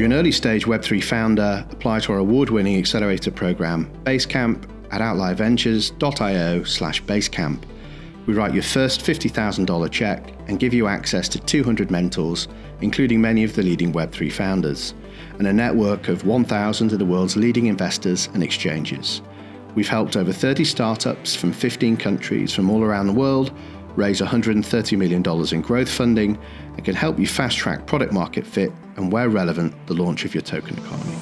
you're 0.00 0.06
an 0.06 0.14
early 0.14 0.32
stage 0.32 0.64
Web3 0.64 1.04
founder, 1.04 1.66
apply 1.70 2.00
to 2.00 2.12
our 2.12 2.18
award 2.20 2.48
winning 2.48 2.78
accelerator 2.78 3.30
program, 3.30 3.84
Basecamp, 4.04 4.64
at 4.90 5.02
outlierventures.io 5.02 6.64
slash 6.64 7.02
Basecamp. 7.02 7.64
We 8.24 8.32
write 8.32 8.54
your 8.54 8.62
first 8.62 9.02
$50,000 9.02 9.90
check 9.90 10.32
and 10.48 10.58
give 10.58 10.72
you 10.72 10.86
access 10.86 11.28
to 11.28 11.38
200 11.38 11.90
mentors, 11.90 12.48
including 12.80 13.20
many 13.20 13.44
of 13.44 13.54
the 13.54 13.62
leading 13.62 13.92
Web3 13.92 14.32
founders, 14.32 14.94
and 15.38 15.46
a 15.46 15.52
network 15.52 16.08
of 16.08 16.24
1,000 16.24 16.92
of 16.92 16.98
the 16.98 17.04
world's 17.04 17.36
leading 17.36 17.66
investors 17.66 18.30
and 18.32 18.42
exchanges. 18.42 19.20
We've 19.74 19.86
helped 19.86 20.16
over 20.16 20.32
30 20.32 20.64
startups 20.64 21.36
from 21.36 21.52
15 21.52 21.98
countries 21.98 22.54
from 22.54 22.70
all 22.70 22.82
around 22.82 23.06
the 23.06 23.12
world 23.12 23.52
raise 23.96 24.20
$130 24.20 24.98
million 24.98 25.22
in 25.52 25.60
growth 25.60 25.90
funding 25.90 26.38
and 26.76 26.84
can 26.84 26.94
help 26.94 27.18
you 27.18 27.26
fast 27.26 27.56
track 27.56 27.86
product 27.86 28.12
market 28.12 28.46
fit 28.46 28.72
and, 28.96 29.12
where 29.12 29.28
relevant, 29.28 29.74
the 29.86 29.94
launch 29.94 30.24
of 30.24 30.34
your 30.34 30.42
token 30.42 30.78
economy. 30.78 31.16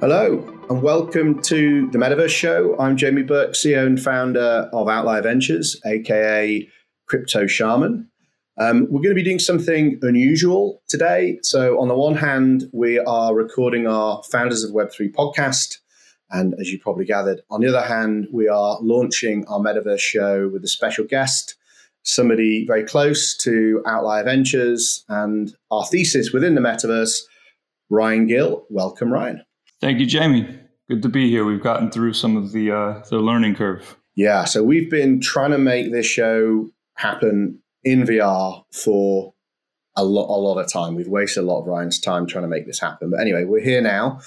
Hello, 0.00 0.46
and 0.70 0.82
welcome 0.82 1.42
to 1.42 1.90
the 1.90 1.98
Metaverse 1.98 2.30
Show. 2.30 2.74
I'm 2.78 2.96
Jamie 2.96 3.22
Burke, 3.22 3.52
CEO 3.52 3.84
and 3.84 4.00
founder 4.00 4.70
of 4.72 4.88
Outlier 4.88 5.20
Ventures, 5.20 5.78
aka 5.84 6.66
Crypto 7.06 7.46
Shaman. 7.46 8.08
Um, 8.58 8.86
we're 8.90 9.02
going 9.02 9.10
to 9.10 9.14
be 9.14 9.22
doing 9.22 9.38
something 9.38 9.98
unusual 10.02 10.82
today. 10.88 11.38
So, 11.42 11.80
on 11.80 11.88
the 11.88 11.96
one 11.96 12.14
hand, 12.14 12.64
we 12.72 12.98
are 12.98 13.34
recording 13.34 13.86
our 13.86 14.22
Founders 14.30 14.64
of 14.64 14.70
Web3 14.70 15.12
podcast. 15.12 15.79
And 16.30 16.54
as 16.60 16.70
you 16.70 16.78
probably 16.78 17.04
gathered, 17.04 17.40
on 17.50 17.60
the 17.60 17.68
other 17.68 17.86
hand, 17.86 18.28
we 18.32 18.48
are 18.48 18.78
launching 18.80 19.44
our 19.46 19.58
Metaverse 19.58 19.98
show 19.98 20.48
with 20.52 20.64
a 20.64 20.68
special 20.68 21.04
guest, 21.04 21.56
somebody 22.02 22.66
very 22.66 22.84
close 22.84 23.36
to 23.38 23.82
Outlier 23.86 24.24
Ventures 24.24 25.04
and 25.08 25.54
our 25.70 25.84
thesis 25.86 26.32
within 26.32 26.54
the 26.54 26.60
Metaverse, 26.60 27.20
Ryan 27.88 28.26
Gill. 28.26 28.64
Welcome, 28.70 29.12
Ryan. 29.12 29.44
Thank 29.80 29.98
you, 29.98 30.06
Jamie. 30.06 30.58
Good 30.88 31.02
to 31.02 31.08
be 31.08 31.30
here. 31.30 31.44
We've 31.44 31.62
gotten 31.62 31.90
through 31.90 32.14
some 32.14 32.36
of 32.36 32.52
the 32.52 32.72
uh, 32.72 33.02
the 33.10 33.18
learning 33.18 33.54
curve. 33.54 33.96
Yeah, 34.14 34.44
so 34.44 34.62
we've 34.62 34.90
been 34.90 35.20
trying 35.20 35.52
to 35.52 35.58
make 35.58 35.92
this 35.92 36.06
show 36.06 36.70
happen 36.96 37.60
in 37.84 38.02
VR 38.02 38.64
for 38.72 39.34
a 39.96 40.04
lot, 40.04 40.28
a 40.28 40.38
lot 40.38 40.58
of 40.58 40.70
time. 40.70 40.94
We've 40.94 41.08
wasted 41.08 41.44
a 41.44 41.46
lot 41.46 41.60
of 41.60 41.66
Ryan's 41.66 42.00
time 42.00 42.26
trying 42.26 42.44
to 42.44 42.48
make 42.48 42.66
this 42.66 42.80
happen. 42.80 43.10
But 43.10 43.20
anyway, 43.20 43.44
we're 43.44 43.62
here 43.62 43.80
now. 43.80 44.20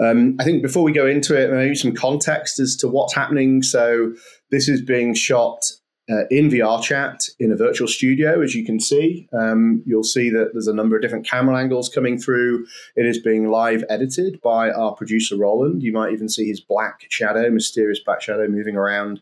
Um, 0.00 0.36
I 0.38 0.44
think 0.44 0.62
before 0.62 0.82
we 0.82 0.92
go 0.92 1.06
into 1.06 1.36
it, 1.36 1.50
maybe 1.50 1.74
some 1.74 1.94
context 1.94 2.58
as 2.60 2.76
to 2.76 2.88
what's 2.88 3.14
happening. 3.14 3.62
So 3.62 4.14
this 4.50 4.68
is 4.68 4.80
being 4.80 5.14
shot 5.14 5.64
uh, 6.10 6.26
in 6.30 6.48
VR 6.48 6.82
chat 6.82 7.28
in 7.38 7.52
a 7.52 7.56
virtual 7.56 7.86
studio, 7.86 8.40
as 8.40 8.54
you 8.54 8.64
can 8.64 8.80
see. 8.80 9.28
Um, 9.32 9.82
you'll 9.84 10.04
see 10.04 10.30
that 10.30 10.50
there's 10.52 10.66
a 10.66 10.74
number 10.74 10.96
of 10.96 11.02
different 11.02 11.26
camera 11.26 11.58
angles 11.58 11.88
coming 11.88 12.18
through. 12.18 12.66
It 12.96 13.04
is 13.04 13.18
being 13.18 13.50
live 13.50 13.84
edited 13.90 14.40
by 14.40 14.70
our 14.70 14.94
producer, 14.94 15.36
Roland. 15.36 15.82
You 15.82 15.92
might 15.92 16.12
even 16.12 16.28
see 16.28 16.46
his 16.46 16.60
black 16.60 17.04
shadow, 17.10 17.50
mysterious 17.50 18.00
black 18.00 18.22
shadow, 18.22 18.48
moving 18.48 18.76
around 18.76 19.20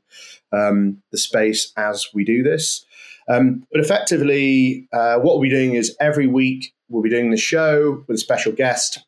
um, 0.52 1.02
the 1.10 1.18
space 1.18 1.72
as 1.76 2.06
we 2.14 2.24
do 2.24 2.42
this. 2.42 2.84
Um, 3.28 3.66
but 3.72 3.80
effectively, 3.80 4.88
uh, 4.92 5.16
what 5.16 5.34
we'll 5.34 5.42
be 5.42 5.50
doing 5.50 5.74
is 5.74 5.96
every 5.98 6.28
week 6.28 6.72
we'll 6.88 7.02
be 7.02 7.10
doing 7.10 7.32
the 7.32 7.36
show 7.36 8.04
with 8.06 8.14
a 8.14 8.20
special 8.20 8.52
guest 8.52 9.00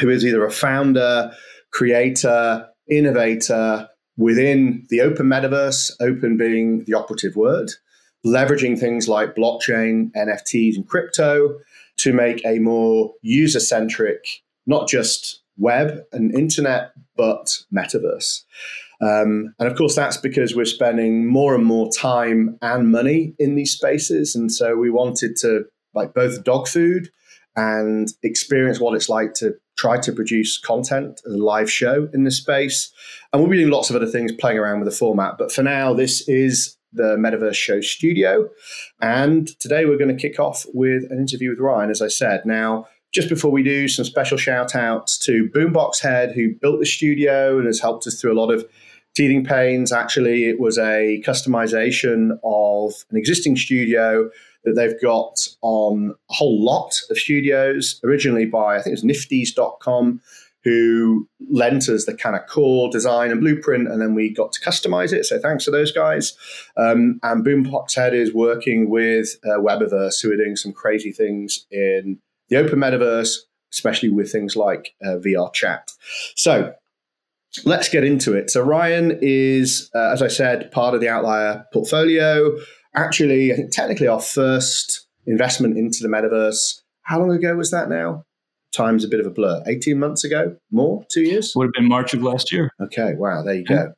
who 0.00 0.08
is 0.08 0.24
either 0.24 0.44
a 0.44 0.50
founder, 0.50 1.32
creator, 1.70 2.68
innovator 2.90 3.88
within 4.16 4.86
the 4.90 5.00
open 5.00 5.26
metaverse, 5.26 5.92
open 6.00 6.36
being 6.36 6.84
the 6.84 6.94
operative 6.94 7.36
word, 7.36 7.70
leveraging 8.26 8.78
things 8.78 9.08
like 9.08 9.36
blockchain, 9.36 10.10
NFTs, 10.16 10.76
and 10.76 10.88
crypto 10.88 11.58
to 11.98 12.12
make 12.12 12.44
a 12.44 12.58
more 12.58 13.12
user 13.22 13.60
centric, 13.60 14.24
not 14.66 14.88
just 14.88 15.42
web 15.56 16.00
and 16.12 16.34
internet, 16.34 16.92
but 17.16 17.58
metaverse. 17.74 18.42
Um, 19.00 19.54
and 19.58 19.68
of 19.68 19.76
course, 19.76 19.94
that's 19.94 20.16
because 20.16 20.56
we're 20.56 20.64
spending 20.64 21.26
more 21.26 21.54
and 21.54 21.64
more 21.64 21.90
time 21.96 22.58
and 22.62 22.90
money 22.90 23.34
in 23.38 23.54
these 23.54 23.72
spaces. 23.72 24.34
And 24.34 24.50
so 24.50 24.76
we 24.76 24.90
wanted 24.90 25.36
to 25.36 25.64
like 25.94 26.14
both 26.14 26.42
dog 26.44 26.66
food 26.66 27.10
and 27.54 28.08
experience 28.22 28.80
what 28.80 28.94
it's 28.94 29.08
like 29.08 29.34
to 29.34 29.54
try 29.78 29.96
to 29.98 30.12
produce 30.12 30.58
content 30.58 31.20
as 31.24 31.32
a 31.32 31.38
live 31.38 31.70
show 31.70 32.08
in 32.12 32.24
this 32.24 32.36
space. 32.36 32.92
And 33.32 33.40
we'll 33.40 33.50
be 33.50 33.58
doing 33.58 33.70
lots 33.70 33.90
of 33.90 33.96
other 33.96 34.06
things 34.06 34.32
playing 34.32 34.58
around 34.58 34.80
with 34.80 34.88
the 34.88 34.96
format. 34.96 35.38
But 35.38 35.52
for 35.52 35.62
now, 35.62 35.94
this 35.94 36.28
is 36.28 36.76
the 36.92 37.16
Metaverse 37.16 37.54
Show 37.54 37.80
studio. 37.80 38.48
And 39.00 39.48
today 39.60 39.84
we're 39.84 39.98
going 39.98 40.14
to 40.14 40.20
kick 40.20 40.40
off 40.40 40.66
with 40.74 41.04
an 41.10 41.18
interview 41.18 41.50
with 41.50 41.60
Ryan, 41.60 41.90
as 41.90 42.02
I 42.02 42.08
said. 42.08 42.42
Now, 42.44 42.86
just 43.12 43.28
before 43.28 43.50
we 43.50 43.62
do, 43.62 43.88
some 43.88 44.04
special 44.04 44.36
shout 44.36 44.74
outs 44.74 45.16
to 45.18 45.48
Boombox 45.54 46.00
Head, 46.00 46.32
who 46.32 46.54
built 46.54 46.80
the 46.80 46.86
studio 46.86 47.58
and 47.58 47.66
has 47.66 47.80
helped 47.80 48.06
us 48.06 48.20
through 48.20 48.32
a 48.32 48.40
lot 48.40 48.50
of 48.50 48.66
teething 49.14 49.44
pains. 49.44 49.92
Actually, 49.92 50.44
it 50.44 50.60
was 50.60 50.76
a 50.76 51.22
customization 51.26 52.38
of 52.42 52.92
an 53.10 53.16
existing 53.16 53.56
studio 53.56 54.28
that 54.68 54.74
they've 54.74 55.00
got 55.00 55.40
on 55.62 56.14
a 56.30 56.34
whole 56.34 56.62
lot 56.62 56.94
of 57.10 57.18
studios, 57.18 58.00
originally 58.04 58.46
by, 58.46 58.76
I 58.76 58.82
think 58.82 58.98
it 58.98 59.02
was 59.02 59.04
nifties.com, 59.04 60.20
who 60.64 61.28
lent 61.50 61.88
us 61.88 62.04
the 62.04 62.14
kind 62.14 62.36
of 62.36 62.46
core 62.46 62.90
design 62.90 63.30
and 63.30 63.40
blueprint, 63.40 63.88
and 63.88 64.02
then 64.02 64.14
we 64.14 64.32
got 64.32 64.52
to 64.52 64.60
customize 64.60 65.12
it. 65.12 65.24
So 65.24 65.38
thanks 65.38 65.64
to 65.64 65.70
those 65.70 65.92
guys. 65.92 66.36
Um, 66.76 67.20
and 67.22 67.44
Boombox 67.44 67.94
Head 67.94 68.14
is 68.14 68.34
working 68.34 68.90
with 68.90 69.36
uh, 69.44 69.58
Webaverse, 69.58 70.20
who 70.22 70.32
are 70.32 70.36
doing 70.36 70.56
some 70.56 70.72
crazy 70.72 71.12
things 71.12 71.66
in 71.70 72.18
the 72.48 72.56
open 72.56 72.78
metaverse, 72.78 73.36
especially 73.72 74.10
with 74.10 74.30
things 74.30 74.56
like 74.56 74.94
uh, 75.02 75.16
VR 75.18 75.52
chat. 75.52 75.92
So 76.34 76.74
let's 77.64 77.88
get 77.88 78.04
into 78.04 78.34
it. 78.34 78.50
So 78.50 78.62
Ryan 78.62 79.18
is, 79.22 79.90
uh, 79.94 80.10
as 80.10 80.22
I 80.22 80.28
said, 80.28 80.70
part 80.70 80.94
of 80.94 81.00
the 81.00 81.08
Outlier 81.08 81.66
portfolio. 81.72 82.58
Actually, 82.94 83.52
I 83.52 83.56
think 83.56 83.72
technically 83.72 84.08
our 84.08 84.20
first 84.20 85.06
investment 85.26 85.76
into 85.76 85.98
the 86.02 86.08
metaverse. 86.08 86.80
How 87.02 87.18
long 87.20 87.30
ago 87.30 87.54
was 87.54 87.70
that 87.70 87.88
now? 87.88 88.24
time's 88.72 89.04
a 89.04 89.08
bit 89.08 89.20
of 89.20 89.26
a 89.26 89.30
blur. 89.30 89.62
18 89.66 89.98
months 89.98 90.24
ago? 90.24 90.56
More? 90.70 91.04
Two 91.10 91.22
years? 91.22 91.52
Would 91.56 91.66
have 91.66 91.72
been 91.72 91.88
March 91.88 92.14
of 92.14 92.22
last 92.22 92.52
year. 92.52 92.70
Okay, 92.80 93.14
wow, 93.14 93.42
there 93.42 93.54
you 93.54 93.64
go. 93.64 93.92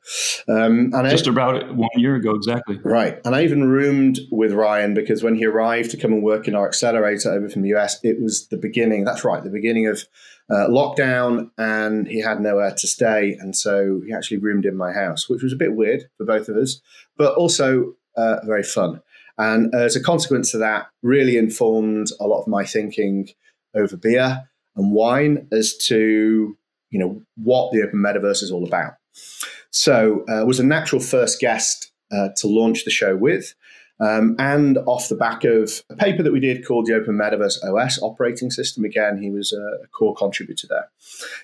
Um, 0.47 0.91
and 0.93 1.09
Just 1.09 1.27
I, 1.27 1.31
about 1.31 1.75
one 1.75 1.89
year 1.95 2.15
ago, 2.15 2.31
exactly. 2.31 2.79
Right. 2.83 3.19
And 3.25 3.35
I 3.35 3.43
even 3.43 3.69
roomed 3.69 4.19
with 4.31 4.53
Ryan 4.53 4.93
because 4.93 5.23
when 5.23 5.35
he 5.35 5.45
arrived 5.45 5.91
to 5.91 5.97
come 5.97 6.13
and 6.13 6.23
work 6.23 6.47
in 6.47 6.55
our 6.55 6.67
accelerator 6.67 7.31
over 7.31 7.49
from 7.49 7.61
the 7.63 7.73
US, 7.75 7.99
it 8.03 8.21
was 8.21 8.47
the 8.47 8.57
beginning, 8.57 9.03
that's 9.03 9.23
right, 9.23 9.43
the 9.43 9.49
beginning 9.49 9.87
of 9.87 10.03
uh, 10.49 10.67
lockdown, 10.67 11.49
and 11.57 12.07
he 12.07 12.21
had 12.21 12.41
nowhere 12.41 12.71
to 12.71 12.87
stay. 12.87 13.37
And 13.39 13.55
so 13.55 14.01
he 14.05 14.13
actually 14.13 14.37
roomed 14.37 14.65
in 14.65 14.75
my 14.75 14.91
house, 14.91 15.29
which 15.29 15.43
was 15.43 15.53
a 15.53 15.57
bit 15.57 15.75
weird 15.75 16.09
for 16.17 16.25
both 16.25 16.49
of 16.49 16.57
us, 16.57 16.81
but 17.17 17.35
also 17.35 17.95
uh, 18.15 18.37
very 18.45 18.63
fun. 18.63 19.01
And 19.37 19.73
as 19.73 19.95
a 19.95 20.03
consequence 20.03 20.53
of 20.53 20.59
that, 20.59 20.87
really 21.01 21.37
informed 21.37 22.07
a 22.19 22.27
lot 22.27 22.41
of 22.41 22.47
my 22.47 22.65
thinking 22.65 23.29
over 23.75 23.97
beer 23.97 24.43
and 24.75 24.91
wine 24.91 25.47
as 25.51 25.75
to 25.77 26.57
you 26.89 26.99
know 26.99 27.21
what 27.37 27.71
the 27.71 27.81
open 27.81 27.99
metaverse 27.99 28.43
is 28.43 28.51
all 28.51 28.65
about. 28.65 28.93
So 29.71 30.25
uh, 30.29 30.45
was 30.45 30.59
a 30.59 30.65
natural 30.65 31.01
first 31.01 31.39
guest 31.39 31.91
uh, 32.11 32.29
to 32.37 32.47
launch 32.47 32.83
the 32.83 32.91
show 32.91 33.15
with. 33.15 33.53
Um, 34.01 34.35
and 34.39 34.79
off 34.87 35.09
the 35.09 35.15
back 35.15 35.43
of 35.43 35.83
a 35.91 35.95
paper 35.95 36.23
that 36.23 36.33
we 36.33 36.39
did 36.39 36.65
called 36.65 36.87
the 36.87 36.95
Open 36.95 37.15
Metaverse 37.15 37.63
OS 37.63 38.01
operating 38.01 38.49
system, 38.49 38.83
again, 38.83 39.21
he 39.21 39.29
was 39.29 39.53
a, 39.53 39.87
core 39.91 40.15
contributor 40.15 40.67
there. 40.67 40.89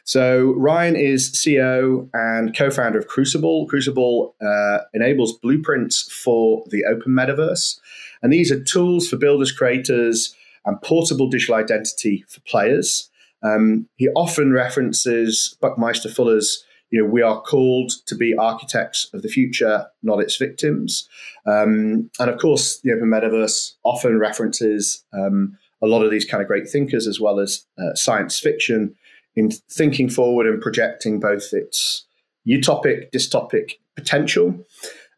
So, 0.04 0.54
Ryan 0.54 0.96
is 0.96 1.32
CEO 1.32 2.10
and 2.14 2.58
co 2.58 2.72
founder 2.72 2.98
of 2.98 3.08
Crucible. 3.08 3.68
Crucible 3.68 4.36
uh, 4.42 4.80
enables 4.94 5.38
blueprints 5.38 6.12
for 6.12 6.64
the 6.70 6.84
open 6.86 7.12
metaverse. 7.12 7.80
And 8.24 8.34
these 8.34 8.52
are 8.52 8.64
tools 8.64 9.08
for 9.08 9.18
builders, 9.18 9.52
creators, 9.52 10.34
and 10.66 10.82
portable 10.82 11.30
digital 11.30 11.56
identity 11.56 12.26
for 12.28 12.40
players. 12.42 13.10
Um, 13.44 13.88
he 13.98 14.10
often 14.10 14.52
references 14.52 15.56
Buckminster 15.62 16.10
Fuller's, 16.10 16.66
you 16.90 17.02
know, 17.02 17.10
we 17.10 17.22
are 17.22 17.42
called 17.42 17.92
to 18.06 18.16
be 18.16 18.36
architects 18.36 19.10
of 19.14 19.22
the 19.22 19.28
future, 19.28 19.86
not 20.04 20.22
its 20.22 20.38
victims. 20.38 21.08
Um, 21.46 22.10
and 22.20 22.30
of 22.30 22.40
course, 22.40 22.80
the 22.82 22.94
open 22.94 23.10
metaverse 23.10 23.74
often 23.84 24.20
references 24.20 25.04
um, 25.14 25.58
a 25.82 25.88
lot 25.88 26.04
of 26.04 26.12
these 26.12 26.26
kind 26.26 26.42
of 26.42 26.48
great 26.48 26.70
thinkers 26.70 27.08
as 27.08 27.20
well 27.20 27.40
as 27.40 27.66
uh, 27.78 27.94
science 27.94 28.40
fiction 28.40 28.96
in 29.36 29.52
thinking 29.70 30.10
forward 30.10 30.48
and 30.48 30.62
projecting 30.62 31.20
both 31.20 31.54
its 31.54 32.06
utopic, 32.48 33.12
dystopic 33.12 33.74
potential. 33.96 34.58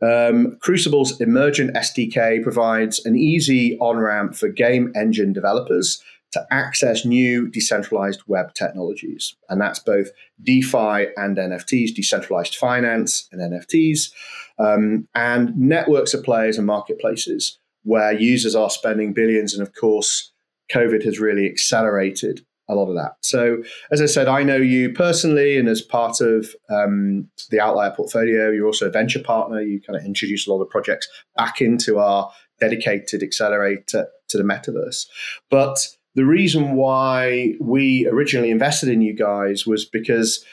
Um, 0.02 0.58
Crucible's 0.62 1.20
Emergence 1.20 1.72
SDK 1.78 2.42
provides 2.42 3.06
an 3.06 3.16
easy 3.16 3.78
on 3.80 3.98
ramp 3.98 4.36
for 4.36 4.48
game 4.50 4.92
engine 4.96 5.34
developers 5.34 6.02
to 6.32 6.46
access 6.52 7.06
new 7.06 7.50
decentralized 7.50 8.22
web 8.28 8.54
technologies. 8.54 9.36
And 9.50 9.60
that's 9.60 9.80
both 9.80 10.10
DeFi 10.44 11.08
and 11.18 11.38
NFTs, 11.38 11.94
decentralized 11.94 12.56
finance 12.56 13.28
and 13.32 13.42
NFTs, 13.42 14.12
um, 14.60 15.08
and 15.16 15.56
networks 15.58 16.14
of 16.14 16.24
players 16.24 16.58
and 16.58 16.68
marketplaces 16.68 17.58
where 17.84 18.14
users 18.14 18.56
are 18.56 18.70
spending 18.70 19.14
billions 19.14 19.54
and, 19.54 19.66
of 19.66 19.74
course, 19.74 20.32
COVID 20.72 21.04
has 21.04 21.20
really 21.20 21.48
accelerated 21.48 22.46
a 22.68 22.76
lot 22.76 22.88
of 22.88 22.96
that. 22.96 23.16
So, 23.24 23.64
as 23.92 24.02
I 24.02 24.06
said, 24.06 24.28
I 24.28 24.44
know 24.44 24.58
you 24.58 24.94
personally, 24.94 25.58
and 25.58 25.68
as 25.68 25.82
part 25.82 26.22
of 26.22 26.54
um, 26.70 27.28
the 27.50 27.60
Outlier 27.60 27.92
portfolio, 27.92 28.52
you're 28.52 28.68
also 28.68 28.88
a 28.88 28.92
venture 28.92 29.24
partner. 29.24 29.60
You 29.60 29.82
kind 29.82 29.98
of 29.98 30.06
introduce 30.06 30.46
a 30.46 30.54
lot 30.54 30.62
of 30.62 30.70
projects 30.70 31.08
back 31.36 31.62
into 31.62 31.98
our 31.98 32.32
dedicated 32.60 33.24
accelerator 33.24 34.08
to 34.28 34.38
the 34.38 34.44
metaverse. 34.44 35.08
But 35.50 35.80
the 36.20 36.26
reason 36.26 36.76
why 36.76 37.54
we 37.62 38.06
originally 38.08 38.52
invested 38.52 38.90
in 38.90 39.00
you 39.00 39.14
guys 39.14 39.66
was 39.66 39.86
because 39.86 40.44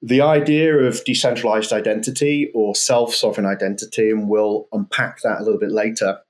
the 0.00 0.20
idea 0.20 0.72
of 0.72 1.02
decentralized 1.04 1.72
identity 1.72 2.52
or 2.54 2.76
self 2.76 3.12
sovereign 3.12 3.44
identity, 3.44 4.08
and 4.10 4.28
we'll 4.28 4.68
unpack 4.70 5.20
that 5.22 5.40
a 5.40 5.42
little 5.42 5.58
bit 5.58 5.72
later, 5.72 6.20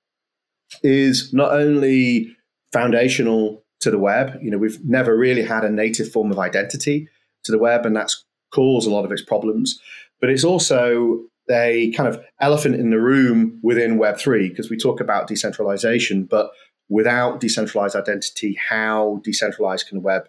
is 0.83 1.31
not 1.35 1.53
only 1.53 2.35
foundational 2.73 3.63
to 3.81 3.91
the 3.91 3.99
web. 3.99 4.39
You 4.41 4.51
know, 4.51 4.57
we've 4.57 4.83
never 4.83 5.15
really 5.15 5.43
had 5.43 5.63
a 5.63 5.71
native 5.71 6.11
form 6.11 6.33
of 6.33 6.39
identity 6.39 7.07
to 7.45 7.53
the 7.53 7.59
web, 7.59 7.85
and 7.85 7.95
that's 7.95 8.25
caused 8.51 8.89
a 8.89 8.91
lot 8.91 9.05
of 9.05 9.13
its 9.13 9.21
problems. 9.21 9.79
But 10.23 10.31
it's 10.31 10.43
also 10.43 11.21
a 11.51 11.93
kind 11.93 12.09
of 12.09 12.19
elephant 12.41 12.77
in 12.77 12.89
the 12.89 12.99
room 12.99 13.61
within 13.63 13.99
Web3 13.99 14.49
because 14.49 14.71
we 14.71 14.79
talk 14.79 15.03
about 15.03 15.27
decentralization, 15.27 16.25
but 16.25 16.51
without 16.89 17.41
decentralized 17.41 17.97
identity, 17.97 18.57
how 18.69 19.21
decentralized 19.25 19.87
can 19.89 19.99
the 19.99 20.03
web 20.03 20.29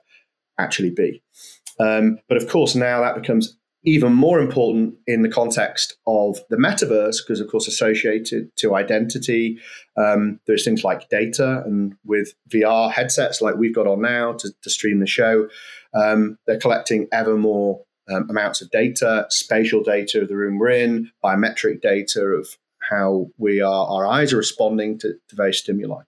actually 0.57 0.91
be? 0.91 1.21
Um, 1.79 2.19
but 2.27 2.37
of 2.37 2.47
course, 2.49 2.75
now 2.75 3.01
that 3.01 3.15
becomes 3.15 3.57
even 3.85 4.13
more 4.13 4.39
important 4.39 4.95
in 5.07 5.21
the 5.21 5.29
context 5.29 5.97
of 6.05 6.39
the 6.49 6.57
metaverse, 6.57 7.17
because 7.25 7.39
of 7.39 7.49
course, 7.49 7.67
associated 7.67 8.53
to 8.57 8.75
identity, 8.75 9.57
um, 9.95 10.39
there's 10.47 10.65
things 10.65 10.83
like 10.83 11.07
data, 11.09 11.63
and 11.65 11.95
with 12.03 12.33
VR 12.49 12.91
headsets 12.91 13.41
like 13.41 13.55
we've 13.55 13.75
got 13.75 13.87
on 13.87 14.01
now 14.01 14.33
to, 14.33 14.51
to 14.63 14.69
stream 14.69 14.99
the 14.99 15.07
show, 15.07 15.47
um, 15.93 16.37
they're 16.45 16.59
collecting 16.59 17.07
ever 17.13 17.37
more 17.37 17.81
um, 18.09 18.29
amounts 18.29 18.61
of 18.61 18.69
data, 18.71 19.25
spatial 19.29 19.81
data 19.81 20.21
of 20.21 20.27
the 20.27 20.35
room 20.35 20.57
we're 20.57 20.69
in, 20.69 21.11
biometric 21.23 21.81
data 21.81 22.21
of 22.21 22.49
how 22.89 23.27
we 23.37 23.61
are, 23.61 23.87
our 23.87 24.05
eyes 24.05 24.33
are 24.33 24.37
responding 24.37 24.97
to, 24.99 25.13
to 25.27 25.35
various 25.35 25.59
stimuli. 25.59 26.01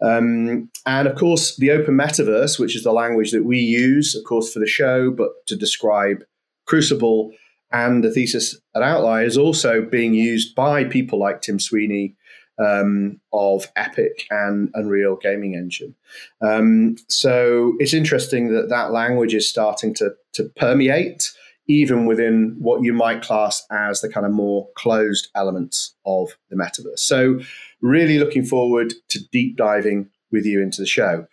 Um, 0.00 0.70
and 0.86 1.08
of 1.08 1.16
course, 1.16 1.56
the 1.56 1.70
open 1.70 1.96
metaverse, 1.96 2.58
which 2.58 2.76
is 2.76 2.82
the 2.82 2.92
language 2.92 3.32
that 3.32 3.44
we 3.44 3.58
use, 3.58 4.14
of 4.14 4.24
course, 4.24 4.52
for 4.52 4.60
the 4.60 4.66
show, 4.66 5.10
but 5.10 5.30
to 5.46 5.56
describe 5.56 6.24
Crucible 6.66 7.32
and 7.72 8.04
the 8.04 8.10
thesis 8.10 8.56
at 8.74 8.82
Outlier 8.82 9.24
is 9.24 9.36
also 9.36 9.82
being 9.82 10.14
used 10.14 10.54
by 10.54 10.84
people 10.84 11.18
like 11.18 11.42
Tim 11.42 11.58
Sweeney 11.58 12.14
um, 12.58 13.20
of 13.32 13.66
Epic 13.74 14.26
and 14.30 14.70
Unreal 14.74 15.16
Gaming 15.16 15.54
Engine. 15.54 15.94
Um, 16.40 16.96
so 17.08 17.74
it's 17.80 17.94
interesting 17.94 18.52
that 18.52 18.68
that 18.68 18.92
language 18.92 19.34
is 19.34 19.48
starting 19.48 19.92
to, 19.94 20.14
to 20.34 20.44
permeate 20.56 21.32
even 21.66 22.06
within 22.06 22.56
what 22.58 22.82
you 22.82 22.92
might 22.92 23.22
class 23.22 23.64
as 23.70 24.00
the 24.00 24.08
kind 24.08 24.26
of 24.26 24.32
more 24.32 24.68
closed 24.76 25.28
elements 25.34 25.94
of 26.04 26.36
the 26.50 26.56
metaverse. 26.56 26.98
So, 26.98 27.40
really 27.80 28.18
looking 28.18 28.44
forward 28.44 28.92
to 29.10 29.20
deep 29.32 29.56
diving 29.56 30.10
with 30.30 30.44
you 30.44 30.60
into 30.60 30.80
the 30.80 30.86
show. 30.86 31.26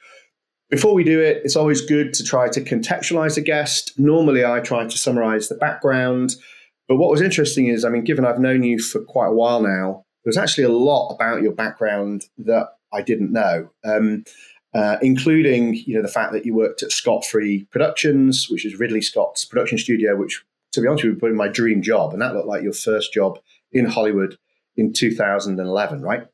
Before 0.69 0.93
we 0.93 1.03
do 1.03 1.19
it, 1.19 1.41
it's 1.43 1.57
always 1.57 1.81
good 1.81 2.13
to 2.13 2.23
try 2.23 2.47
to 2.47 2.61
contextualize 2.61 3.37
a 3.37 3.41
guest. 3.41 3.91
Normally, 3.99 4.45
I 4.45 4.61
try 4.61 4.87
to 4.87 4.97
summarize 4.97 5.49
the 5.49 5.55
background. 5.55 6.35
But 6.87 6.95
what 6.95 7.09
was 7.09 7.21
interesting 7.21 7.67
is, 7.67 7.83
I 7.83 7.89
mean, 7.89 8.05
given 8.05 8.25
I've 8.25 8.39
known 8.39 8.63
you 8.63 8.79
for 8.79 9.01
quite 9.01 9.27
a 9.27 9.33
while 9.33 9.61
now, 9.61 10.05
there's 10.23 10.37
actually 10.37 10.63
a 10.65 10.69
lot 10.69 11.13
about 11.13 11.41
your 11.41 11.51
background 11.51 12.25
that 12.37 12.69
I 12.93 13.01
didn't 13.01 13.33
know. 13.33 13.69
Um, 13.83 14.23
uh, 14.73 14.97
including 15.01 15.75
you 15.75 15.95
know 15.95 16.01
the 16.01 16.07
fact 16.07 16.31
that 16.33 16.45
you 16.45 16.53
worked 16.53 16.83
at 16.83 16.91
Scott 16.91 17.25
Free 17.25 17.65
Productions, 17.71 18.47
which 18.49 18.65
is 18.65 18.79
Ridley 18.79 19.01
Scott's 19.01 19.45
production 19.45 19.77
studio, 19.77 20.15
which 20.15 20.43
to 20.73 20.81
be 20.81 20.87
honest 20.87 21.03
with 21.03 21.15
you, 21.15 21.19
was 21.21 21.35
my 21.35 21.47
dream 21.47 21.81
job, 21.81 22.13
and 22.13 22.21
that 22.21 22.33
looked 22.33 22.47
like 22.47 22.63
your 22.63 22.73
first 22.73 23.13
job 23.13 23.39
in 23.71 23.85
Hollywood 23.85 24.37
in 24.77 24.93
2011, 24.93 26.01
right? 26.01 26.27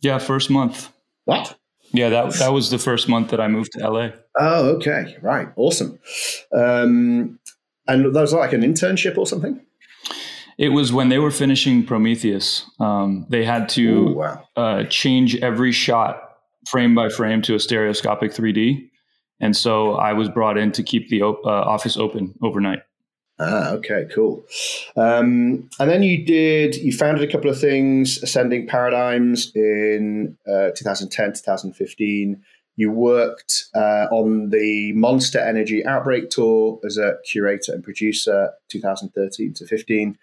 Yeah, 0.00 0.18
first 0.18 0.50
month. 0.50 0.92
What? 1.24 1.56
Yeah, 1.92 2.08
that 2.10 2.34
that 2.34 2.52
was 2.52 2.70
the 2.70 2.78
first 2.78 3.08
month 3.08 3.30
that 3.30 3.40
I 3.40 3.48
moved 3.48 3.72
to 3.72 3.88
LA. 3.88 4.08
Oh, 4.38 4.70
okay, 4.76 5.16
right, 5.22 5.48
awesome. 5.56 5.98
Um, 6.52 7.38
and 7.86 8.14
that 8.14 8.20
was 8.20 8.32
like 8.32 8.52
an 8.52 8.62
internship 8.62 9.16
or 9.16 9.26
something. 9.26 9.60
It 10.58 10.70
was 10.70 10.92
when 10.92 11.10
they 11.10 11.18
were 11.18 11.30
finishing 11.30 11.84
Prometheus. 11.84 12.68
Um, 12.80 13.26
they 13.28 13.44
had 13.44 13.68
to 13.70 13.88
Ooh, 13.88 14.14
wow. 14.14 14.48
uh, 14.56 14.84
change 14.84 15.36
every 15.36 15.70
shot 15.70 16.25
frame 16.66 16.94
by 16.94 17.08
frame 17.08 17.42
to 17.42 17.54
a 17.54 17.60
stereoscopic 17.60 18.32
3D. 18.32 18.90
And 19.40 19.56
so 19.56 19.94
I 19.94 20.12
was 20.12 20.28
brought 20.28 20.56
in 20.56 20.72
to 20.72 20.82
keep 20.82 21.08
the 21.08 21.22
op- 21.22 21.44
uh, 21.44 21.50
office 21.50 21.96
open 21.96 22.34
overnight. 22.42 22.80
Ah, 23.38 23.72
okay, 23.72 24.06
cool. 24.14 24.46
Um, 24.96 25.68
and 25.78 25.90
then 25.90 26.02
you 26.02 26.24
did, 26.24 26.74
you 26.76 26.90
founded 26.90 27.28
a 27.28 27.30
couple 27.30 27.50
of 27.50 27.60
things, 27.60 28.22
Ascending 28.22 28.66
Paradigms 28.66 29.52
in 29.54 30.38
uh, 30.48 30.70
2010, 30.74 31.34
2015. 31.34 32.42
You 32.76 32.90
worked 32.90 33.64
uh, 33.74 34.06
on 34.10 34.50
the 34.50 34.92
Monster 34.92 35.38
Energy 35.38 35.84
Outbreak 35.84 36.30
Tour 36.30 36.80
as 36.84 36.96
a 36.96 37.16
curator 37.30 37.72
and 37.72 37.84
producer, 37.84 38.52
2013 38.68 39.52
to 39.54 39.66
15, 39.66 40.16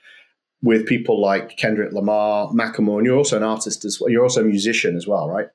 with 0.64 0.88
people 0.88 1.22
like 1.22 1.58
Kendrick 1.58 1.94
Lamar, 1.94 2.48
Macklemore, 2.50 2.98
and 2.98 3.06
you're 3.06 3.18
also 3.18 3.38
an 3.38 3.44
artist 3.44 3.86
as 3.86 4.00
well. 4.00 4.10
You're 4.10 4.24
also 4.24 4.42
a 4.42 4.46
musician 4.46 4.96
as 4.96 5.08
well, 5.08 5.30
right? 5.30 5.50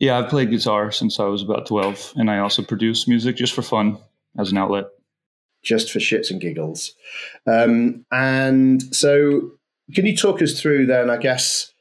Yeah, 0.00 0.18
I've 0.18 0.28
played 0.28 0.50
guitar 0.50 0.90
since 0.90 1.20
I 1.20 1.24
was 1.24 1.42
about 1.42 1.66
12, 1.66 2.14
and 2.16 2.30
I 2.30 2.38
also 2.38 2.62
produce 2.62 3.06
music 3.06 3.36
just 3.36 3.52
for 3.52 3.62
fun 3.62 3.98
as 4.38 4.50
an 4.50 4.58
outlet. 4.58 4.86
Just 5.62 5.92
for 5.92 5.98
shits 5.98 6.30
and 6.30 6.40
giggles. 6.40 6.94
Um, 7.46 8.04
and 8.10 8.82
so, 8.94 9.52
can 9.94 10.04
you 10.04 10.16
talk 10.16 10.42
us 10.42 10.60
through 10.60 10.86
then, 10.86 11.10
I 11.10 11.16
guess, 11.16 11.72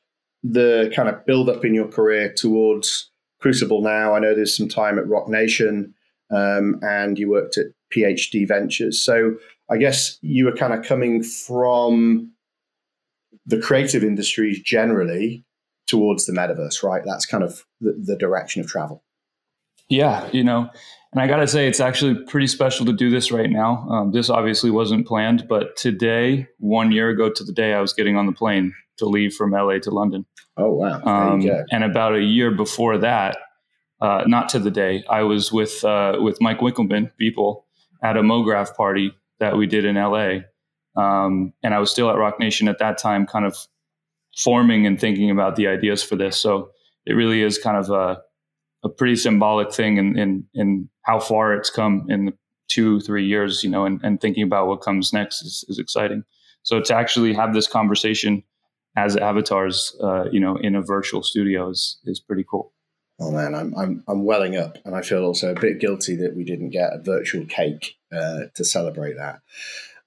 the 0.43 0.91
kind 0.95 1.09
of 1.09 1.25
build 1.25 1.49
up 1.49 1.65
in 1.65 1.73
your 1.73 1.87
career 1.87 2.31
towards 2.31 3.09
Crucible 3.39 3.81
now? 3.81 4.13
I 4.13 4.19
know 4.19 4.35
there's 4.35 4.55
some 4.55 4.69
time 4.69 4.99
at 4.99 5.07
Roc 5.07 5.27
Nation 5.27 5.93
um, 6.29 6.79
and 6.81 7.17
you 7.17 7.29
worked 7.29 7.57
at 7.57 7.67
PhD 7.93 8.47
Ventures. 8.47 9.01
So, 9.01 9.35
I 9.69 9.77
guess 9.77 10.19
you 10.21 10.45
were 10.45 10.55
kind 10.55 10.73
of 10.73 10.85
coming 10.85 11.23
from 11.23 12.31
the 13.45 13.59
creative 13.59 14.03
industries 14.03 14.61
generally 14.61 15.43
towards 15.87 16.25
the 16.25 16.33
metaverse, 16.33 16.83
right? 16.83 17.03
That's 17.05 17.25
kind 17.25 17.43
of 17.43 17.65
the, 17.81 17.93
the 18.01 18.15
direction 18.15 18.61
of 18.61 18.67
travel. 18.67 19.03
Yeah, 19.89 20.29
you 20.31 20.43
know, 20.43 20.69
and 21.13 21.21
I 21.21 21.27
got 21.27 21.37
to 21.37 21.47
say, 21.47 21.67
it's 21.67 21.79
actually 21.79 22.15
pretty 22.25 22.47
special 22.47 22.87
to 22.87 22.93
do 22.93 23.11
this 23.11 23.31
right 23.31 23.49
now. 23.49 23.87
Um, 23.89 24.11
this 24.11 24.31
obviously 24.31 24.71
wasn't 24.71 25.05
planned, 25.05 25.47
but 25.47 25.77
today, 25.77 26.47
one 26.57 26.91
year 26.91 27.09
ago 27.09 27.29
to 27.29 27.43
the 27.43 27.53
day, 27.53 27.73
I 27.73 27.81
was 27.81 27.93
getting 27.93 28.17
on 28.17 28.25
the 28.25 28.31
plane 28.31 28.73
to 28.97 29.05
leave 29.05 29.35
from 29.35 29.51
LA 29.51 29.77
to 29.79 29.91
London. 29.91 30.25
Oh, 30.57 30.73
wow. 30.73 31.01
Um, 31.03 31.47
and 31.71 31.83
about 31.83 32.15
a 32.15 32.21
year 32.21 32.49
before 32.49 32.97
that, 32.99 33.37
uh, 34.01 34.23
not 34.25 34.49
to 34.49 34.59
the 34.59 34.71
day, 34.71 35.03
I 35.07 35.21
was 35.21 35.51
with 35.51 35.83
uh, 35.83 36.17
with 36.19 36.41
Mike 36.41 36.59
Winkelmann, 36.59 37.11
Beeple, 37.21 37.63
at 38.03 38.17
a 38.17 38.21
MoGraph 38.21 38.75
party 38.75 39.13
that 39.39 39.55
we 39.55 39.67
did 39.67 39.85
in 39.85 39.95
LA. 39.95 40.39
Um, 40.95 41.53
and 41.63 41.73
I 41.73 41.79
was 41.79 41.91
still 41.91 42.09
at 42.09 42.17
Roc 42.17 42.39
Nation 42.39 42.67
at 42.67 42.79
that 42.79 42.97
time, 42.97 43.27
kind 43.27 43.45
of 43.45 43.55
forming 44.35 44.87
and 44.87 44.99
thinking 44.99 45.29
about 45.29 45.55
the 45.55 45.67
ideas 45.67 46.03
for 46.03 46.15
this. 46.15 46.37
So 46.37 46.71
it 47.05 47.13
really 47.13 47.41
is 47.41 47.57
kind 47.57 47.77
of 47.77 47.89
a, 47.89 48.21
a 48.83 48.89
pretty 48.89 49.15
symbolic 49.15 49.73
thing 49.73 49.97
in, 49.97 50.17
in, 50.17 50.45
in 50.53 50.89
how 51.03 51.19
far 51.19 51.53
it's 51.53 51.69
come 51.69 52.05
in 52.09 52.25
the 52.25 52.33
two, 52.69 52.99
three 53.01 53.25
years, 53.25 53.63
you 53.63 53.69
know, 53.69 53.85
and, 53.85 53.99
and 54.03 54.19
thinking 54.19 54.43
about 54.43 54.67
what 54.67 54.81
comes 54.81 55.13
next 55.13 55.43
is, 55.43 55.63
is 55.67 55.79
exciting. 55.79 56.23
So 56.63 56.81
to 56.81 56.95
actually 56.95 57.33
have 57.33 57.53
this 57.53 57.67
conversation 57.67 58.43
as 58.95 59.17
avatars, 59.17 59.95
uh, 60.01 60.25
you 60.31 60.39
know, 60.39 60.55
in 60.55 60.75
a 60.75 60.81
virtual 60.81 61.21
studio 61.23 61.69
is, 61.69 61.99
is 62.05 62.19
pretty 62.19 62.45
cool. 62.49 62.71
Oh 63.19 63.31
man, 63.31 63.53
I'm, 63.53 63.75
I'm 63.77 64.03
I'm 64.07 64.25
welling 64.25 64.57
up, 64.57 64.79
and 64.85 64.95
I 64.95 65.03
feel 65.03 65.23
also 65.23 65.51
a 65.51 65.59
bit 65.59 65.79
guilty 65.79 66.15
that 66.15 66.35
we 66.35 66.43
didn't 66.43 66.71
get 66.71 66.93
a 66.93 66.97
virtual 66.97 67.45
cake 67.45 67.95
uh, 68.11 68.45
to 68.55 68.65
celebrate 68.65 69.17
that. 69.17 69.41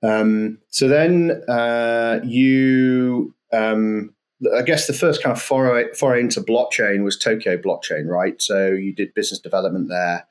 Um, 0.02 0.58
so 0.70 0.88
then 0.88 1.30
uh, 1.48 2.18
you 2.24 3.32
um, 3.52 4.12
I 4.54 4.62
guess 4.62 4.86
the 4.86 4.92
first 4.92 5.22
kind 5.22 5.34
of 5.34 5.42
foray, 5.42 5.92
foray 5.94 6.20
into 6.20 6.40
blockchain 6.40 7.02
was 7.02 7.16
Tokyo 7.16 7.56
blockchain, 7.56 8.06
right? 8.06 8.40
So 8.40 8.68
you 8.68 8.94
did 8.94 9.14
business 9.14 9.40
development 9.40 9.88
there, 9.88 10.26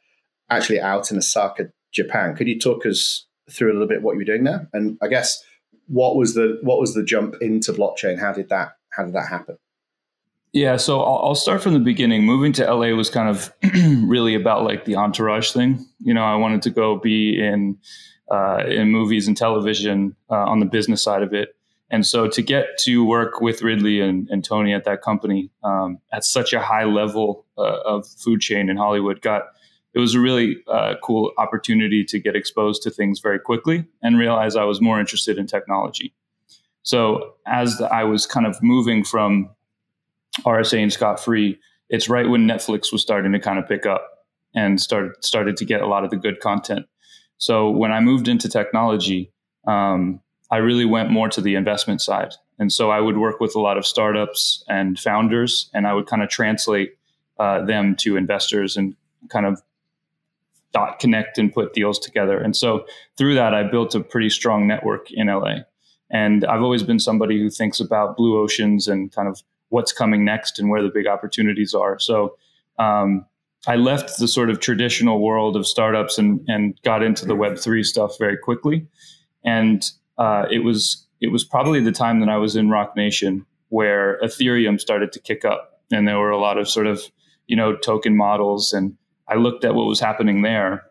actually 0.50 0.80
out 0.80 1.12
in 1.12 1.18
Osaka, 1.18 1.70
Japan. 1.92 2.36
Could 2.36 2.48
you 2.48 2.60
talk 2.60 2.86
us 2.86 3.26
through 3.50 3.72
a 3.72 3.74
little 3.74 3.88
bit 3.88 4.04
what 4.04 4.14
you 4.14 4.20
were 4.20 4.26
doing 4.26 4.44
there? 4.44 4.70
And 4.74 4.98
I 5.02 5.08
guess 5.08 5.44
what 5.88 6.16
was 6.16 6.36
the 6.36 6.60
what 6.62 6.80
was 6.80 6.94
the 6.94 7.04
jump 7.04 7.36
into 7.42 7.74
blockchain? 7.74 8.20
How 8.20 8.32
did 8.32 8.50
that 8.50 8.74
how 8.92 9.06
did 9.06 9.14
that 9.14 9.28
happen? 9.28 9.58
Yeah, 10.54 10.78
so 10.78 11.02
I'll, 11.02 11.36
start 11.36 11.62
from 11.62 11.74
the 11.74 11.82
beginning. 11.82 12.24
Moving 12.24 12.54
to 12.54 12.64
LA 12.64 12.96
was 12.96 13.10
kind 13.10 13.28
of 13.28 13.52
really 14.08 14.36
about 14.36 14.64
like 14.64 14.86
the 14.86 14.96
entourage 14.96 15.52
thing. 15.52 15.86
You 16.00 16.14
know, 16.14 16.24
I 16.24 16.36
wanted 16.36 16.62
to 16.62 16.70
go 16.70 16.96
be 16.98 17.38
in 17.38 17.78
uh, 18.32 18.64
in 18.66 18.90
movies 18.90 19.28
and 19.28 19.36
television 19.36 20.16
uh, 20.30 20.36
on 20.36 20.62
the 20.62 20.66
business 20.66 21.04
side 21.04 21.24
of 21.24 21.34
it 21.34 21.56
And 21.90 22.06
so 22.06 22.28
to 22.28 22.42
get 22.42 22.78
to 22.80 23.06
work 23.06 23.42
with 23.42 23.62
Ridley 23.62 24.02
and, 24.02 24.28
and 24.30 24.44
Tony 24.44 24.74
at 24.74 24.86
that 24.86 25.02
company 25.02 25.52
um, 25.64 26.00
at 26.12 26.24
such 26.24 26.52
a 26.52 26.60
high 26.60 26.86
level 26.86 27.46
uh, 27.58 27.80
of 27.86 28.08
food 28.08 28.42
chain 28.42 28.70
in 28.70 28.78
Hollywood 28.78 29.22
got 29.22 29.44
it 29.94 30.00
was 30.00 30.14
a 30.14 30.20
really 30.20 30.58
uh, 30.68 30.96
cool 31.02 31.32
opportunity 31.38 32.04
to 32.04 32.20
get 32.20 32.36
exposed 32.36 32.84
to 32.84 32.90
things 32.90 33.22
very 33.22 33.40
quickly 33.40 33.86
and 34.04 34.20
realize 34.20 34.58
I 34.58 34.66
was 34.66 34.82
more 34.82 35.00
interested 35.00 35.38
in 35.38 35.48
technology. 35.48 36.14
So 36.84 37.36
as 37.48 37.80
I 37.82 38.04
was 38.04 38.26
kind 38.26 38.46
of 38.46 38.62
moving 38.62 39.06
from 39.06 39.50
RSA 40.46 40.84
and 40.84 40.92
Scott 40.92 41.20
Free, 41.20 41.58
it's 41.90 42.10
right 42.10 42.28
when 42.28 42.46
Netflix 42.46 42.92
was 42.92 43.02
starting 43.02 43.32
to 43.32 43.40
kind 43.40 43.58
of 43.58 43.70
pick 43.70 43.86
up 43.86 44.06
and 44.54 44.82
started 44.82 45.14
started 45.24 45.56
to 45.58 45.66
get 45.66 45.82
a 45.82 45.88
lot 45.88 46.04
of 46.04 46.10
the 46.10 46.18
good 46.18 46.42
content. 46.42 46.88
So 47.38 47.70
when 47.70 47.92
I 47.92 48.02
moved 48.02 48.28
into 48.28 48.50
technology, 48.50 49.32
um, 49.66 50.20
I 50.56 50.60
really 50.60 50.86
went 50.86 51.12
more 51.12 51.28
to 51.28 51.42
the 51.42 51.56
investment 51.56 52.00
side. 52.00 52.34
And 52.60 52.72
so 52.72 52.90
I 52.90 53.02
would 53.02 53.18
work 53.18 53.42
with 53.42 53.56
a 53.56 53.60
lot 53.60 53.78
of 53.78 53.86
startups 53.86 54.64
and 54.70 54.98
founders, 54.98 55.70
and 55.74 55.86
I 55.86 55.92
would 55.92 56.08
kind 56.08 56.24
of 56.24 56.30
translate 56.30 56.98
uh, 57.38 57.66
them 57.66 57.94
to 57.98 58.16
investors 58.16 58.78
and 58.78 58.96
kind 59.28 59.46
of 59.46 59.62
dot 60.72 61.00
connect 61.00 61.38
and 61.38 61.52
put 61.52 61.74
deals 61.74 62.00
together. 62.00 62.40
And 62.40 62.56
so 62.56 62.86
through 63.18 63.36
that, 63.36 63.54
I 63.54 63.64
built 63.64 63.96
a 63.96 64.00
pretty 64.00 64.30
strong 64.30 64.66
network 64.66 65.12
in 65.12 65.28
LA. 65.28 65.56
And 66.10 66.46
I've 66.46 66.62
always 66.62 66.84
been 66.84 67.00
somebody 67.00 67.38
who 67.38 67.50
thinks 67.50 67.82
about 67.82 68.16
blue 68.16 68.42
oceans 68.42 68.88
and 68.88 69.12
kind 69.12 69.28
of 69.28 69.44
what's 69.68 69.92
coming 69.92 70.24
next 70.24 70.58
and 70.58 70.70
where 70.70 70.82
the 70.82 70.88
big 70.90 71.06
opportunities 71.06 71.74
are. 71.74 72.00
So 72.00 72.38
um, 72.80 73.26
I 73.68 73.76
left 73.76 74.20
the 74.20 74.28
sort 74.30 74.50
of 74.50 74.62
traditional 74.62 75.20
world 75.20 75.58
of 75.58 75.68
startups 75.68 76.18
and, 76.18 76.40
and 76.48 76.80
got 76.84 77.04
into 77.04 77.26
the 77.26 77.36
Web3 77.36 77.84
stuff 77.84 78.18
very 78.18 78.38
quickly. 78.38 78.88
And 79.44 79.92
uh, 80.18 80.46
it 80.52 80.60
was 80.60 81.06
it 81.22 81.32
was 81.32 81.44
probably 81.44 81.82
the 81.82 81.92
time 81.92 82.20
that 82.20 82.30
I 82.30 82.38
was 82.38 82.56
in 82.56 82.70
Roc 82.70 82.96
Nation 82.96 83.46
where 83.70 84.20
Ethereum 84.24 84.80
started 84.80 85.12
to 85.14 85.20
kick 85.20 85.44
up, 85.44 85.82
and 85.92 86.08
there 86.08 86.20
were 86.20 86.30
a 86.30 86.38
lot 86.38 86.58
of 86.58 86.70
sort 86.70 86.88
of 86.88 87.02
you 87.48 87.56
know 87.56 87.76
token 87.76 88.16
models, 88.16 88.74
and 88.74 88.98
I 89.28 89.36
looked 89.36 89.66
at 89.66 89.76
what 89.76 89.88
was 89.88 90.00
happening 90.00 90.42
there, 90.42 90.86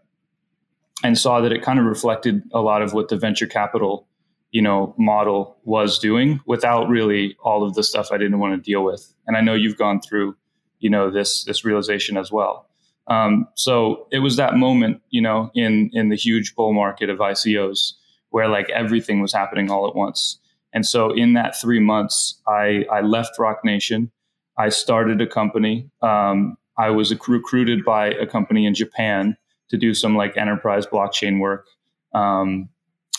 and 1.02 1.18
saw 1.18 1.40
that 1.40 1.52
it 1.52 1.62
kind 1.62 1.78
of 1.78 1.84
reflected 1.84 2.42
a 2.52 2.60
lot 2.60 2.82
of 2.82 2.92
what 2.92 3.08
the 3.08 3.16
venture 3.16 3.46
capital 3.46 4.06
you 4.50 4.62
know 4.62 4.94
model 4.98 5.56
was 5.64 5.98
doing 5.98 6.40
without 6.46 6.88
really 6.88 7.36
all 7.42 7.64
of 7.64 7.74
the 7.74 7.82
stuff 7.82 8.12
I 8.12 8.18
didn't 8.18 8.38
want 8.38 8.54
to 8.54 8.70
deal 8.70 8.84
with. 8.84 9.12
And 9.26 9.36
I 9.36 9.40
know 9.40 9.54
you've 9.54 9.78
gone 9.78 10.00
through 10.00 10.36
you 10.78 10.90
know 10.90 11.10
this 11.10 11.44
this 11.44 11.64
realization 11.64 12.16
as 12.16 12.30
well. 12.30 12.68
Um, 13.06 13.48
so 13.54 14.08
it 14.10 14.20
was 14.20 14.36
that 14.36 14.54
moment, 14.54 15.02
you 15.10 15.20
know, 15.20 15.50
in 15.54 15.90
in 15.92 16.08
the 16.08 16.16
huge 16.16 16.54
bull 16.54 16.72
market 16.72 17.10
of 17.10 17.18
ICOs 17.18 17.94
where 18.34 18.48
like 18.48 18.68
everything 18.70 19.20
was 19.20 19.32
happening 19.32 19.70
all 19.70 19.86
at 19.86 19.94
once. 19.94 20.40
And 20.72 20.84
so 20.84 21.12
in 21.12 21.34
that 21.34 21.56
three 21.56 21.78
months, 21.78 22.42
I, 22.48 22.84
I 22.90 23.00
left 23.00 23.38
Roc 23.38 23.64
Nation. 23.64 24.10
I 24.58 24.70
started 24.70 25.20
a 25.20 25.26
company. 25.28 25.88
Um, 26.02 26.56
I 26.76 26.90
was 26.90 27.12
recruited 27.28 27.84
by 27.84 28.08
a 28.08 28.26
company 28.26 28.66
in 28.66 28.74
Japan 28.74 29.36
to 29.68 29.76
do 29.76 29.94
some 29.94 30.16
like 30.16 30.36
enterprise 30.36 30.84
blockchain 30.84 31.38
work. 31.38 31.68
Um, 32.12 32.70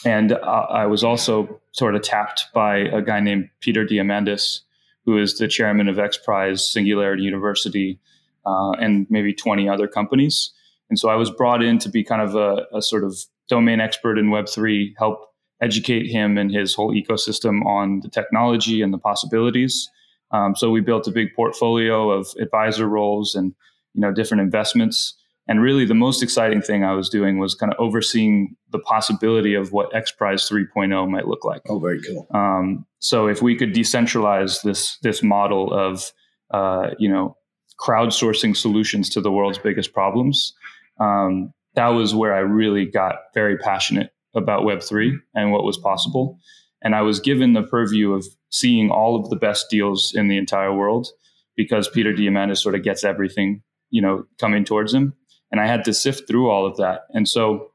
and 0.03 0.33
I, 0.33 0.83
I 0.83 0.85
was 0.85 1.01
also 1.01 1.61
sort 1.71 1.95
of 1.95 2.01
tapped 2.01 2.47
by 2.53 2.79
a 2.79 3.01
guy 3.01 3.21
named 3.21 3.47
Peter 3.61 3.85
Diamandis, 3.85 4.63
who 5.05 5.17
is 5.17 5.37
the 5.37 5.47
chairman 5.47 5.87
of 5.87 5.97
X 5.97 6.17
Prize, 6.17 6.69
Singularity 6.69 7.23
University, 7.23 8.01
uh, 8.45 8.71
and 8.71 9.07
maybe 9.09 9.33
20 9.33 9.69
other 9.69 9.87
companies. 9.87 10.51
And 10.89 10.99
so 10.99 11.07
I 11.07 11.15
was 11.15 11.31
brought 11.31 11.63
in 11.63 11.79
to 11.79 11.87
be 11.87 12.03
kind 12.03 12.21
of 12.21 12.35
a, 12.35 12.65
a 12.75 12.81
sort 12.81 13.05
of 13.05 13.15
domain 13.49 13.79
expert 13.79 14.17
in 14.17 14.27
Web3, 14.27 14.93
help 14.97 15.29
educate 15.61 16.07
him 16.07 16.37
and 16.37 16.51
his 16.51 16.73
whole 16.73 16.93
ecosystem 16.93 17.65
on 17.65 18.01
the 18.01 18.09
technology 18.09 18.81
and 18.81 18.93
the 18.93 18.97
possibilities. 18.97 19.89
Um, 20.31 20.55
so 20.55 20.69
we 20.69 20.81
built 20.81 21.07
a 21.07 21.11
big 21.11 21.33
portfolio 21.35 22.09
of 22.09 22.27
advisor 22.39 22.87
roles 22.87 23.35
and 23.35 23.53
you 23.93 24.01
know 24.01 24.11
different 24.11 24.41
investments. 24.41 25.15
And 25.47 25.61
really, 25.61 25.85
the 25.85 25.93
most 25.93 26.23
exciting 26.23 26.61
thing 26.61 26.83
I 26.83 26.93
was 26.93 27.07
doing 27.07 27.37
was 27.37 27.53
kind 27.53 27.71
of 27.71 27.79
overseeing 27.79 28.55
the 28.71 28.79
possibility 28.79 29.53
of 29.53 29.71
what 29.71 29.95
X 29.95 30.11
Prize 30.11 30.49
3.0 30.49 31.07
might 31.09 31.27
look 31.27 31.45
like. 31.45 31.61
Oh, 31.69 31.77
very 31.77 32.01
cool. 32.01 32.27
Um, 32.33 32.85
so 32.97 33.27
if 33.27 33.43
we 33.43 33.55
could 33.55 33.73
decentralize 33.73 34.63
this 34.63 34.97
this 35.03 35.21
model 35.21 35.71
of 35.71 36.11
uh, 36.51 36.89
you 36.97 37.07
know 37.07 37.37
crowdsourcing 37.79 38.57
solutions 38.57 39.09
to 39.11 39.21
the 39.21 39.31
world's 39.31 39.59
biggest 39.59 39.93
problems, 39.93 40.53
um, 40.99 41.53
that 41.75 41.89
was 41.89 42.15
where 42.15 42.33
I 42.33 42.39
really 42.39 42.85
got 42.85 43.15
very 43.33 43.57
passionate 43.57 44.11
about 44.33 44.63
Web3 44.63 45.17
and 45.33 45.51
what 45.51 45.63
was 45.63 45.77
possible. 45.77 46.39
And 46.81 46.95
I 46.95 47.01
was 47.01 47.19
given 47.19 47.53
the 47.53 47.63
purview 47.63 48.13
of 48.13 48.25
seeing 48.49 48.89
all 48.89 49.15
of 49.15 49.29
the 49.29 49.35
best 49.35 49.69
deals 49.69 50.13
in 50.13 50.27
the 50.27 50.37
entire 50.37 50.73
world 50.73 51.07
because 51.55 51.87
Peter 51.89 52.13
Diamandis 52.13 52.57
sort 52.57 52.75
of 52.75 52.83
gets 52.83 53.03
everything, 53.03 53.61
you 53.89 54.01
know, 54.01 54.25
coming 54.39 54.65
towards 54.65 54.93
him. 54.93 55.13
And 55.51 55.61
I 55.61 55.67
had 55.67 55.83
to 55.85 55.93
sift 55.93 56.27
through 56.27 56.49
all 56.49 56.65
of 56.65 56.77
that. 56.77 57.01
And 57.11 57.27
so 57.27 57.71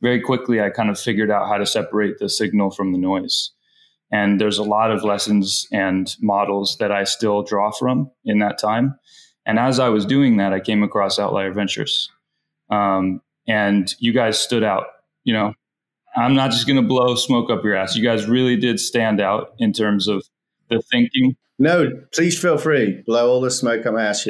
very 0.00 0.20
quickly, 0.20 0.60
I 0.60 0.70
kind 0.70 0.90
of 0.90 0.98
figured 0.98 1.30
out 1.30 1.48
how 1.48 1.56
to 1.56 1.66
separate 1.66 2.18
the 2.18 2.28
signal 2.28 2.70
from 2.70 2.92
the 2.92 2.98
noise. 2.98 3.50
And 4.12 4.40
there's 4.40 4.58
a 4.58 4.62
lot 4.62 4.90
of 4.90 5.02
lessons 5.02 5.66
and 5.72 6.14
models 6.20 6.76
that 6.78 6.92
I 6.92 7.04
still 7.04 7.42
draw 7.42 7.72
from 7.72 8.10
in 8.24 8.38
that 8.38 8.58
time. 8.58 8.98
And 9.46 9.58
as 9.58 9.78
I 9.78 9.88
was 9.88 10.06
doing 10.06 10.36
that, 10.36 10.52
I 10.52 10.60
came 10.60 10.82
across 10.82 11.18
Outlier 11.18 11.52
Ventures. 11.52 12.10
Um, 12.74 13.20
and 13.46 13.94
you 13.98 14.12
guys 14.12 14.38
stood 14.38 14.64
out. 14.64 14.86
You 15.24 15.34
know, 15.34 15.54
I'm 16.16 16.34
not 16.34 16.50
just 16.50 16.66
going 16.66 16.80
to 16.80 16.86
blow 16.86 17.14
smoke 17.14 17.50
up 17.50 17.64
your 17.64 17.74
ass. 17.74 17.96
You 17.96 18.04
guys 18.04 18.26
really 18.26 18.56
did 18.56 18.80
stand 18.80 19.20
out 19.20 19.54
in 19.58 19.72
terms 19.72 20.08
of 20.08 20.24
the 20.70 20.82
thinking. 20.90 21.36
No, 21.58 21.90
please 22.12 22.38
feel 22.38 22.58
free. 22.58 23.02
Blow 23.06 23.30
all 23.30 23.40
the 23.40 23.50
smoke 23.50 23.86
up 23.86 23.94
my 23.94 24.04
ass. 24.04 24.26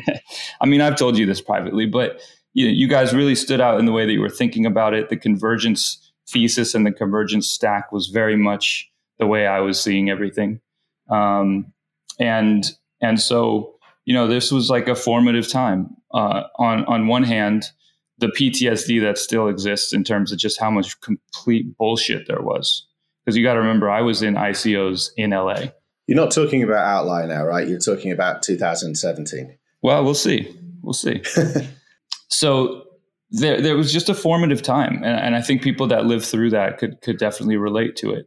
I 0.60 0.66
mean, 0.66 0.80
I've 0.80 0.96
told 0.96 1.16
you 1.16 1.24
this 1.24 1.40
privately, 1.40 1.86
but 1.86 2.20
you, 2.52 2.66
know, 2.66 2.72
you 2.72 2.88
guys 2.88 3.14
really 3.14 3.34
stood 3.34 3.60
out 3.60 3.78
in 3.78 3.86
the 3.86 3.92
way 3.92 4.04
that 4.04 4.12
you 4.12 4.20
were 4.20 4.28
thinking 4.28 4.66
about 4.66 4.92
it. 4.92 5.08
The 5.08 5.16
convergence 5.16 6.12
thesis 6.28 6.74
and 6.74 6.84
the 6.84 6.92
convergence 6.92 7.48
stack 7.48 7.90
was 7.90 8.08
very 8.08 8.36
much 8.36 8.90
the 9.18 9.26
way 9.26 9.46
I 9.46 9.60
was 9.60 9.80
seeing 9.80 10.10
everything. 10.10 10.60
Um, 11.08 11.72
and 12.20 12.70
and 13.00 13.20
so 13.20 13.78
you 14.04 14.14
know, 14.14 14.26
this 14.26 14.50
was 14.50 14.70
like 14.70 14.88
a 14.88 14.94
formative 14.94 15.48
time. 15.48 15.94
Uh, 16.14 16.44
on 16.58 16.84
on 16.86 17.06
one 17.08 17.24
hand, 17.24 17.70
the 18.18 18.28
PTSD 18.28 19.00
that 19.02 19.18
still 19.18 19.48
exists 19.48 19.92
in 19.92 20.04
terms 20.04 20.32
of 20.32 20.38
just 20.38 20.60
how 20.60 20.70
much 20.70 21.00
complete 21.00 21.76
bullshit 21.76 22.26
there 22.26 22.42
was. 22.42 22.86
Because 23.24 23.36
you 23.36 23.42
got 23.42 23.54
to 23.54 23.60
remember, 23.60 23.90
I 23.90 24.00
was 24.00 24.22
in 24.22 24.34
ICOs 24.34 25.10
in 25.16 25.30
LA. 25.30 25.66
You're 26.06 26.16
not 26.16 26.30
talking 26.30 26.62
about 26.62 26.86
Outlier 26.86 27.26
now, 27.26 27.44
right? 27.44 27.68
You're 27.68 27.78
talking 27.78 28.10
about 28.10 28.42
2017. 28.42 29.56
Well, 29.82 30.02
we'll 30.02 30.14
see. 30.14 30.54
We'll 30.82 30.94
see. 30.94 31.22
so 32.28 32.84
there, 33.30 33.60
there 33.60 33.76
was 33.76 33.92
just 33.92 34.08
a 34.08 34.14
formative 34.14 34.62
time, 34.62 35.02
and, 35.04 35.20
and 35.20 35.36
I 35.36 35.42
think 35.42 35.62
people 35.62 35.86
that 35.88 36.06
lived 36.06 36.24
through 36.24 36.50
that 36.50 36.78
could 36.78 37.00
could 37.02 37.18
definitely 37.18 37.58
relate 37.58 37.94
to 37.96 38.12
it. 38.12 38.26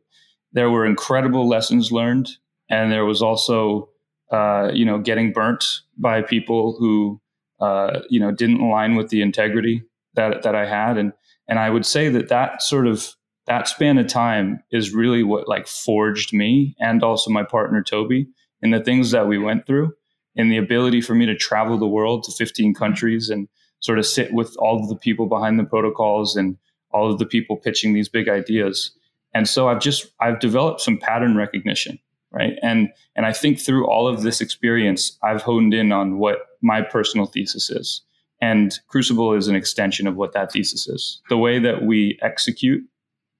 There 0.53 0.69
were 0.69 0.85
incredible 0.85 1.47
lessons 1.47 1.91
learned, 1.91 2.29
and 2.69 2.91
there 2.91 3.05
was 3.05 3.21
also 3.23 3.89
uh, 4.31 4.71
you 4.73 4.85
know, 4.85 4.97
getting 4.97 5.33
burnt 5.33 5.65
by 5.97 6.21
people 6.21 6.75
who, 6.79 7.20
uh, 7.61 8.01
you 8.09 8.19
know, 8.19 8.31
didn't 8.31 8.59
align 8.59 8.95
with 8.95 9.09
the 9.09 9.21
integrity 9.21 9.83
that 10.15 10.43
that 10.43 10.55
I 10.55 10.65
had, 10.65 10.97
and 10.97 11.13
and 11.47 11.59
I 11.59 11.69
would 11.69 11.85
say 11.85 12.09
that 12.09 12.29
that 12.29 12.61
sort 12.61 12.87
of 12.87 13.15
that 13.47 13.67
span 13.67 13.97
of 13.97 14.07
time 14.07 14.63
is 14.71 14.93
really 14.93 15.23
what 15.23 15.47
like 15.47 15.67
forged 15.67 16.33
me 16.33 16.75
and 16.79 17.03
also 17.03 17.29
my 17.29 17.43
partner 17.43 17.83
Toby 17.83 18.27
in 18.61 18.71
the 18.71 18.83
things 18.83 19.11
that 19.11 19.27
we 19.27 19.37
went 19.37 19.65
through, 19.65 19.93
and 20.35 20.51
the 20.51 20.57
ability 20.57 21.01
for 21.01 21.15
me 21.15 21.25
to 21.25 21.35
travel 21.35 21.77
the 21.77 21.87
world 21.87 22.23
to 22.23 22.31
15 22.31 22.73
countries 22.73 23.29
and 23.29 23.47
sort 23.79 23.99
of 23.99 24.05
sit 24.05 24.33
with 24.33 24.55
all 24.59 24.81
of 24.81 24.89
the 24.89 24.95
people 24.95 25.27
behind 25.27 25.59
the 25.59 25.63
protocols 25.63 26.35
and 26.35 26.57
all 26.91 27.11
of 27.11 27.19
the 27.19 27.25
people 27.25 27.57
pitching 27.57 27.93
these 27.93 28.09
big 28.09 28.27
ideas. 28.27 28.91
And 29.33 29.47
so 29.47 29.69
I've 29.69 29.79
just 29.79 30.11
I've 30.19 30.39
developed 30.39 30.81
some 30.81 30.97
pattern 30.97 31.37
recognition 31.37 31.99
right 32.31 32.57
and 32.63 32.89
and 33.15 33.25
i 33.25 33.33
think 33.33 33.59
through 33.59 33.85
all 33.87 34.07
of 34.07 34.23
this 34.23 34.41
experience 34.41 35.17
i've 35.21 35.41
honed 35.41 35.73
in 35.73 35.91
on 35.91 36.17
what 36.17 36.39
my 36.61 36.81
personal 36.81 37.25
thesis 37.25 37.69
is 37.69 38.01
and 38.41 38.79
crucible 38.87 39.33
is 39.33 39.47
an 39.47 39.55
extension 39.55 40.07
of 40.07 40.15
what 40.15 40.33
that 40.33 40.51
thesis 40.51 40.87
is 40.87 41.21
the 41.29 41.37
way 41.37 41.59
that 41.59 41.83
we 41.83 42.17
execute 42.21 42.83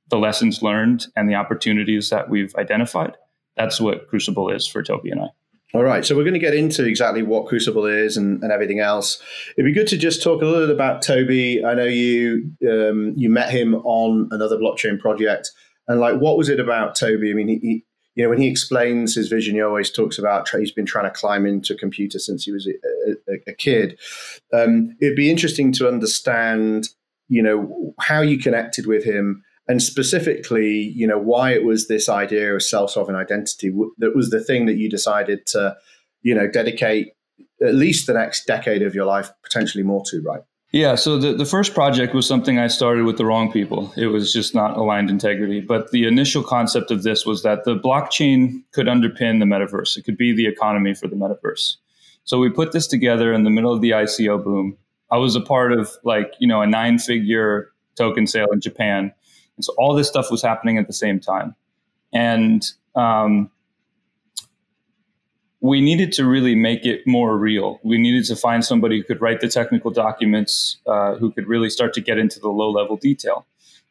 the 0.09 0.17
lessons 0.17 0.61
learned 0.61 1.07
and 1.15 1.29
the 1.29 1.35
opportunities 1.35 2.09
that 2.09 2.29
we've 2.29 2.55
identified 2.55 3.15
that's 3.57 3.79
what 3.79 4.07
crucible 4.07 4.49
is 4.49 4.67
for 4.67 4.83
toby 4.83 5.09
and 5.09 5.21
i 5.21 5.27
all 5.73 5.83
right, 5.83 6.05
so 6.05 6.17
we're 6.17 6.23
going 6.23 6.33
to 6.33 6.39
get 6.39 6.53
into 6.53 6.83
exactly 6.85 7.23
what 7.23 7.47
Crucible 7.47 7.85
is 7.85 8.17
and, 8.17 8.43
and 8.43 8.51
everything 8.51 8.81
else. 8.81 9.21
It'd 9.55 9.65
be 9.65 9.71
good 9.71 9.87
to 9.87 9.97
just 9.97 10.21
talk 10.21 10.41
a 10.41 10.45
little 10.45 10.67
bit 10.67 10.75
about 10.75 11.01
Toby. 11.01 11.63
I 11.63 11.73
know 11.73 11.85
you 11.85 12.51
um, 12.69 13.13
you 13.15 13.29
met 13.29 13.51
him 13.51 13.75
on 13.75 14.27
another 14.31 14.57
blockchain 14.57 14.99
project, 14.99 15.49
and 15.87 16.01
like, 16.01 16.19
what 16.19 16.37
was 16.37 16.49
it 16.49 16.59
about 16.59 16.95
Toby? 16.95 17.31
I 17.31 17.33
mean, 17.33 17.47
he, 17.47 17.85
you 18.15 18.23
know, 18.23 18.29
when 18.29 18.41
he 18.41 18.47
explains 18.47 19.15
his 19.15 19.29
vision, 19.29 19.55
he 19.55 19.61
always 19.61 19.91
talks 19.91 20.17
about 20.17 20.49
he's 20.49 20.71
been 20.71 20.85
trying 20.85 21.05
to 21.05 21.17
climb 21.17 21.45
into 21.45 21.73
a 21.73 21.77
computer 21.77 22.19
since 22.19 22.43
he 22.43 22.51
was 22.51 22.67
a, 22.67 23.31
a, 23.31 23.51
a 23.51 23.53
kid. 23.53 23.97
Um, 24.53 24.95
it'd 25.01 25.15
be 25.15 25.31
interesting 25.31 25.71
to 25.73 25.87
understand, 25.87 26.89
you 27.29 27.41
know, 27.41 27.93
how 27.99 28.21
you 28.21 28.37
connected 28.37 28.85
with 28.85 29.05
him 29.05 29.43
and 29.67 29.81
specifically, 29.81 30.91
you 30.95 31.07
know, 31.07 31.17
why 31.17 31.53
it 31.53 31.63
was 31.63 31.87
this 31.87 32.09
idea 32.09 32.53
of 32.53 32.63
self-sovereign 32.63 33.15
identity 33.15 33.71
that 33.99 34.15
was 34.15 34.29
the 34.29 34.43
thing 34.43 34.65
that 34.65 34.75
you 34.75 34.89
decided 34.89 35.45
to, 35.47 35.77
you 36.21 36.35
know, 36.35 36.49
dedicate 36.49 37.13
at 37.65 37.75
least 37.75 38.07
the 38.07 38.13
next 38.13 38.45
decade 38.45 38.81
of 38.81 38.93
your 38.93 39.05
life, 39.05 39.31
potentially 39.43 39.83
more 39.83 40.03
to, 40.07 40.21
right? 40.21 40.41
Yeah, 40.71 40.95
so 40.95 41.17
the, 41.17 41.33
the 41.33 41.45
first 41.45 41.73
project 41.73 42.13
was 42.13 42.25
something 42.25 42.57
I 42.57 42.67
started 42.67 43.03
with 43.03 43.17
the 43.17 43.25
wrong 43.25 43.51
people. 43.51 43.93
It 43.97 44.07
was 44.07 44.31
just 44.31 44.55
not 44.55 44.77
aligned 44.77 45.09
integrity. 45.09 45.59
But 45.59 45.91
the 45.91 46.07
initial 46.07 46.43
concept 46.43 46.91
of 46.91 47.03
this 47.03 47.25
was 47.25 47.43
that 47.43 47.65
the 47.65 47.75
blockchain 47.75 48.63
could 48.71 48.87
underpin 48.87 49.39
the 49.39 49.45
metaverse, 49.45 49.97
it 49.97 50.03
could 50.03 50.17
be 50.17 50.33
the 50.33 50.47
economy 50.47 50.93
for 50.93 51.09
the 51.09 51.15
metaverse. 51.15 51.75
So 52.23 52.39
we 52.39 52.49
put 52.49 52.71
this 52.71 52.87
together 52.87 53.33
in 53.33 53.43
the 53.43 53.49
middle 53.49 53.73
of 53.73 53.81
the 53.81 53.91
ICO 53.91 54.41
boom. 54.41 54.77
I 55.09 55.17
was 55.17 55.35
a 55.35 55.41
part 55.41 55.73
of 55.73 55.91
like, 56.05 56.33
you 56.39 56.47
know, 56.47 56.61
a 56.61 56.67
nine 56.67 56.99
figure 56.99 57.71
token 57.95 58.25
sale 58.25 58.47
in 58.53 58.61
Japan. 58.61 59.11
And 59.57 59.65
so 59.65 59.73
all 59.77 59.93
this 59.93 60.07
stuff 60.07 60.31
was 60.31 60.41
happening 60.41 60.77
at 60.77 60.87
the 60.87 60.93
same 60.93 61.19
time. 61.19 61.53
And 62.13 62.65
um, 62.95 63.51
we 65.61 65.79
needed 65.79 66.11
to 66.13 66.25
really 66.25 66.55
make 66.55 66.85
it 66.85 67.05
more 67.05 67.37
real. 67.37 67.79
We 67.83 67.99
needed 67.99 68.25
to 68.25 68.35
find 68.35 68.65
somebody 68.65 68.97
who 68.97 69.03
could 69.03 69.21
write 69.21 69.41
the 69.41 69.47
technical 69.47 69.91
documents, 69.91 70.77
uh, 70.87 71.15
who 71.15 71.31
could 71.31 71.47
really 71.47 71.69
start 71.69 71.93
to 71.93 72.01
get 72.01 72.17
into 72.17 72.39
the 72.39 72.49
low 72.49 72.71
level 72.71 72.97
detail. 72.97 73.45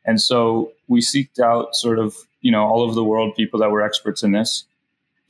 And 0.05 0.21
so 0.21 0.73
we 0.89 1.01
seeked 1.01 1.39
out 1.39 1.77
sort 1.77 2.01
of, 2.01 2.17
you 2.41 2.51
know, 2.51 2.65
all 2.65 2.83
over 2.83 2.95
the 2.95 3.05
world 3.05 3.37
people 3.37 3.61
that 3.61 3.71
were 3.71 3.83
experts 3.83 4.25
in 4.25 4.33
this. 4.33 4.65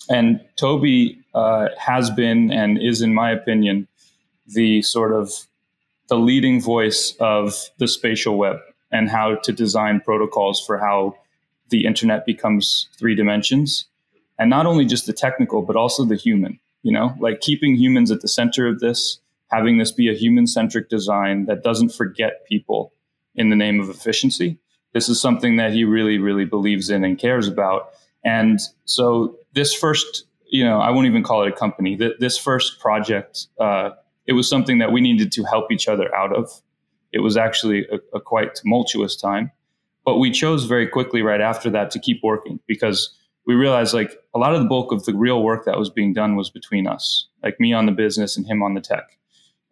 And 0.09 0.41
Toby 0.57 1.19
uh, 1.35 1.69
has 1.79 2.09
been 2.09 2.51
and 2.51 2.81
is, 2.81 3.03
in 3.03 3.13
my 3.13 3.31
opinion, 3.31 3.87
the 4.47 4.81
sort 4.81 5.13
of 5.13 5.47
the 6.09 6.17
leading 6.17 6.61
voice 6.61 7.15
of 7.21 7.55
the 7.77 7.87
spatial 7.87 8.39
web 8.39 8.57
and 8.91 9.11
how 9.11 9.35
to 9.37 9.53
design 9.53 10.01
protocols 10.01 10.65
for 10.67 10.79
how 10.79 11.17
the 11.69 11.85
internet 11.85 12.25
becomes 12.25 12.89
three 12.99 13.15
dimensions 13.15 13.87
and 14.41 14.51
not 14.51 14.67
only 14.67 14.85
just 14.85 15.07
the 15.07 15.13
technical 15.13 15.63
but 15.63 15.77
also 15.77 16.05
the 16.05 16.17
human 16.17 16.59
you 16.83 16.93
know 16.93 17.15
like 17.21 17.41
keeping 17.41 17.77
humans 17.77 18.11
at 18.11 18.21
the 18.23 18.29
center 18.29 18.67
of 18.67 18.81
this 18.81 19.21
having 19.51 19.79
this 19.79 19.93
be 19.93 20.09
a 20.09 20.15
human 20.15 20.47
centric 20.47 20.89
design 20.89 21.45
that 21.47 21.63
doesn't 21.63 21.91
forget 21.91 22.47
people 22.47 22.93
in 23.35 23.51
the 23.51 23.57
name 23.57 23.81
of 23.81 23.89
efficiency. 23.89 24.59
This 24.93 25.09
is 25.09 25.21
something 25.21 25.57
that 25.57 25.73
he 25.73 25.85
really 25.85 26.19
really 26.19 26.45
believes 26.45 26.91
in 26.91 27.05
and 27.05 27.19
cares 27.19 27.47
about. 27.47 27.91
And 28.25 28.61
so 28.85 29.37
this 29.53 29.75
first 29.75 30.25
you 30.47 30.65
know 30.65 30.81
i 30.81 30.91
won't 30.91 31.07
even 31.07 31.23
call 31.23 31.43
it 31.43 31.53
a 31.53 31.57
company. 31.57 31.97
This 31.97 32.39
first 32.39 32.81
project 32.81 33.47
uh, 33.59 33.91
it 34.27 34.33
was 34.33 34.49
something 34.49 34.79
that 34.79 34.93
we 34.93 35.01
needed 35.01 35.33
to 35.33 35.45
help 35.45 35.73
each 35.73 35.89
other 35.89 36.15
out 36.15 36.35
of. 36.35 36.51
It 37.13 37.21
was 37.21 37.37
actually 37.37 37.87
a, 37.89 37.99
a 38.17 38.21
quite 38.21 38.55
tumultuous 38.55 39.17
time. 39.17 39.51
But 40.05 40.19
we 40.19 40.31
chose 40.31 40.65
very 40.65 40.87
quickly 40.87 41.21
right 41.23 41.41
after 41.41 41.69
that 41.71 41.91
to 41.91 41.99
keep 41.99 42.21
working 42.23 42.59
because 42.67 43.15
we 43.47 43.55
realized 43.55 43.95
like 43.95 44.17
a 44.35 44.39
lot 44.39 44.55
of 44.55 44.63
the 44.63 44.69
bulk 44.69 44.93
of 44.93 45.05
the 45.05 45.15
real 45.15 45.43
work 45.43 45.65
that 45.65 45.79
was 45.79 45.91
being 45.91 46.13
done 46.13 46.37
was 46.37 46.51
between 46.51 46.87
us, 46.87 47.29
like 47.43 47.59
me 47.59 47.73
on 47.73 47.87
the 47.87 47.93
business 47.93 48.37
and 48.37 48.47
him 48.47 48.63
on 48.63 48.75
the 48.75 48.81
tech. 48.81 49.19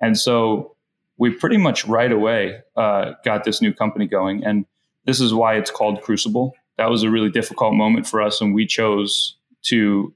And 0.00 0.18
so 0.18 0.76
we 1.18 1.30
pretty 1.30 1.58
much 1.58 1.84
right 1.86 2.10
away 2.10 2.60
uh, 2.76 3.12
got 3.24 3.44
this 3.44 3.60
new 3.60 3.72
company 3.72 4.06
going. 4.06 4.44
And 4.44 4.64
this 5.04 5.20
is 5.20 5.34
why 5.34 5.56
it's 5.56 5.70
called 5.70 6.02
Crucible. 6.02 6.54
That 6.76 6.90
was 6.90 7.02
a 7.02 7.10
really 7.10 7.30
difficult 7.30 7.74
moment 7.74 8.06
for 8.06 8.22
us, 8.22 8.40
and 8.40 8.54
we 8.54 8.64
chose 8.66 9.36
to 9.64 10.14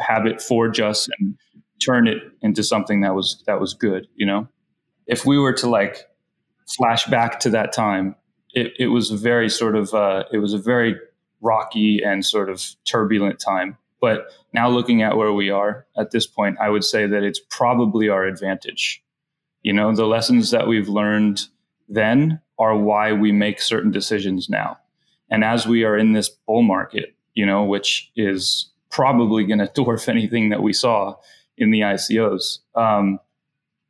have 0.00 0.26
it 0.26 0.42
forge 0.42 0.80
us 0.80 1.08
and 1.18 1.36
turn 1.84 2.08
it 2.08 2.18
into 2.40 2.62
something 2.62 3.02
that 3.02 3.14
was 3.14 3.42
that 3.46 3.60
was 3.60 3.72
good. 3.74 4.08
You 4.16 4.26
know, 4.26 4.48
if 5.06 5.24
we 5.24 5.38
were 5.38 5.52
to 5.54 5.68
like 5.68 6.08
flash 6.76 7.06
back 7.06 7.38
to 7.40 7.50
that 7.50 7.72
time, 7.72 8.16
it, 8.52 8.72
it 8.78 8.86
was 8.88 9.10
very 9.10 9.48
sort 9.48 9.76
of 9.76 9.94
uh, 9.94 10.24
it 10.32 10.38
was 10.38 10.54
a 10.54 10.58
very 10.58 10.96
rocky 11.42 12.00
and 12.02 12.24
sort 12.24 12.48
of 12.48 12.64
turbulent 12.84 13.38
time. 13.38 13.76
But 14.00 14.28
now 14.52 14.68
looking 14.68 15.02
at 15.02 15.16
where 15.16 15.32
we 15.32 15.50
are 15.50 15.86
at 15.96 16.10
this 16.10 16.26
point, 16.26 16.56
I 16.60 16.70
would 16.70 16.84
say 16.84 17.06
that 17.06 17.22
it's 17.22 17.40
probably 17.50 18.08
our 18.08 18.24
advantage. 18.24 19.02
You 19.62 19.72
know, 19.72 19.94
the 19.94 20.06
lessons 20.06 20.50
that 20.50 20.66
we've 20.66 20.88
learned 20.88 21.42
then 21.88 22.40
are 22.58 22.76
why 22.76 23.12
we 23.12 23.32
make 23.32 23.60
certain 23.60 23.90
decisions 23.90 24.48
now. 24.48 24.78
And 25.30 25.44
as 25.44 25.66
we 25.66 25.84
are 25.84 25.96
in 25.96 26.12
this 26.12 26.28
bull 26.28 26.62
market, 26.62 27.14
you 27.34 27.46
know, 27.46 27.64
which 27.64 28.10
is 28.16 28.70
probably 28.90 29.44
going 29.46 29.60
to 29.60 29.66
dwarf 29.66 30.08
anything 30.08 30.50
that 30.50 30.62
we 30.62 30.72
saw 30.72 31.16
in 31.56 31.70
the 31.70 31.80
ICOs, 31.80 32.58
um, 32.74 33.20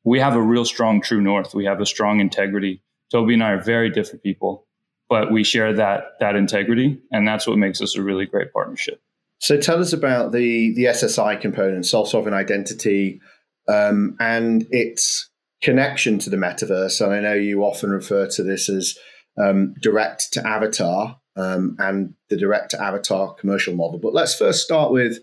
we 0.04 0.18
have 0.18 0.34
a 0.34 0.42
real 0.42 0.64
strong 0.64 1.00
true 1.00 1.20
north. 1.20 1.54
We 1.54 1.64
have 1.64 1.80
a 1.80 1.86
strong 1.86 2.20
integrity. 2.20 2.82
Toby 3.10 3.34
and 3.34 3.42
I 3.42 3.52
are 3.52 3.62
very 3.62 3.88
different 3.88 4.22
people 4.22 4.66
but 5.12 5.30
we 5.30 5.44
share 5.44 5.74
that 5.74 6.18
that 6.20 6.36
integrity, 6.36 6.98
and 7.10 7.28
that's 7.28 7.46
what 7.46 7.58
makes 7.58 7.82
us 7.82 7.96
a 7.96 8.02
really 8.02 8.24
great 8.24 8.50
partnership. 8.50 8.98
So 9.40 9.58
tell 9.58 9.78
us 9.78 9.92
about 9.92 10.32
the 10.32 10.72
the 10.72 10.84
SSI 10.84 11.38
component, 11.38 11.84
self 11.84 12.08
sovereign 12.08 12.32
identity, 12.32 13.20
um, 13.68 14.16
and 14.20 14.66
its 14.70 15.28
connection 15.60 16.18
to 16.20 16.30
the 16.30 16.38
metaverse. 16.38 16.98
And 17.04 17.12
I 17.12 17.20
know 17.20 17.34
you 17.34 17.62
often 17.62 17.90
refer 17.90 18.26
to 18.28 18.42
this 18.42 18.70
as 18.70 18.96
um, 19.38 19.74
direct 19.82 20.32
to 20.32 20.48
avatar 20.48 21.20
um, 21.36 21.76
and 21.78 22.14
the 22.30 22.38
direct 22.38 22.70
to 22.70 22.82
avatar 22.82 23.34
commercial 23.34 23.74
model. 23.74 23.98
But 23.98 24.14
let's 24.14 24.34
first 24.34 24.62
start 24.62 24.92
with 24.92 25.18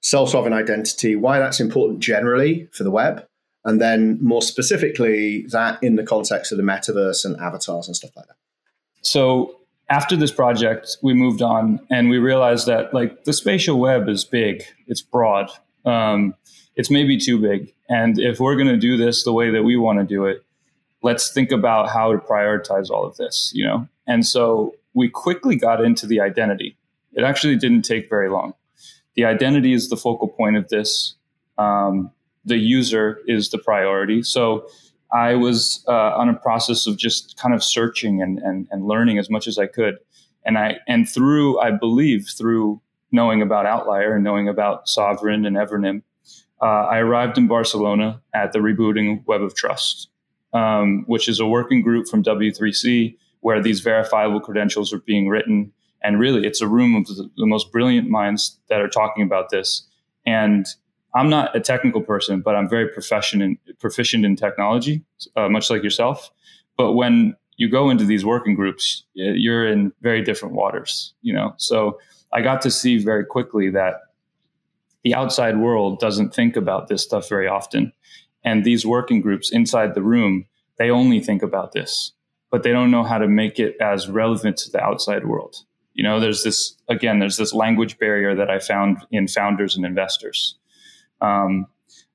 self 0.00 0.30
sovereign 0.30 0.54
identity, 0.54 1.14
why 1.14 1.40
that's 1.40 1.60
important 1.60 2.00
generally 2.00 2.70
for 2.72 2.84
the 2.84 2.90
web, 2.90 3.26
and 3.66 3.82
then 3.82 4.18
more 4.22 4.40
specifically 4.40 5.44
that 5.50 5.82
in 5.82 5.96
the 5.96 6.04
context 6.04 6.52
of 6.52 6.56
the 6.56 6.64
metaverse 6.64 7.26
and 7.26 7.38
avatars 7.38 7.86
and 7.86 7.94
stuff 7.94 8.16
like 8.16 8.28
that. 8.28 8.36
So 9.06 9.60
after 9.88 10.16
this 10.16 10.32
project, 10.32 10.96
we 11.00 11.14
moved 11.14 11.40
on 11.40 11.80
and 11.90 12.10
we 12.10 12.18
realized 12.18 12.66
that 12.66 12.92
like 12.92 13.24
the 13.24 13.32
spatial 13.32 13.78
web 13.78 14.08
is 14.08 14.24
big, 14.24 14.64
it's 14.88 15.00
broad, 15.00 15.48
um, 15.84 16.34
it's 16.74 16.90
maybe 16.90 17.16
too 17.16 17.40
big. 17.40 17.72
And 17.88 18.18
if 18.18 18.40
we're 18.40 18.56
going 18.56 18.66
to 18.66 18.76
do 18.76 18.96
this 18.96 19.22
the 19.22 19.32
way 19.32 19.50
that 19.50 19.62
we 19.62 19.76
want 19.76 20.00
to 20.00 20.04
do 20.04 20.24
it, 20.26 20.44
let's 21.02 21.32
think 21.32 21.52
about 21.52 21.88
how 21.88 22.12
to 22.12 22.18
prioritize 22.18 22.90
all 22.90 23.06
of 23.06 23.16
this, 23.16 23.52
you 23.54 23.64
know? 23.64 23.86
And 24.08 24.26
so 24.26 24.74
we 24.92 25.08
quickly 25.08 25.54
got 25.54 25.80
into 25.80 26.06
the 26.06 26.20
identity. 26.20 26.76
It 27.12 27.22
actually 27.22 27.56
didn't 27.56 27.82
take 27.82 28.10
very 28.10 28.28
long. 28.28 28.54
The 29.14 29.24
identity 29.24 29.72
is 29.72 29.88
the 29.88 29.96
focal 29.96 30.28
point 30.28 30.56
of 30.56 30.68
this. 30.68 31.14
Um, 31.58 32.10
the 32.44 32.56
user 32.56 33.20
is 33.26 33.50
the 33.50 33.58
priority. 33.58 34.22
So 34.22 34.68
I 35.12 35.34
was 35.34 35.84
uh, 35.88 36.14
on 36.16 36.28
a 36.28 36.34
process 36.34 36.86
of 36.86 36.96
just 36.96 37.36
kind 37.36 37.54
of 37.54 37.62
searching 37.62 38.22
and, 38.22 38.38
and, 38.38 38.66
and 38.70 38.86
learning 38.86 39.18
as 39.18 39.30
much 39.30 39.46
as 39.46 39.58
I 39.58 39.66
could. 39.66 39.98
And 40.44 40.58
I 40.58 40.78
and 40.86 41.08
through 41.08 41.58
I 41.60 41.70
believe 41.70 42.28
through 42.36 42.80
knowing 43.12 43.42
about 43.42 43.66
Outlier 43.66 44.14
and 44.14 44.24
knowing 44.24 44.48
about 44.48 44.86
Sovrin 44.86 45.46
and 45.46 45.56
Evernym, 45.56 46.02
uh, 46.60 46.86
I 46.86 46.98
arrived 46.98 47.38
in 47.38 47.46
Barcelona 47.46 48.20
at 48.34 48.52
the 48.52 48.60
Rebooting 48.60 49.24
Web 49.26 49.42
of 49.42 49.54
Trust, 49.54 50.08
um, 50.52 51.04
which 51.06 51.28
is 51.28 51.40
a 51.40 51.46
working 51.46 51.82
group 51.82 52.08
from 52.08 52.22
W3C 52.22 53.16
where 53.40 53.62
these 53.62 53.80
verifiable 53.80 54.40
credentials 54.40 54.92
are 54.92 55.00
being 55.00 55.28
written. 55.28 55.72
And 56.02 56.18
really, 56.18 56.46
it's 56.46 56.60
a 56.60 56.68
room 56.68 56.94
of 56.94 57.06
the, 57.06 57.30
the 57.36 57.46
most 57.46 57.72
brilliant 57.72 58.08
minds 58.08 58.58
that 58.68 58.80
are 58.80 58.88
talking 58.88 59.24
about 59.24 59.50
this. 59.50 59.86
And 60.24 60.66
I'm 61.16 61.30
not 61.30 61.56
a 61.56 61.60
technical 61.60 62.02
person, 62.02 62.42
but 62.42 62.54
I'm 62.54 62.68
very 62.68 62.88
proficient 62.88 63.42
in, 63.42 63.58
proficient 63.78 64.26
in 64.26 64.36
technology, 64.36 65.02
uh, 65.34 65.48
much 65.48 65.70
like 65.70 65.82
yourself. 65.82 66.30
But 66.76 66.92
when 66.92 67.34
you 67.56 67.70
go 67.70 67.88
into 67.88 68.04
these 68.04 68.22
working 68.22 68.54
groups, 68.54 69.02
you're 69.14 69.66
in 69.66 69.92
very 70.02 70.22
different 70.22 70.54
waters, 70.54 71.14
you 71.22 71.32
know. 71.32 71.54
So 71.56 71.98
I 72.34 72.42
got 72.42 72.60
to 72.62 72.70
see 72.70 72.98
very 72.98 73.24
quickly 73.24 73.70
that 73.70 73.94
the 75.04 75.14
outside 75.14 75.58
world 75.58 76.00
doesn't 76.00 76.34
think 76.34 76.54
about 76.54 76.88
this 76.88 77.02
stuff 77.02 77.30
very 77.30 77.48
often, 77.48 77.92
and 78.44 78.62
these 78.62 78.84
working 78.84 79.22
groups 79.22 79.50
inside 79.50 79.94
the 79.94 80.02
room 80.02 80.44
they 80.78 80.90
only 80.90 81.20
think 81.20 81.42
about 81.42 81.72
this, 81.72 82.12
but 82.50 82.62
they 82.62 82.72
don't 82.72 82.90
know 82.90 83.02
how 83.02 83.16
to 83.16 83.26
make 83.26 83.58
it 83.58 83.76
as 83.80 84.10
relevant 84.10 84.58
to 84.58 84.70
the 84.70 84.82
outside 84.82 85.24
world. 85.24 85.56
You 85.94 86.02
know, 86.02 86.20
there's 86.20 86.44
this 86.44 86.76
again, 86.88 87.20
there's 87.20 87.38
this 87.38 87.54
language 87.54 87.98
barrier 87.98 88.34
that 88.34 88.50
I 88.50 88.58
found 88.58 88.98
in 89.10 89.26
founders 89.26 89.74
and 89.74 89.86
investors 89.86 90.58
um, 91.20 91.66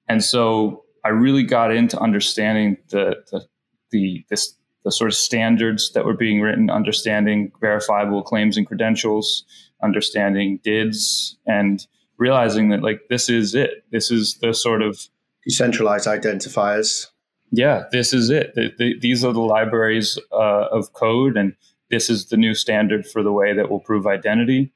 and 0.08 0.24
so 0.24 0.84
I 1.04 1.10
really 1.10 1.44
got 1.44 1.74
into 1.74 2.00
understanding 2.00 2.78
the, 2.90 3.16
the, 3.32 3.46
the, 3.92 4.26
this, 4.30 4.56
the 4.84 4.92
sort 4.92 5.10
of 5.10 5.16
standards 5.16 5.92
that 5.94 6.06
were 6.06 6.16
being 6.16 6.42
written, 6.42 6.70
understanding 6.70 7.52
verifiable 7.60 8.24
claims 8.24 8.58
and 8.58 8.68
credentials, 8.68 9.46
understanding 9.84 10.60
DIDs, 10.64 11.38
and 11.46 11.86
realizing 12.18 12.70
that 12.70 12.84
like 12.84 13.02
this 13.10 13.30
is 13.30 13.56
it. 13.56 13.84
This 13.92 14.12
is 14.12 14.38
the 14.42 14.54
sort 14.54 14.82
of 14.82 15.08
decentralized 15.44 16.08
identifiers. 16.08 17.08
Yeah, 17.52 17.84
this 17.92 18.14
is 18.14 18.30
it. 18.30 18.54
The, 18.56 18.72
the, 18.78 19.00
these 19.00 19.26
are 19.26 19.34
the 19.34 19.42
libraries 19.42 20.18
uh, 20.32 20.68
of 20.72 20.94
code, 20.94 21.36
and 21.36 21.56
this 21.90 22.10
is 22.10 22.28
the 22.28 22.38
new 22.38 22.54
standard 22.54 23.06
for 23.06 23.24
the 23.24 23.32
way 23.32 23.54
that 23.54 23.70
will 23.70 23.80
prove 23.80 24.08
identity. 24.08 24.72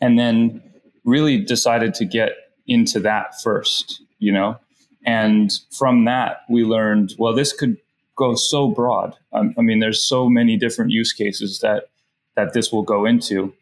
And 0.00 0.18
then 0.18 0.62
really 1.04 1.38
decided 1.38 1.94
to 1.94 2.04
get 2.04 2.32
into 2.66 3.00
that 3.00 3.40
first, 3.40 4.02
you 4.18 4.32
know? 4.32 4.58
And 5.04 5.52
from 5.70 6.04
that, 6.06 6.42
we 6.48 6.64
learned, 6.64 7.14
well, 7.18 7.34
this 7.34 7.52
could 7.52 7.76
go 8.16 8.34
so 8.34 8.68
broad. 8.68 9.14
Um, 9.32 9.54
I 9.56 9.62
mean, 9.62 9.78
there's 9.78 10.02
so 10.02 10.28
many 10.28 10.56
different 10.56 10.90
use 10.90 11.12
cases 11.12 11.60
that 11.60 11.88
that 12.34 12.52
this 12.52 12.70
will 12.70 12.82
go 12.82 13.06
into. 13.06 13.54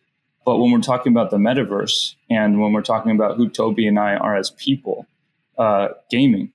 But 0.44 0.58
when 0.58 0.72
we're 0.72 0.80
talking 0.80 1.12
about 1.12 1.30
the 1.30 1.36
metaverse 1.36 2.14
and 2.28 2.60
when 2.60 2.72
we're 2.72 2.82
talking 2.82 3.12
about 3.12 3.36
who 3.36 3.48
Toby 3.48 3.86
and 3.86 3.98
I 3.98 4.16
are 4.16 4.36
as 4.36 4.50
people, 4.50 5.06
uh, 5.56 5.88
gaming, 6.10 6.52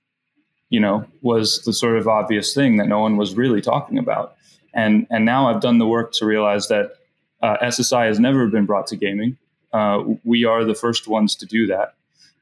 you 0.68 0.80
know, 0.80 1.04
was 1.22 1.62
the 1.64 1.72
sort 1.72 1.96
of 1.96 2.06
obvious 2.06 2.54
thing 2.54 2.76
that 2.76 2.88
no 2.88 3.00
one 3.00 3.16
was 3.16 3.34
really 3.34 3.60
talking 3.60 3.98
about. 3.98 4.36
And 4.74 5.06
and 5.10 5.24
now 5.24 5.48
I've 5.48 5.60
done 5.60 5.78
the 5.78 5.86
work 5.86 6.12
to 6.14 6.26
realize 6.26 6.68
that 6.68 6.96
uh, 7.42 7.56
SSI 7.62 8.06
has 8.06 8.20
never 8.20 8.46
been 8.46 8.66
brought 8.66 8.86
to 8.88 8.96
gaming. 8.96 9.36
Uh, 9.72 10.02
we 10.24 10.44
are 10.44 10.64
the 10.64 10.74
first 10.74 11.08
ones 11.08 11.34
to 11.36 11.46
do 11.46 11.66
that, 11.66 11.94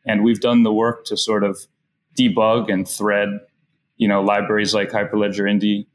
and 0.09 0.25
we've 0.25 0.41
done 0.41 0.63
the 0.63 0.73
work 0.73 1.05
to 1.05 1.17
sort 1.17 1.45
of 1.45 1.67
debug 2.19 2.73
and 2.73 2.89
thread, 2.89 3.29
you 3.99 4.09
know, 4.09 4.23
libraries 4.23 4.75
like 4.75 4.91
Hyperledger 4.91 5.49
Indy, 5.49 5.87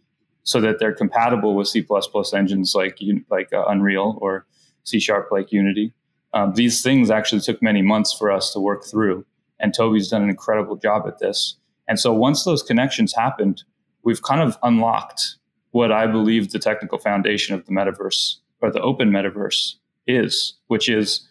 so 0.43 0.61
that 0.61 0.79
they're 0.79 0.93
compatible 0.93 1.55
with 1.55 1.67
C++ 1.67 1.85
engines 2.33 2.75
like 2.75 2.99
like 3.29 3.51
uh, 3.51 3.65
Unreal 3.65 4.17
or 4.21 4.45
C 4.83 4.99
Sharp 4.99 5.29
like 5.31 5.51
Unity. 5.51 5.93
Um, 6.33 6.53
these 6.53 6.81
things 6.81 7.11
actually 7.11 7.41
took 7.41 7.61
many 7.61 7.81
months 7.81 8.13
for 8.13 8.31
us 8.31 8.53
to 8.53 8.59
work 8.59 8.85
through, 8.85 9.25
and 9.59 9.73
Toby's 9.73 10.09
done 10.09 10.23
an 10.23 10.29
incredible 10.29 10.75
job 10.75 11.03
at 11.07 11.19
this. 11.19 11.57
And 11.87 11.99
so 11.99 12.13
once 12.13 12.43
those 12.43 12.63
connections 12.63 13.13
happened, 13.13 13.63
we've 14.03 14.21
kind 14.21 14.41
of 14.41 14.57
unlocked 14.63 15.35
what 15.71 15.91
I 15.91 16.07
believe 16.07 16.51
the 16.51 16.59
technical 16.59 16.97
foundation 16.97 17.55
of 17.55 17.65
the 17.65 17.71
metaverse 17.71 18.37
or 18.61 18.71
the 18.71 18.81
open 18.81 19.09
metaverse 19.09 19.75
is, 20.07 20.53
which 20.67 20.87
is 20.87 21.27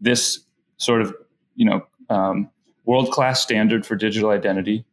this 0.00 0.40
sort 0.76 1.00
of 1.00 1.14
you 1.54 1.64
know 1.64 1.86
um, 2.10 2.50
world 2.84 3.10
class 3.10 3.42
standard 3.42 3.86
for 3.86 3.96
digital 3.96 4.30
identity 4.30 4.84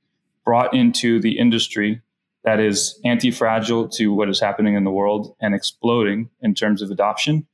brought 0.46 0.74
into 0.74 1.20
the 1.20 1.38
industry 1.38 2.02
that 2.44 2.60
is 2.60 3.00
anti 3.06 3.32
fragile 3.32 3.88
to 3.90 4.14
what 4.14 4.30
is 4.30 4.40
happening 4.40 4.76
in 4.76 4.84
the 4.84 4.92
world 4.92 5.36
and 5.40 5.54
exploding 5.54 6.30
in 6.42 6.56
terms 6.56 6.82
of 6.82 6.90
adoption. 6.90 7.46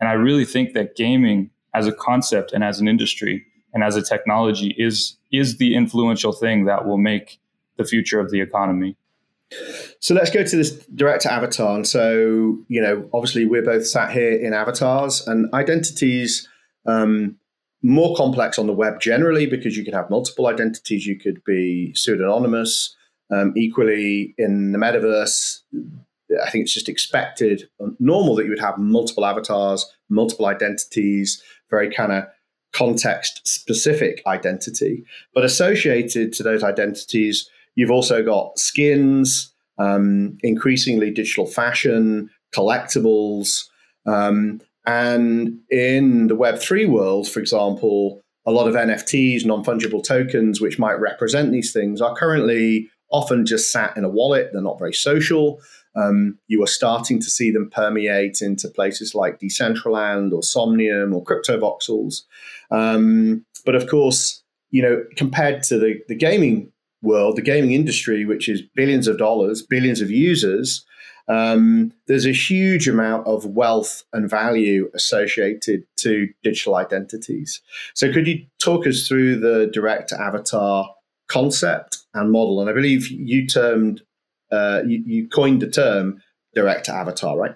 And 0.00 0.08
I 0.08 0.14
really 0.14 0.46
think 0.46 0.72
that 0.74 0.96
gaming 0.96 1.50
as 1.74 1.86
a 1.86 1.92
concept 1.92 2.52
and 2.52 2.64
as 2.64 2.80
an 2.80 2.88
industry 2.88 3.44
and 3.74 3.84
as 3.84 3.96
a 3.96 4.02
technology 4.02 4.74
is 4.78 5.16
is 5.30 5.58
the 5.58 5.74
influential 5.74 6.32
thing 6.32 6.64
that 6.64 6.86
will 6.86 6.98
make 6.98 7.38
the 7.76 7.84
future 7.84 8.18
of 8.18 8.30
the 8.30 8.40
economy. 8.40 8.96
So 9.98 10.14
let's 10.14 10.30
go 10.30 10.44
to 10.44 10.56
this 10.56 10.72
direct 10.94 11.26
avatar. 11.26 11.74
And 11.74 11.86
so, 11.86 12.58
you 12.68 12.80
know, 12.80 13.08
obviously 13.12 13.46
we're 13.46 13.64
both 13.64 13.86
sat 13.86 14.12
here 14.12 14.32
in 14.32 14.52
avatars 14.52 15.26
and 15.26 15.52
identities 15.52 16.48
um, 16.86 17.36
more 17.82 18.14
complex 18.16 18.58
on 18.58 18.66
the 18.66 18.72
web 18.72 19.00
generally 19.00 19.46
because 19.46 19.76
you 19.76 19.84
could 19.84 19.94
have 19.94 20.10
multiple 20.10 20.46
identities. 20.46 21.06
You 21.06 21.18
could 21.18 21.42
be 21.44 21.92
pseudonymous. 21.94 22.94
Um, 23.32 23.52
equally, 23.56 24.34
in 24.38 24.72
the 24.72 24.78
metaverse, 24.78 25.60
I 26.44 26.50
think 26.50 26.62
it's 26.62 26.74
just 26.74 26.88
expected, 26.88 27.68
normal 27.98 28.34
that 28.36 28.44
you 28.44 28.50
would 28.50 28.60
have 28.60 28.78
multiple 28.78 29.24
avatars, 29.24 29.88
multiple 30.08 30.46
identities, 30.46 31.42
very 31.70 31.90
kind 31.90 32.12
of 32.12 32.24
context 32.72 33.40
specific 33.46 34.22
identity. 34.26 35.04
But 35.34 35.44
associated 35.44 36.32
to 36.34 36.42
those 36.42 36.62
identities, 36.62 37.48
you've 37.74 37.90
also 37.90 38.22
got 38.22 38.58
skins, 38.58 39.52
um, 39.78 40.38
increasingly 40.42 41.10
digital 41.10 41.46
fashion, 41.46 42.30
collectibles. 42.54 43.66
Um, 44.06 44.60
and 44.86 45.58
in 45.70 46.28
the 46.28 46.36
Web3 46.36 46.88
world, 46.88 47.28
for 47.28 47.40
example, 47.40 48.22
a 48.46 48.52
lot 48.52 48.68
of 48.68 48.74
NFTs, 48.74 49.44
non 49.44 49.64
fungible 49.64 50.02
tokens, 50.02 50.60
which 50.60 50.78
might 50.78 50.98
represent 51.00 51.52
these 51.52 51.72
things, 51.72 52.00
are 52.00 52.16
currently 52.16 52.88
often 53.12 53.44
just 53.44 53.70
sat 53.72 53.96
in 53.96 54.04
a 54.04 54.08
wallet. 54.08 54.50
They're 54.52 54.62
not 54.62 54.78
very 54.78 54.94
social. 54.94 55.60
Um, 55.96 56.38
you 56.46 56.62
are 56.62 56.68
starting 56.68 57.18
to 57.20 57.28
see 57.28 57.50
them 57.50 57.68
permeate 57.70 58.40
into 58.40 58.68
places 58.68 59.14
like 59.14 59.40
Decentraland 59.40 60.32
or 60.32 60.42
Somnium 60.42 61.12
or 61.12 61.24
CryptoVoxels. 61.24 62.22
Um, 62.70 63.44
but 63.64 63.74
of 63.74 63.88
course, 63.88 64.42
you 64.70 64.82
know, 64.82 65.04
compared 65.16 65.64
to 65.64 65.78
the, 65.78 66.00
the 66.08 66.14
gaming 66.14 66.72
world, 67.02 67.36
the 67.36 67.42
gaming 67.42 67.72
industry, 67.72 68.24
which 68.24 68.48
is 68.48 68.62
billions 68.74 69.08
of 69.08 69.18
dollars, 69.18 69.62
billions 69.62 70.00
of 70.00 70.10
users, 70.10 70.84
um, 71.30 71.92
there's 72.08 72.26
a 72.26 72.32
huge 72.32 72.88
amount 72.88 73.24
of 73.24 73.46
wealth 73.46 74.02
and 74.12 74.28
value 74.28 74.90
associated 74.94 75.84
to 75.98 76.28
digital 76.42 76.74
identities. 76.74 77.62
So, 77.94 78.12
could 78.12 78.26
you 78.26 78.46
talk 78.60 78.84
us 78.84 79.06
through 79.06 79.38
the 79.38 79.70
direct 79.72 80.12
avatar 80.12 80.92
concept 81.28 81.98
and 82.14 82.32
model? 82.32 82.60
And 82.60 82.68
I 82.68 82.72
believe 82.72 83.08
you 83.08 83.46
termed, 83.46 84.02
uh, 84.50 84.82
you, 84.84 85.04
you 85.06 85.28
coined 85.28 85.62
the 85.62 85.70
term 85.70 86.20
direct 86.52 86.88
avatar, 86.88 87.38
right? 87.38 87.54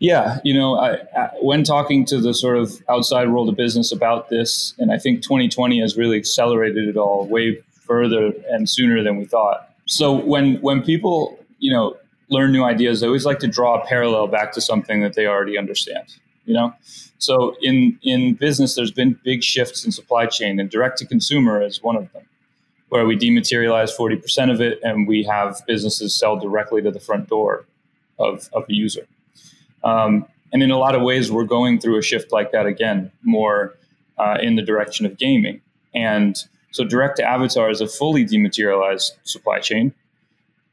Yeah, 0.00 0.40
you 0.42 0.52
know, 0.52 0.74
I, 0.74 0.94
I, 1.16 1.30
when 1.40 1.62
talking 1.62 2.04
to 2.06 2.20
the 2.20 2.34
sort 2.34 2.56
of 2.56 2.82
outside 2.88 3.30
world 3.30 3.48
of 3.48 3.56
business 3.56 3.92
about 3.92 4.28
this, 4.28 4.74
and 4.78 4.90
I 4.90 4.98
think 4.98 5.22
2020 5.22 5.80
has 5.80 5.96
really 5.96 6.16
accelerated 6.16 6.88
it 6.88 6.96
all 6.96 7.28
way 7.28 7.58
further 7.86 8.32
and 8.50 8.68
sooner 8.68 9.04
than 9.04 9.18
we 9.18 9.24
thought. 9.24 9.68
So 9.86 10.12
when 10.12 10.56
when 10.56 10.82
people, 10.82 11.38
you 11.58 11.72
know, 11.72 11.96
learn 12.30 12.52
new 12.52 12.64
ideas, 12.64 13.00
they 13.00 13.06
always 13.06 13.26
like 13.26 13.38
to 13.40 13.48
draw 13.48 13.80
a 13.80 13.86
parallel 13.86 14.26
back 14.26 14.52
to 14.52 14.60
something 14.60 15.00
that 15.02 15.14
they 15.14 15.26
already 15.26 15.58
understand. 15.58 16.16
You 16.44 16.54
know, 16.54 16.74
so 17.18 17.56
in 17.60 17.98
in 18.02 18.34
business, 18.34 18.74
there's 18.74 18.90
been 18.90 19.18
big 19.22 19.42
shifts 19.42 19.84
in 19.84 19.92
supply 19.92 20.26
chain, 20.26 20.58
and 20.58 20.70
direct 20.70 20.98
to 20.98 21.06
consumer 21.06 21.60
is 21.60 21.82
one 21.82 21.96
of 21.96 22.10
them, 22.12 22.22
where 22.88 23.04
we 23.04 23.18
dematerialize 23.18 23.94
40% 23.94 24.50
of 24.50 24.60
it, 24.60 24.78
and 24.82 25.06
we 25.06 25.24
have 25.24 25.60
businesses 25.66 26.14
sell 26.18 26.38
directly 26.38 26.80
to 26.80 26.90
the 26.90 27.00
front 27.00 27.28
door 27.28 27.66
of 28.18 28.48
of 28.54 28.64
a 28.68 28.72
user. 28.72 29.06
Um, 29.84 30.26
and 30.52 30.62
in 30.62 30.70
a 30.70 30.78
lot 30.78 30.94
of 30.94 31.02
ways, 31.02 31.30
we're 31.30 31.44
going 31.44 31.78
through 31.78 31.98
a 31.98 32.02
shift 32.02 32.32
like 32.32 32.52
that 32.52 32.66
again, 32.66 33.12
more 33.22 33.76
uh, 34.16 34.38
in 34.40 34.56
the 34.56 34.62
direction 34.62 35.06
of 35.06 35.18
gaming. 35.18 35.60
And 35.94 36.36
so, 36.70 36.84
direct 36.84 37.16
to 37.16 37.24
avatar 37.24 37.70
is 37.70 37.80
a 37.80 37.86
fully 37.86 38.24
dematerialized 38.24 39.16
supply 39.24 39.58
chain, 39.58 39.94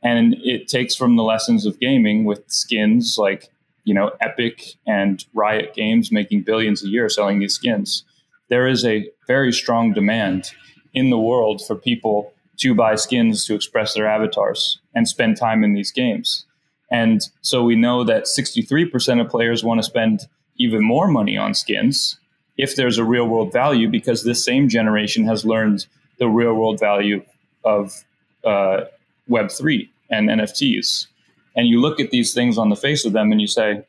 and 0.06 0.36
it 0.44 0.68
takes 0.68 0.96
from 0.96 1.16
the 1.16 1.24
lessons 1.24 1.66
of 1.66 1.80
gaming 1.80 2.26
with 2.26 2.44
skins 2.48 3.18
like 3.18 3.50
you 3.84 3.94
know 3.94 4.12
Epic 4.22 4.76
and 4.86 5.26
Riot 5.34 5.74
Games 5.74 6.12
making 6.12 6.44
billions 6.44 6.84
a 6.84 6.88
year 6.88 7.10
selling 7.10 7.40
these 7.40 7.56
skins. 7.56 8.06
There 8.48 8.68
is 8.68 8.86
a 8.86 9.10
very 9.28 9.52
strong 9.52 9.94
demand 9.94 10.52
in 10.94 11.10
the 11.10 11.18
world 11.18 11.66
for 11.66 11.76
people 11.76 12.32
to 12.58 12.76
buy 12.76 12.96
skins 12.96 13.46
to 13.46 13.56
express 13.56 13.96
their 13.96 14.08
avatars 14.08 14.80
and 14.94 15.08
spend 15.08 15.38
time 15.38 15.64
in 15.64 15.74
these 15.74 15.92
games. 15.92 16.46
And 16.92 17.22
so 17.42 17.64
we 17.64 17.76
know 17.76 18.04
that 18.04 18.26
63% 18.26 19.20
of 19.20 19.30
players 19.30 19.64
want 19.64 19.80
to 19.80 19.84
spend 19.84 20.22
even 20.58 20.84
more 20.84 21.08
money 21.08 21.36
on 21.36 21.54
skins 21.56 22.18
if 22.58 22.76
there's 22.76 22.98
a 22.98 23.04
real 23.04 23.28
world 23.28 23.52
value, 23.52 23.90
because 23.90 24.24
this 24.24 24.46
same 24.46 24.70
generation 24.70 25.26
has 25.26 25.44
learned 25.44 25.88
the 26.20 26.30
real 26.30 26.54
world 26.54 26.80
value 26.80 27.26
of 27.66 28.06
uh, 28.46 28.82
Web3 29.30 29.90
and 30.10 30.30
NFTs. 30.30 31.08
And 31.56 31.68
you 31.68 31.80
look 31.80 32.00
at 32.00 32.12
these 32.12 32.34
things 32.34 32.58
on 32.58 32.70
the 32.70 32.76
face 32.76 33.06
of 33.06 33.14
them 33.14 33.32
and 33.32 33.40
you 33.40 33.48
say, 33.48 33.84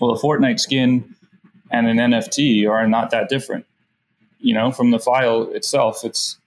well, 0.00 0.12
a 0.12 0.20
Fortnite 0.20 0.60
skin 0.60 1.14
and 1.70 1.86
an 1.86 1.98
NFT 1.98 2.68
are 2.68 2.86
not 2.86 3.10
that 3.10 3.28
different. 3.28 3.66
You 4.38 4.54
know, 4.54 4.70
from 4.70 4.90
the 4.90 4.98
file 4.98 5.42
itself, 5.52 6.04
it's 6.04 6.38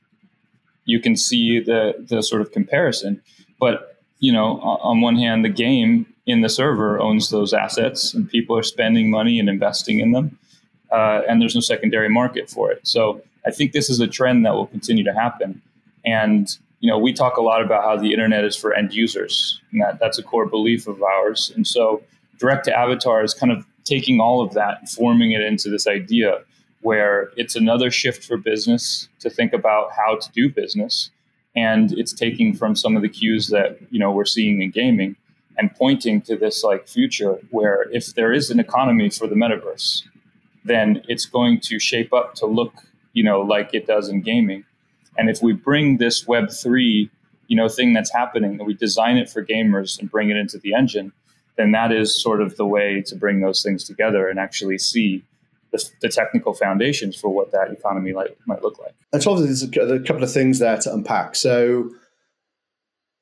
you 0.85 0.99
can 0.99 1.15
see 1.15 1.59
the 1.59 1.93
the 1.97 2.21
sort 2.21 2.41
of 2.41 2.51
comparison. 2.51 3.21
But 3.59 3.97
you 4.19 4.31
know, 4.31 4.59
on 4.61 5.01
one 5.01 5.15
hand, 5.15 5.45
the 5.45 5.49
game 5.49 6.05
in 6.25 6.41
the 6.41 6.49
server 6.49 6.99
owns 6.99 7.29
those 7.29 7.53
assets, 7.53 8.13
and 8.13 8.29
people 8.29 8.57
are 8.57 8.63
spending 8.63 9.09
money 9.09 9.39
and 9.39 9.49
investing 9.49 9.99
in 9.99 10.11
them, 10.11 10.37
uh, 10.91 11.21
and 11.27 11.41
there's 11.41 11.55
no 11.55 11.61
secondary 11.61 12.09
market 12.09 12.49
for 12.49 12.71
it. 12.71 12.85
So 12.87 13.21
I 13.45 13.51
think 13.51 13.71
this 13.71 13.89
is 13.89 13.99
a 13.99 14.07
trend 14.07 14.45
that 14.45 14.53
will 14.53 14.67
continue 14.67 15.03
to 15.03 15.13
happen. 15.13 15.61
And 16.05 16.47
you 16.79 16.89
know, 16.89 16.97
we 16.97 17.11
talk 17.13 17.37
a 17.37 17.41
lot 17.41 17.61
about 17.61 17.83
how 17.83 17.97
the 17.97 18.11
internet 18.11 18.43
is 18.43 18.55
for 18.55 18.73
end 18.73 18.93
users, 18.93 19.59
and 19.71 19.81
that, 19.81 19.99
that's 19.99 20.17
a 20.17 20.23
core 20.23 20.45
belief 20.45 20.87
of 20.87 21.01
ours. 21.01 21.51
And 21.55 21.65
so, 21.65 22.03
direct 22.39 22.65
to 22.65 22.77
avatar 22.77 23.23
is 23.23 23.33
kind 23.33 23.51
of 23.51 23.65
taking 23.83 24.19
all 24.19 24.41
of 24.41 24.53
that, 24.53 24.79
and 24.79 24.89
forming 24.89 25.31
it 25.31 25.41
into 25.41 25.69
this 25.69 25.87
idea 25.87 26.39
where 26.81 27.31
it's 27.35 27.55
another 27.55 27.89
shift 27.89 28.23
for 28.23 28.37
business 28.37 29.09
to 29.19 29.29
think 29.29 29.53
about 29.53 29.91
how 29.91 30.15
to 30.15 30.31
do 30.31 30.49
business 30.49 31.09
and 31.57 31.91
it's 31.93 32.13
taking 32.13 32.53
from 32.53 32.75
some 32.75 32.95
of 32.95 33.01
the 33.01 33.09
cues 33.09 33.47
that 33.47 33.77
you 33.89 33.99
know 33.99 34.11
we're 34.11 34.25
seeing 34.25 34.61
in 34.61 34.71
gaming 34.71 35.15
and 35.57 35.73
pointing 35.75 36.21
to 36.21 36.37
this 36.37 36.63
like 36.63 36.87
future 36.87 37.39
where 37.49 37.87
if 37.91 38.13
there 38.13 38.31
is 38.31 38.49
an 38.51 38.59
economy 38.59 39.09
for 39.09 39.27
the 39.27 39.35
metaverse 39.35 40.03
then 40.63 41.01
it's 41.07 41.25
going 41.25 41.59
to 41.59 41.79
shape 41.79 42.13
up 42.13 42.35
to 42.35 42.45
look 42.45 42.73
you 43.13 43.23
know 43.23 43.41
like 43.41 43.73
it 43.73 43.87
does 43.87 44.07
in 44.07 44.21
gaming 44.21 44.63
and 45.17 45.29
if 45.29 45.41
we 45.41 45.53
bring 45.53 45.97
this 45.97 46.27
web 46.27 46.49
3 46.49 47.09
you 47.47 47.55
know 47.55 47.69
thing 47.69 47.93
that's 47.93 48.11
happening 48.11 48.51
and 48.59 48.67
we 48.67 48.73
design 48.73 49.17
it 49.17 49.29
for 49.29 49.43
gamers 49.43 49.99
and 49.99 50.11
bring 50.11 50.29
it 50.29 50.37
into 50.37 50.57
the 50.57 50.73
engine 50.73 51.11
then 51.57 51.71
that 51.71 51.91
is 51.91 52.21
sort 52.21 52.41
of 52.41 52.55
the 52.55 52.65
way 52.65 53.01
to 53.01 53.15
bring 53.15 53.41
those 53.41 53.61
things 53.61 53.83
together 53.83 54.29
and 54.29 54.39
actually 54.39 54.77
see 54.77 55.23
the, 55.71 55.89
the 56.01 56.09
technical 56.09 56.53
foundations 56.53 57.15
for 57.15 57.29
what 57.29 57.51
that 57.51 57.71
economy 57.71 58.13
might 58.13 58.61
look 58.61 58.79
like. 58.79 58.95
And 59.11 59.21
so 59.21 59.35
there's 59.35 59.63
a, 59.63 59.81
a 59.81 59.99
couple 59.99 60.23
of 60.23 60.31
things 60.31 60.59
there 60.59 60.77
to 60.77 60.93
unpack. 60.93 61.35
So 61.35 61.89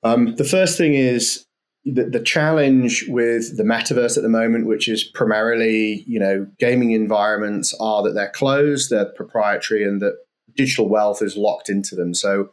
um, 0.04 0.36
the 0.36 0.44
first 0.44 0.78
thing 0.78 0.94
is 0.94 1.46
the, 1.86 2.04
the 2.04 2.20
challenge 2.20 3.06
with 3.08 3.58
the 3.58 3.64
metaverse 3.64 4.18
at 4.18 4.24
the 4.24 4.30
moment, 4.30 4.68
which 4.68 4.88
is 4.88 5.04
primarily, 5.04 6.04
you 6.08 6.20
know, 6.20 6.48
gaming 6.60 6.92
environments, 6.92 7.76
are 7.80 8.04
that 8.04 8.14
they're 8.14 8.32
closed, 8.32 8.90
they're 8.90 9.06
proprietary, 9.06 9.84
and 9.84 10.02
that 10.02 10.18
digital 10.56 10.88
wealth 10.88 11.22
is 11.22 11.38
locked 11.38 11.70
into 11.70 11.96
them. 11.96 12.14
So, 12.14 12.50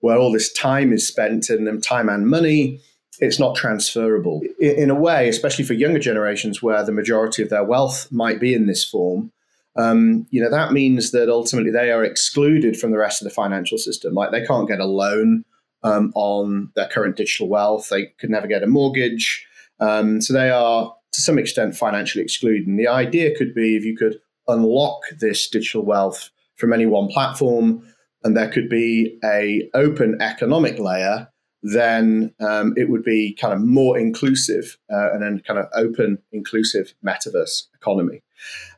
where 0.00 0.18
all 0.18 0.32
this 0.32 0.52
time 0.52 0.92
is 0.92 1.06
spent 1.06 1.50
in 1.50 1.64
them, 1.64 1.80
time 1.80 2.08
and 2.08 2.28
money, 2.28 2.80
it's 3.18 3.38
not 3.38 3.56
transferable. 3.56 4.42
In, 4.60 4.90
a 4.90 4.94
way, 4.94 5.28
especially 5.28 5.64
for 5.64 5.72
younger 5.72 5.98
generations, 5.98 6.62
where 6.62 6.84
the 6.84 6.92
majority 6.92 7.42
of 7.42 7.48
their 7.48 7.64
wealth 7.64 8.10
might 8.12 8.38
be 8.38 8.54
in 8.54 8.66
this 8.66 8.84
form, 8.84 9.32
um, 9.76 10.26
you 10.30 10.42
know, 10.42 10.50
that 10.50 10.72
means 10.72 11.12
that 11.12 11.28
ultimately 11.28 11.70
they 11.70 11.90
are 11.90 12.04
excluded 12.04 12.78
from 12.78 12.90
the 12.90 12.98
rest 12.98 13.20
of 13.20 13.28
the 13.28 13.34
financial 13.34 13.78
system. 13.78 14.14
Like 14.14 14.30
they 14.30 14.44
can't 14.44 14.68
get 14.68 14.80
a 14.80 14.86
loan 14.86 15.44
um, 15.82 16.12
on 16.14 16.70
their 16.74 16.88
current 16.88 17.16
digital 17.16 17.48
wealth. 17.48 17.88
They 17.88 18.06
could 18.18 18.30
never 18.30 18.46
get 18.46 18.62
a 18.62 18.66
mortgage. 18.66 19.46
Um, 19.80 20.20
so 20.20 20.32
they 20.32 20.50
are 20.50 20.94
to 21.12 21.20
some 21.20 21.38
extent 21.38 21.76
financially 21.76 22.24
excluded. 22.24 22.66
And 22.66 22.78
the 22.78 22.88
idea 22.88 23.36
could 23.36 23.54
be 23.54 23.76
if 23.76 23.84
you 23.84 23.96
could 23.96 24.18
unlock 24.48 25.00
this 25.18 25.48
digital 25.48 25.84
wealth 25.84 26.30
from 26.56 26.72
any 26.72 26.86
one 26.86 27.08
platform, 27.08 27.86
and 28.24 28.36
there 28.36 28.50
could 28.50 28.68
be 28.68 29.18
a 29.24 29.68
open 29.74 30.20
economic 30.20 30.78
layer, 30.78 31.28
then 31.62 32.34
um, 32.40 32.74
it 32.76 32.88
would 32.88 33.04
be 33.04 33.34
kind 33.34 33.54
of 33.54 33.60
more 33.60 33.98
inclusive 33.98 34.78
uh, 34.92 35.12
and 35.12 35.22
then 35.22 35.42
kind 35.46 35.58
of 35.58 35.66
open, 35.74 36.18
inclusive 36.32 36.94
metaverse 37.04 37.64
economy. 37.74 38.22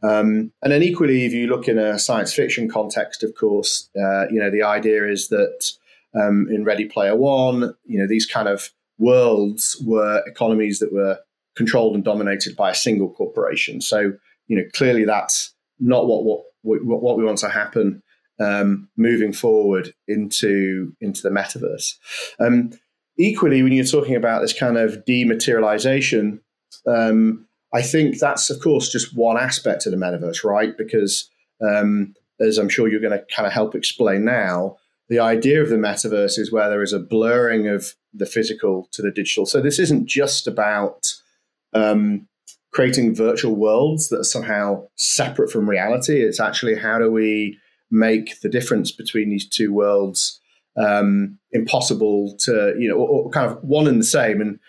Um, 0.03 0.53
and 0.63 0.73
then 0.73 0.83
equally, 0.83 1.25
if 1.25 1.33
you 1.33 1.47
look 1.47 1.69
in 1.69 1.79
a 1.79 1.99
science 1.99 2.33
fiction 2.33 2.69
context, 2.69 3.23
of 3.23 3.35
course, 3.35 3.91
uh, 3.97 4.29
you 4.31 4.39
know 4.39 4.51
the 4.51 4.63
idea 4.63 5.07
is 5.09 5.29
that 5.29 5.73
um, 6.15 6.47
in 6.51 6.65
Ready 6.65 6.87
Player 6.87 7.17
One. 7.17 7.75
You 7.85 8.01
know, 8.01 8.07
these 8.07 8.27
kind 8.27 8.49
of 8.49 8.71
worlds 8.99 9.81
were 9.85 10.23
economies 10.27 10.79
that 10.81 10.93
were 10.93 11.19
controlled 11.57 11.95
and 11.95 12.05
dominated 12.05 12.57
by 12.57 12.71
a 12.71 12.75
single 12.75 13.11
corporation. 13.11 13.81
So, 13.81 14.13
you 14.47 14.57
know, 14.57 14.65
clearly 14.75 15.05
that's 15.05 15.55
not 15.81 16.07
what 16.07 16.25
what 16.25 16.45
what, 16.63 16.85
what 16.85 17.17
we 17.17 17.25
want 17.25 17.39
to 17.39 17.49
happen 17.49 18.03
um, 18.41 18.89
moving 18.97 19.33
forward 19.33 19.95
into 20.07 20.93
into 21.01 21.23
the 21.23 21.31
metaverse. 21.31 21.95
Um, 22.41 22.71
equally, 23.19 23.63
when 23.63 23.73
you're 23.73 23.85
talking 23.85 24.15
about 24.15 24.41
this 24.41 24.59
kind 24.59 24.79
of 24.79 25.05
dematerialization, 25.07 26.41
um, 26.87 27.47
I 27.73 27.83
think 27.83 28.19
that's 28.19 28.51
of 28.51 28.61
course 28.61 28.91
just 28.91 29.17
one 29.17 29.37
aspect 29.37 29.87
of 29.87 29.93
the 29.93 29.99
metaverse, 29.99 30.45
right? 30.45 30.77
Because 30.77 31.29
um, 31.61 32.15
as 32.41 32.59
I'm 32.59 32.69
sure 32.69 32.89
you're 32.89 33.01
going 33.01 33.19
to 33.19 33.25
kind 33.35 33.47
of 33.47 33.53
help 33.53 33.75
explain 33.75 34.25
now, 34.25 34.77
the 35.09 35.19
idea 35.19 35.63
of 35.63 35.69
the 35.69 35.77
metaverse 35.77 36.39
is 36.39 36.53
where 36.53 36.69
there 36.69 36.83
is 36.83 36.93
a 36.93 36.99
blurring 36.99 37.67
of 37.67 37.95
the 38.15 38.27
physical 38.27 38.89
to 38.93 39.03
the 39.03 39.11
digital. 39.11 39.47
So 39.47 39.61
this 39.61 39.79
isn't 39.79 40.07
just 40.07 40.47
about 40.47 41.07
um, 41.73 42.29
creating 42.79 43.13
virtual 43.13 43.57
worlds 43.57 44.09
that 44.09 44.21
are 44.21 44.23
somehow 44.23 44.81
separate 44.95 45.51
from 45.51 45.69
reality. 45.69 46.23
It's 46.23 46.39
actually 46.39 46.77
how 46.77 46.97
do 47.01 47.11
we 47.11 47.59
make 47.91 48.41
the 48.41 48.49
difference 48.49 48.93
between 48.93 49.31
these 49.31 49.49
two 49.49 49.73
worlds 49.73 50.41
um, 50.77 51.41
impossible 51.51 52.37
to, 52.43 52.77
you 52.79 52.89
know, 52.89 52.95
or, 52.95 53.09
or 53.09 53.31
kind 53.31 53.51
of 53.51 53.59
one 53.65 53.89
and 53.89 54.01
the 54.01 54.07
same. 54.07 54.41
And 54.41 54.61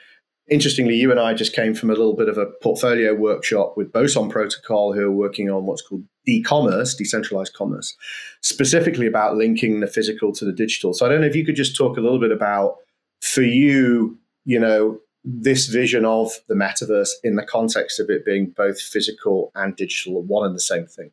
interestingly, 0.49 0.95
you 0.95 1.11
and 1.11 1.19
I 1.19 1.35
just 1.35 1.53
came 1.53 1.75
from 1.75 1.91
a 1.91 1.93
little 1.93 2.15
bit 2.15 2.29
of 2.29 2.39
a 2.39 2.47
portfolio 2.63 3.13
workshop 3.13 3.75
with 3.77 3.93
Boson 3.93 4.27
Protocol, 4.27 4.91
who 4.91 5.05
are 5.05 5.11
working 5.11 5.51
on 5.51 5.67
what's 5.67 5.83
called 5.83 6.03
dCommerce, 6.27 6.97
decentralized 6.97 7.53
commerce, 7.53 7.95
specifically 8.41 9.05
about 9.05 9.35
linking 9.35 9.81
the 9.81 9.87
physical 9.87 10.33
to 10.33 10.45
the 10.45 10.51
digital. 10.51 10.95
So 10.95 11.05
I 11.05 11.09
don't 11.09 11.21
know 11.21 11.27
if 11.27 11.35
you 11.35 11.45
could 11.45 11.55
just 11.55 11.77
talk 11.77 11.95
a 11.95 12.01
little 12.01 12.19
bit 12.19 12.31
about, 12.31 12.77
for 13.21 13.43
you, 13.43 14.17
you 14.45 14.59
know, 14.59 14.97
this 15.31 15.67
vision 15.67 16.05
of 16.05 16.31
the 16.47 16.55
metaverse 16.55 17.11
in 17.23 17.35
the 17.35 17.45
context 17.45 17.99
of 17.99 18.09
it 18.09 18.25
being 18.25 18.51
both 18.55 18.81
physical 18.81 19.51
and 19.55 19.75
digital, 19.75 20.23
one 20.23 20.45
and 20.45 20.55
the 20.55 20.59
same 20.59 20.85
thing. 20.85 21.11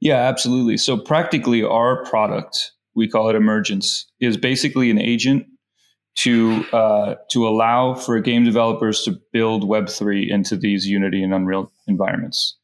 Yeah, 0.00 0.16
absolutely. 0.16 0.76
So 0.76 0.96
practically, 0.96 1.62
our 1.62 2.04
product, 2.04 2.72
we 2.94 3.08
call 3.08 3.28
it 3.28 3.36
Emergence, 3.36 4.10
is 4.20 4.36
basically 4.36 4.90
an 4.90 5.00
agent 5.00 5.46
to 6.16 6.64
uh, 6.72 7.14
to 7.30 7.46
allow 7.46 7.94
for 7.94 8.18
game 8.20 8.44
developers 8.44 9.02
to 9.02 9.18
build 9.32 9.66
Web 9.66 9.88
three 9.88 10.28
into 10.30 10.56
these 10.56 10.86
Unity 10.86 11.22
and 11.22 11.34
Unreal 11.34 11.70
environments. 11.86 12.56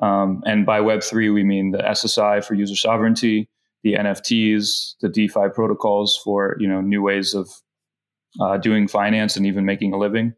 Um, 0.00 0.42
and 0.46 0.64
by 0.64 0.80
Web 0.80 1.02
three, 1.02 1.30
we 1.30 1.44
mean 1.44 1.72
the 1.72 1.78
SSI 1.78 2.44
for 2.44 2.54
user 2.54 2.76
sovereignty, 2.76 3.48
the 3.82 3.94
NFTs, 3.94 4.94
the 5.00 5.08
DeFi 5.08 5.48
protocols 5.54 6.18
for 6.22 6.56
you 6.58 6.68
know 6.68 6.80
new 6.80 7.02
ways 7.02 7.34
of 7.34 7.50
uh, 8.40 8.56
doing 8.58 8.88
finance 8.88 9.36
and 9.36 9.46
even 9.46 9.64
making 9.64 9.92
a 9.92 9.98
living. 9.98 10.34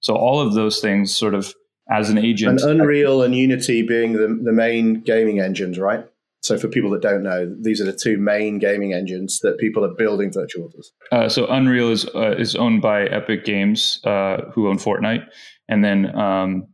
So 0.00 0.14
all 0.14 0.40
of 0.40 0.54
those 0.54 0.80
things, 0.80 1.16
sort 1.16 1.34
of 1.34 1.54
as 1.90 2.10
an 2.10 2.18
agent, 2.18 2.60
and 2.60 2.80
Unreal 2.80 3.22
and 3.22 3.34
Unity 3.34 3.82
being 3.82 4.12
the, 4.12 4.40
the 4.42 4.52
main 4.52 5.00
gaming 5.00 5.40
engines, 5.40 5.78
right? 5.78 6.04
So, 6.42 6.58
for 6.58 6.66
people 6.66 6.90
that 6.90 7.02
don't 7.02 7.22
know, 7.22 7.54
these 7.60 7.80
are 7.80 7.84
the 7.84 7.92
two 7.92 8.18
main 8.18 8.58
gaming 8.58 8.92
engines 8.92 9.38
that 9.40 9.58
people 9.58 9.84
are 9.84 9.94
building 9.94 10.32
virtual 10.32 10.64
worlds. 10.64 10.92
Uh, 11.12 11.28
so, 11.28 11.46
Unreal 11.46 11.90
is 11.90 12.04
uh, 12.16 12.34
is 12.36 12.56
owned 12.56 12.82
by 12.82 13.04
Epic 13.04 13.44
Games, 13.44 14.00
uh, 14.04 14.50
who 14.52 14.68
own 14.68 14.78
Fortnite, 14.78 15.24
and 15.68 15.84
then 15.84 16.14
um, 16.18 16.66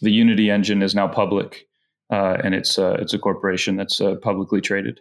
the 0.00 0.12
Unity 0.12 0.48
engine 0.48 0.80
is 0.80 0.94
now 0.94 1.08
public, 1.08 1.66
uh, 2.12 2.36
and 2.44 2.54
it's 2.54 2.78
uh, 2.78 2.96
it's 3.00 3.14
a 3.14 3.18
corporation 3.18 3.76
that's 3.76 4.00
uh, 4.00 4.14
publicly 4.22 4.60
traded. 4.60 5.00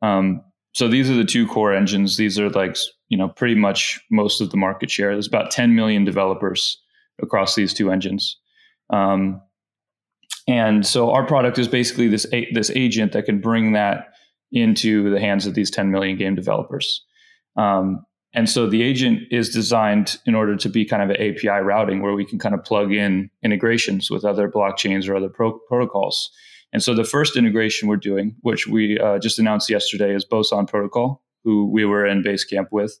Um, 0.00 0.42
so, 0.72 0.86
these 0.86 1.10
are 1.10 1.16
the 1.16 1.24
two 1.24 1.48
core 1.48 1.74
engines. 1.74 2.16
These 2.16 2.38
are 2.38 2.50
like 2.50 2.76
you 3.08 3.16
know 3.16 3.28
pretty 3.28 3.54
much 3.54 4.00
most 4.10 4.40
of 4.40 4.50
the 4.50 4.56
market 4.56 4.90
share. 4.90 5.12
There's 5.12 5.26
about 5.26 5.50
10 5.50 5.74
million 5.74 6.04
developers 6.04 6.80
across 7.20 7.54
these 7.54 7.72
two 7.72 7.90
engines. 7.90 8.38
Um, 8.90 9.40
and 10.48 10.86
so 10.86 11.10
our 11.10 11.26
product 11.26 11.58
is 11.58 11.68
basically 11.68 12.08
this 12.08 12.26
this 12.52 12.70
agent 12.70 13.12
that 13.12 13.24
can 13.24 13.40
bring 13.40 13.72
that 13.72 14.08
into 14.52 15.10
the 15.10 15.20
hands 15.20 15.46
of 15.46 15.54
these 15.54 15.70
10 15.70 15.90
million 15.90 16.16
game 16.16 16.34
developers. 16.34 17.04
Um, 17.56 18.04
and 18.32 18.48
so 18.50 18.68
the 18.68 18.82
agent 18.82 19.22
is 19.30 19.48
designed 19.48 20.18
in 20.26 20.34
order 20.34 20.56
to 20.56 20.68
be 20.68 20.84
kind 20.84 21.02
of 21.02 21.10
an 21.10 21.16
API 21.16 21.62
routing 21.62 22.02
where 22.02 22.12
we 22.12 22.24
can 22.24 22.38
kind 22.38 22.54
of 22.54 22.62
plug 22.62 22.92
in 22.92 23.30
integrations 23.42 24.10
with 24.10 24.24
other 24.24 24.48
blockchains 24.48 25.08
or 25.08 25.16
other 25.16 25.30
pro- 25.30 25.58
protocols. 25.68 26.30
And 26.72 26.82
so 26.82 26.94
the 26.94 27.04
first 27.04 27.36
integration 27.36 27.88
we're 27.88 27.96
doing, 27.96 28.36
which 28.42 28.66
we 28.66 28.98
uh, 28.98 29.18
just 29.18 29.38
announced 29.38 29.70
yesterday, 29.70 30.14
is 30.14 30.24
Boson 30.24 30.66
Protocol, 30.66 31.22
who 31.46 31.70
we 31.70 31.86
were 31.86 32.04
in 32.04 32.22
base 32.22 32.44
camp 32.44 32.68
with. 32.72 32.98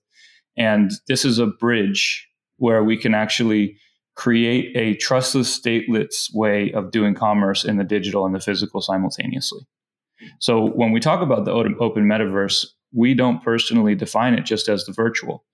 And 0.56 0.92
this 1.08 1.24
is 1.24 1.38
a 1.38 1.46
bridge 1.46 2.26
where 2.56 2.82
we 2.82 2.96
can 2.96 3.12
actually 3.12 3.76
create 4.14 4.74
a 4.74 4.94
trustless, 4.94 5.60
stateless 5.60 6.32
way 6.32 6.72
of 6.72 6.92
doing 6.92 7.14
commerce 7.14 7.64
in 7.64 7.76
the 7.76 7.84
digital 7.84 8.24
and 8.24 8.34
the 8.34 8.40
physical 8.40 8.80
simultaneously. 8.80 9.60
So 10.38 10.70
when 10.70 10.92
we 10.92 11.00
talk 11.00 11.20
about 11.20 11.44
the 11.44 11.52
open 11.52 12.04
metaverse, 12.04 12.64
we 12.94 13.12
don't 13.12 13.42
personally 13.42 13.94
define 13.94 14.32
it 14.32 14.46
just 14.46 14.68
as 14.68 14.84
the 14.84 14.92
virtual. 14.92 15.44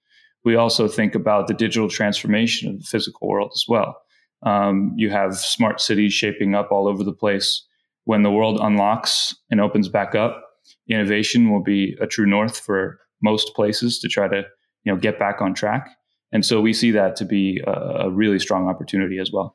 We 0.45 0.55
also 0.55 0.87
think 0.87 1.15
about 1.15 1.49
the 1.49 1.55
digital 1.55 1.89
transformation 1.89 2.69
of 2.69 2.79
the 2.79 2.85
physical 2.85 3.27
world 3.27 3.51
as 3.55 3.65
well. 3.67 3.97
Um, 4.45 4.93
you 4.97 5.11
have 5.11 5.37
smart 5.37 5.81
cities 5.81 6.13
shaping 6.13 6.55
up 6.55 6.71
all 6.71 6.87
over 6.87 7.03
the 7.03 7.13
place. 7.13 7.65
When 8.05 8.23
the 8.23 8.31
world 8.31 8.61
unlocks 8.61 9.35
and 9.51 9.61
opens 9.61 9.89
back 9.89 10.15
up, 10.15 10.45
innovation 10.89 11.51
will 11.51 11.63
be 11.63 11.97
a 12.01 12.07
true 12.07 12.27
north 12.27 12.59
for 12.59 12.99
most 13.23 13.55
places 13.55 13.99
to 14.01 14.09
try 14.09 14.29
to 14.29 14.45
you 14.85 14.93
know 14.93 14.99
get 14.99 15.19
back 15.19 15.41
on 15.41 15.55
track. 15.55 15.89
And 16.33 16.47
so 16.47 16.63
we 16.63 16.73
see 16.73 16.91
that 16.93 17.15
to 17.17 17.27
be 17.27 17.61
a, 17.67 18.11
really 18.11 18.39
strong 18.39 18.67
opportunity 18.67 19.19
as 19.19 19.31
well. 19.31 19.55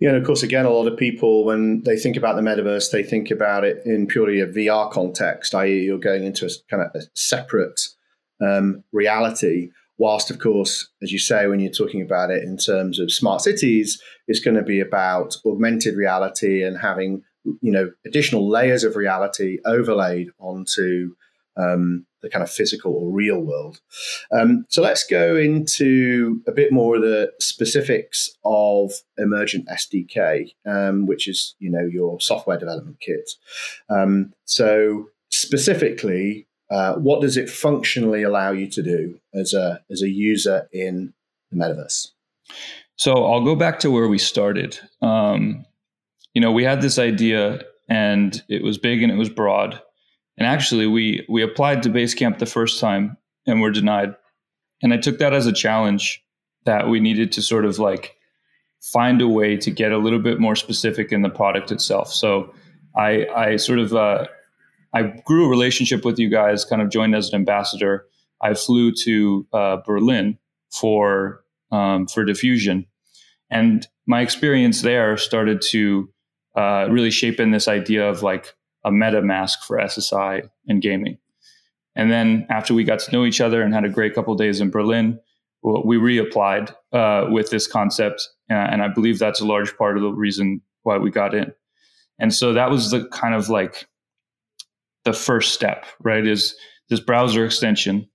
Yeah, 0.00 0.10
and 0.10 0.18
of 0.18 0.24
course, 0.24 0.42
again, 0.42 0.66
a 0.66 0.70
lot 0.70 0.86
of 0.86 0.98
people, 0.98 1.46
when 1.46 1.82
they 1.84 1.96
think 1.96 2.14
about 2.14 2.36
the 2.36 2.42
metaverse, 2.42 2.90
they 2.90 3.02
think 3.02 3.30
about 3.30 3.64
it 3.64 3.80
in 3.86 4.06
purely 4.06 4.38
a 4.40 4.46
VR 4.46 4.90
context, 4.92 5.54
i.e., 5.54 5.84
you're 5.84 5.98
going 5.98 6.24
into 6.24 6.44
a 6.44 6.50
kind 6.70 6.82
of 6.82 6.94
a 6.94 7.06
separate 7.14 7.80
um, 8.40 8.84
reality. 8.92 9.70
Whilst, 9.96 10.30
of 10.30 10.38
course, 10.38 10.90
as 11.02 11.10
you 11.10 11.18
say, 11.18 11.46
when 11.46 11.60
you're 11.60 11.72
talking 11.72 12.02
about 12.02 12.30
it 12.30 12.42
in 12.42 12.58
terms 12.58 12.98
of 12.98 13.10
smart 13.10 13.40
cities, 13.40 14.00
it's 14.28 14.40
going 14.40 14.56
to 14.56 14.62
be 14.62 14.80
about 14.80 15.36
augmented 15.46 15.96
reality 15.96 16.62
and 16.62 16.78
having 16.78 17.22
you 17.44 17.72
know 17.72 17.90
additional 18.04 18.48
layers 18.48 18.84
of 18.84 18.96
reality 18.96 19.58
overlaid 19.64 20.30
onto 20.38 21.14
um, 21.56 22.06
the 22.22 22.28
kind 22.28 22.42
of 22.42 22.50
physical 22.50 22.92
or 22.92 23.10
real 23.10 23.40
world. 23.40 23.80
Um, 24.32 24.66
so 24.68 24.82
let's 24.82 25.04
go 25.04 25.36
into 25.36 26.42
a 26.46 26.52
bit 26.52 26.72
more 26.72 26.96
of 26.96 27.02
the 27.02 27.32
specifics 27.38 28.30
of 28.44 28.92
Emergence 29.18 29.68
SDK, 29.70 30.54
um, 30.66 31.06
which 31.06 31.28
is 31.28 31.54
you 31.58 31.70
know 31.70 31.86
your 31.90 32.20
software 32.20 32.58
development 32.58 32.98
kit. 33.00 33.30
Um, 33.88 34.32
so 34.44 35.08
specifically, 35.30 36.46
uh, 36.70 36.94
what 36.94 37.20
does 37.20 37.36
it 37.36 37.50
functionally 37.50 38.22
allow 38.22 38.52
you 38.52 38.68
to 38.68 38.82
do 38.82 39.18
as 39.34 39.54
a 39.54 39.80
as 39.90 40.02
a 40.02 40.08
user 40.08 40.68
in 40.72 41.12
the 41.50 41.56
metaverse? 41.56 42.08
So 42.96 43.12
I'll 43.24 43.44
go 43.44 43.56
back 43.56 43.78
to 43.80 43.90
where 43.90 44.08
we 44.08 44.18
started. 44.18 44.78
Um, 45.00 45.64
you 46.34 46.40
know, 46.40 46.52
we 46.52 46.64
had 46.64 46.80
this 46.80 46.98
idea, 46.98 47.62
and 47.88 48.42
it 48.48 48.62
was 48.62 48.78
big 48.78 49.02
and 49.02 49.10
it 49.12 49.16
was 49.16 49.28
broad 49.28 49.80
and 50.40 50.46
actually, 50.46 50.86
we 50.86 51.24
we 51.28 51.42
applied 51.42 51.82
to 51.82 51.90
Basecamp 51.90 52.38
the 52.38 52.46
first 52.46 52.80
time 52.80 53.18
and 53.46 53.60
were 53.60 53.70
denied. 53.70 54.14
And 54.82 54.94
I 54.94 54.96
took 54.96 55.18
that 55.18 55.34
as 55.34 55.46
a 55.46 55.52
challenge 55.52 56.24
that 56.64 56.88
we 56.88 56.98
needed 56.98 57.30
to 57.32 57.42
sort 57.42 57.66
of 57.66 57.78
like 57.78 58.16
find 58.80 59.20
a 59.20 59.28
way 59.28 59.58
to 59.58 59.70
get 59.70 59.92
a 59.92 59.98
little 59.98 60.18
bit 60.18 60.40
more 60.40 60.56
specific 60.56 61.12
in 61.12 61.20
the 61.20 61.28
product 61.28 61.70
itself. 61.70 62.10
So 62.10 62.54
I, 62.96 63.26
I 63.26 63.56
sort 63.56 63.78
of 63.78 63.92
uh, 63.92 64.28
I 64.94 65.02
grew 65.26 65.44
a 65.44 65.50
relationship 65.50 66.06
with 66.06 66.18
you 66.18 66.30
guys, 66.30 66.64
kind 66.64 66.80
of 66.80 66.88
joined 66.88 67.14
as 67.14 67.28
an 67.28 67.34
ambassador. 67.34 68.06
I 68.40 68.54
flew 68.54 68.92
to 69.04 69.46
uh, 69.52 69.76
Berlin 69.84 70.38
for 70.72 71.44
um, 71.70 72.06
for 72.06 72.24
diffusion, 72.24 72.86
and 73.50 73.86
my 74.06 74.22
experience 74.22 74.80
there 74.80 75.18
started 75.18 75.60
to 75.70 76.08
uh, 76.56 76.86
really 76.90 77.10
shaping 77.10 77.50
this 77.50 77.68
idea 77.68 78.08
of 78.08 78.22
like 78.22 78.54
a 78.84 78.90
MetaMask 78.90 79.58
for 79.66 79.78
SSI 79.78 80.48
and 80.66 80.82
gaming. 80.82 81.18
And 81.96 82.10
then 82.10 82.46
after 82.50 82.72
we 82.72 82.84
got 82.84 83.00
to 83.00 83.12
know 83.12 83.24
each 83.24 83.40
other 83.40 83.62
and 83.62 83.74
had 83.74 83.84
a 83.84 83.90
great 83.90 84.14
couple 84.14 84.34
days 84.34 84.60
in 84.60 84.70
Berlin, 84.70 85.20
we 85.62 85.96
reapplied 85.96 86.74
uh, 86.92 87.26
with 87.30 87.50
this 87.50 87.66
concept, 87.66 88.26
uh, 88.50 88.54
and 88.54 88.82
I 88.82 88.88
believe 88.88 89.18
that's 89.18 89.40
a 89.40 89.46
large 89.46 89.76
part 89.76 89.96
of 89.96 90.02
the 90.02 90.10
reason 90.10 90.62
why 90.82 90.96
we 90.96 91.10
got 91.10 91.34
in. 91.34 91.52
And 92.18 92.32
so 92.32 92.54
that 92.54 92.70
was 92.70 92.90
the 92.90 93.06
kind 93.08 93.34
of 93.34 93.50
like 93.50 93.86
the 95.04 95.12
first 95.12 95.52
step, 95.52 95.84
right? 96.00 96.26
Is 96.26 96.54
this 96.88 97.00
browser 97.00 97.44
extension 97.44 98.08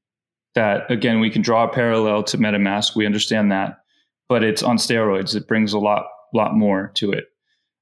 that 0.56 0.90
again 0.90 1.20
we 1.20 1.30
can 1.30 1.42
draw 1.42 1.66
a 1.66 1.72
parallel 1.72 2.24
to 2.24 2.38
MetaMask. 2.38 2.96
We 2.96 3.06
understand 3.06 3.52
that, 3.52 3.80
but 4.28 4.44
it's 4.44 4.64
on 4.64 4.78
steroids. 4.78 5.36
It 5.36 5.48
brings 5.48 5.74
a 5.74 5.80
lot, 5.80 6.06
lot 6.34 6.56
more 6.56 6.92
to 6.96 7.12
it. 7.12 7.26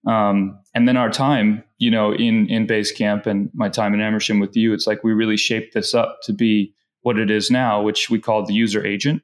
Um, 0.07 0.59
and 0.75 0.87
then 0.87 0.97
our 0.97 1.09
time, 1.09 1.63
you 1.77 1.89
know, 1.89 2.13
in 2.13 2.47
in 2.49 2.67
Basecamp 2.67 3.25
and 3.25 3.49
my 3.53 3.69
time 3.69 3.93
in 3.93 4.01
Emerson 4.01 4.39
with 4.39 4.55
you, 4.55 4.73
it's 4.73 4.87
like 4.87 5.03
we 5.03 5.13
really 5.13 5.37
shaped 5.37 5.73
this 5.73 5.93
up 5.93 6.19
to 6.23 6.33
be 6.33 6.73
what 7.01 7.19
it 7.19 7.29
is 7.29 7.51
now, 7.51 7.81
which 7.81 8.09
we 8.09 8.19
call 8.19 8.45
the 8.45 8.53
user 8.53 8.85
agent. 8.85 9.21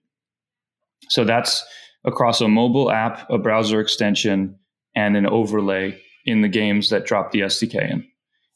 So 1.10 1.24
that's 1.24 1.66
across 2.06 2.42
a 2.42 2.48
mobile 2.48 2.92
app, 2.92 3.30
a 3.30 3.38
browser 3.38 3.80
extension, 3.80 4.56
and 4.96 5.18
an 5.18 5.26
overlay 5.26 6.00
in 6.26 6.42
the 6.42 6.48
games 6.48 6.90
that 6.90 7.06
drop 7.06 7.32
the 7.32 7.42
SDK 7.42 7.92
in. 7.92 8.06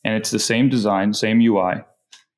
And 0.03 0.15
it's 0.15 0.31
the 0.31 0.39
same 0.39 0.69
design, 0.69 1.13
same 1.13 1.41
UI. 1.41 1.83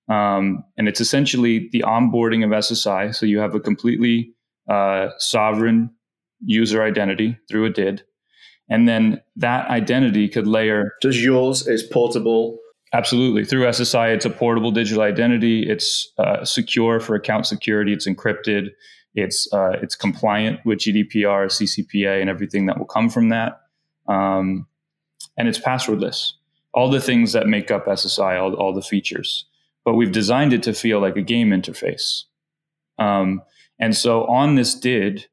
Um, 0.07 0.63
and 0.77 0.87
it's 0.87 1.01
essentially 1.01 1.69
the 1.71 1.81
onboarding 1.81 2.43
of 2.43 2.51
SSI. 2.51 3.15
So 3.15 3.25
you 3.25 3.39
have 3.39 3.55
a 3.55 3.59
completely 3.59 4.33
uh, 4.69 5.09
sovereign 5.17 5.89
user 6.43 6.83
identity 6.83 7.37
through 7.49 7.65
a 7.65 7.69
DID. 7.71 8.03
And 8.69 8.87
then 8.87 9.21
that 9.35 9.67
identity 9.69 10.27
could 10.27 10.47
layer. 10.47 10.93
Does 11.01 11.23
yours 11.23 11.67
is 11.67 11.83
portable? 11.83 12.57
Absolutely. 12.93 13.43
Through 13.43 13.65
SSI, 13.65 14.15
it's 14.15 14.25
a 14.25 14.29
portable 14.29 14.71
digital 14.71 15.03
identity. 15.03 15.69
It's 15.69 16.11
uh, 16.17 16.45
secure 16.45 16.99
for 16.99 17.15
account 17.15 17.45
security. 17.45 17.93
It's 17.93 18.07
encrypted. 18.07 18.69
It's 19.13 19.51
uh, 19.53 19.73
it's 19.81 19.95
compliant 19.95 20.59
with 20.65 20.79
GDPR, 20.79 21.47
CCPA, 21.47 22.21
and 22.21 22.29
everything 22.29 22.65
that 22.65 22.77
will 22.77 22.85
come 22.85 23.09
from 23.09 23.29
that. 23.29 23.61
Um, 24.07 24.67
and 25.37 25.47
it's 25.47 25.59
passwordless. 25.59 26.31
All 26.73 26.89
the 26.89 27.01
things 27.01 27.33
that 27.33 27.47
make 27.47 27.71
up 27.71 27.85
SSI, 27.85 28.39
all, 28.41 28.53
all 28.55 28.73
the 28.73 28.81
features. 28.81 29.45
But 29.83 29.95
we've 29.95 30.11
designed 30.11 30.53
it 30.53 30.63
to 30.63 30.73
feel 30.73 30.99
like 30.99 31.15
a 31.15 31.21
game 31.21 31.49
interface. 31.49 32.23
Um, 32.97 33.41
and 33.79 33.95
so 33.95 34.25
on 34.25 34.55
this 34.55 34.73
DID, 34.73 35.27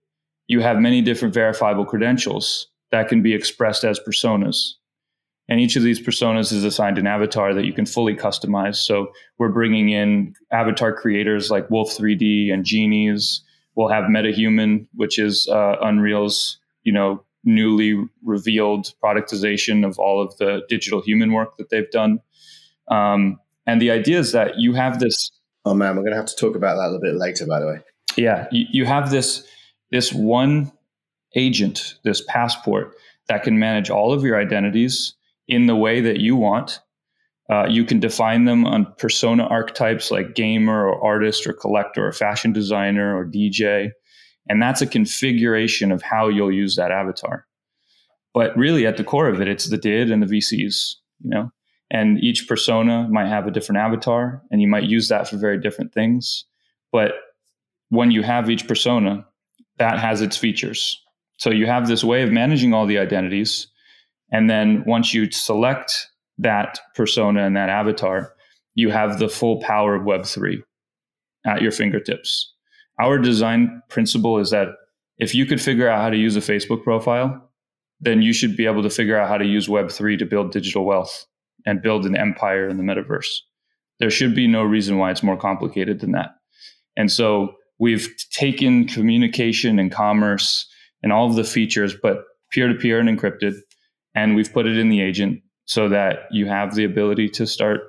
you 0.46 0.60
have 0.60 0.78
many 0.78 1.00
different 1.00 1.34
verifiable 1.34 1.84
credentials 1.84 2.68
that 2.92 3.08
can 3.08 3.22
be 3.22 3.34
expressed 3.34 3.84
as 3.84 3.98
personas. 3.98 4.74
And 5.48 5.60
each 5.60 5.74
of 5.76 5.82
these 5.82 6.00
personas 6.00 6.52
is 6.52 6.62
assigned 6.62 6.98
an 6.98 7.06
avatar 7.06 7.52
that 7.52 7.64
you 7.64 7.72
can 7.72 7.84
fully 7.84 8.14
customize. 8.14 8.76
So 8.76 9.08
we're 9.38 9.50
bringing 9.50 9.88
in 9.88 10.34
avatar 10.52 10.92
creators 10.92 11.50
like 11.50 11.68
Wolf 11.68 11.90
3D 11.90 12.52
and 12.52 12.64
Genies. 12.64 13.42
We'll 13.74 13.88
have 13.88 14.04
MetaHuman, 14.04 14.86
which 14.94 15.18
is 15.18 15.48
uh, 15.48 15.76
Unreal's, 15.82 16.58
you 16.84 16.92
know, 16.92 17.24
newly 17.44 17.98
revealed 18.22 18.92
productization 19.02 19.84
of 19.84 19.98
all 19.98 20.22
of 20.22 20.36
the 20.36 20.62
digital 20.68 21.02
human 21.02 21.32
work 21.32 21.56
that 21.56 21.70
they've 21.70 21.90
done. 21.90 22.20
Um, 22.88 23.40
and 23.66 23.80
the 23.80 23.90
idea 23.90 24.18
is 24.18 24.32
that 24.32 24.58
you 24.58 24.74
have 24.74 25.00
this. 25.00 25.30
Oh 25.64 25.74
man, 25.74 25.96
we're 25.96 26.02
going 26.02 26.12
to 26.12 26.18
have 26.18 26.26
to 26.26 26.36
talk 26.36 26.54
about 26.54 26.76
that 26.76 26.84
a 26.84 26.90
little 26.90 27.00
bit 27.00 27.14
later, 27.14 27.46
by 27.46 27.58
the 27.58 27.66
way. 27.66 27.80
Yeah, 28.16 28.46
you, 28.52 28.66
you 28.70 28.84
have 28.84 29.10
this 29.10 29.46
this 29.90 30.12
one 30.12 30.72
agent, 31.34 31.94
this 32.04 32.22
passport 32.28 32.94
that 33.28 33.42
can 33.42 33.58
manage 33.58 33.90
all 33.90 34.12
of 34.12 34.24
your 34.24 34.38
identities 34.38 35.14
in 35.48 35.66
the 35.66 35.76
way 35.76 36.00
that 36.00 36.20
you 36.20 36.36
want. 36.36 36.80
Uh, 37.50 37.66
you 37.66 37.84
can 37.84 38.00
define 38.00 38.44
them 38.44 38.64
on 38.64 38.92
persona 38.98 39.44
archetypes 39.44 40.10
like 40.10 40.34
gamer 40.34 40.86
or 40.86 41.04
artist 41.04 41.46
or 41.46 41.52
collector 41.52 42.06
or 42.06 42.12
fashion 42.12 42.52
designer 42.52 43.16
or 43.16 43.26
DJ. 43.26 43.90
And 44.48 44.60
that's 44.60 44.80
a 44.80 44.86
configuration 44.86 45.92
of 45.92 46.02
how 46.02 46.28
you'll 46.28 46.52
use 46.52 46.76
that 46.76 46.90
avatar. 46.90 47.46
But 48.34 48.56
really, 48.56 48.86
at 48.86 48.96
the 48.96 49.04
core 49.04 49.28
of 49.28 49.40
it, 49.40 49.48
it's 49.48 49.66
the 49.66 49.76
did 49.76 50.10
and 50.10 50.22
the 50.22 50.26
VCs, 50.26 50.94
you 51.20 51.30
know? 51.30 51.50
And 51.90 52.18
each 52.24 52.48
persona 52.48 53.06
might 53.10 53.28
have 53.28 53.46
a 53.46 53.50
different 53.50 53.80
avatar, 53.80 54.42
and 54.50 54.62
you 54.62 54.68
might 54.68 54.84
use 54.84 55.08
that 55.08 55.28
for 55.28 55.36
very 55.36 55.60
different 55.60 55.92
things. 55.92 56.46
But 56.90 57.12
when 57.90 58.10
you 58.10 58.22
have 58.22 58.48
each 58.48 58.66
persona, 58.66 59.26
that 59.76 59.98
has 59.98 60.22
its 60.22 60.36
features. 60.38 60.98
So 61.36 61.50
you 61.50 61.66
have 61.66 61.88
this 61.88 62.04
way 62.04 62.22
of 62.22 62.30
managing 62.30 62.72
all 62.72 62.86
the 62.86 62.98
identities. 62.98 63.66
And 64.30 64.48
then 64.48 64.84
once 64.86 65.12
you 65.12 65.30
select 65.30 66.08
that 66.38 66.78
persona 66.94 67.44
and 67.44 67.56
that 67.56 67.68
avatar, 67.68 68.34
you 68.74 68.90
have 68.90 69.18
the 69.18 69.28
full 69.28 69.60
power 69.60 69.94
of 69.94 70.02
Web3 70.02 70.62
at 71.44 71.60
your 71.60 71.72
fingertips 71.72 72.52
our 73.00 73.18
design 73.18 73.82
principle 73.88 74.38
is 74.38 74.50
that 74.50 74.68
if 75.18 75.34
you 75.34 75.46
could 75.46 75.60
figure 75.60 75.88
out 75.88 76.00
how 76.00 76.10
to 76.10 76.16
use 76.16 76.36
a 76.36 76.40
Facebook 76.40 76.82
profile, 76.82 77.50
then 78.00 78.22
you 78.22 78.32
should 78.32 78.56
be 78.56 78.66
able 78.66 78.82
to 78.82 78.90
figure 78.90 79.18
out 79.18 79.28
how 79.28 79.38
to 79.38 79.46
use 79.46 79.68
Web3 79.68 80.18
to 80.18 80.26
build 80.26 80.52
digital 80.52 80.84
wealth 80.84 81.26
and 81.64 81.82
build 81.82 82.06
an 82.06 82.16
empire 82.16 82.68
in 82.68 82.76
the 82.76 82.82
metaverse. 82.82 83.28
There 84.00 84.10
should 84.10 84.34
be 84.34 84.46
no 84.46 84.62
reason 84.62 84.98
why 84.98 85.10
it's 85.10 85.22
more 85.22 85.36
complicated 85.36 86.00
than 86.00 86.12
that. 86.12 86.30
And 86.96 87.10
so 87.10 87.54
we've 87.78 88.08
taken 88.30 88.86
communication 88.86 89.78
and 89.78 89.92
commerce 89.92 90.66
and 91.02 91.12
all 91.12 91.28
of 91.28 91.36
the 91.36 91.44
features, 91.44 91.94
but 91.94 92.24
peer 92.50 92.68
to 92.68 92.74
peer 92.74 92.98
and 92.98 93.08
encrypted, 93.08 93.56
and 94.14 94.36
we've 94.36 94.52
put 94.52 94.66
it 94.66 94.76
in 94.76 94.88
the 94.88 95.00
agent 95.00 95.42
so 95.64 95.88
that 95.88 96.28
you 96.30 96.46
have 96.46 96.74
the 96.74 96.84
ability 96.84 97.28
to 97.28 97.46
start 97.46 97.80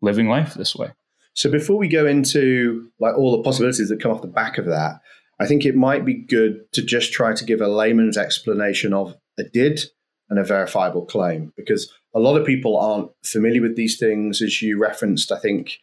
living 0.00 0.28
life 0.28 0.54
this 0.54 0.74
way. 0.74 0.90
So 1.34 1.50
before 1.50 1.78
we 1.78 1.88
go 1.88 2.06
into 2.06 2.90
like 3.00 3.16
all 3.16 3.36
the 3.36 3.42
possibilities 3.42 3.88
that 3.88 4.00
come 4.00 4.12
off 4.12 4.22
the 4.22 4.28
back 4.28 4.58
of 4.58 4.66
that, 4.66 5.00
I 5.40 5.46
think 5.46 5.64
it 5.64 5.74
might 5.74 6.04
be 6.04 6.14
good 6.14 6.70
to 6.72 6.82
just 6.82 7.12
try 7.12 7.32
to 7.32 7.44
give 7.44 7.60
a 7.60 7.68
layman's 7.68 8.18
explanation 8.18 8.92
of 8.92 9.16
a 9.38 9.44
did 9.44 9.80
and 10.28 10.38
a 10.38 10.44
verifiable 10.44 11.04
claim 11.04 11.52
because 11.56 11.92
a 12.14 12.20
lot 12.20 12.38
of 12.38 12.46
people 12.46 12.78
aren't 12.78 13.10
familiar 13.24 13.62
with 13.62 13.76
these 13.76 13.98
things 13.98 14.40
as 14.40 14.62
you 14.62 14.78
referenced 14.78 15.30
i 15.30 15.38
think 15.38 15.78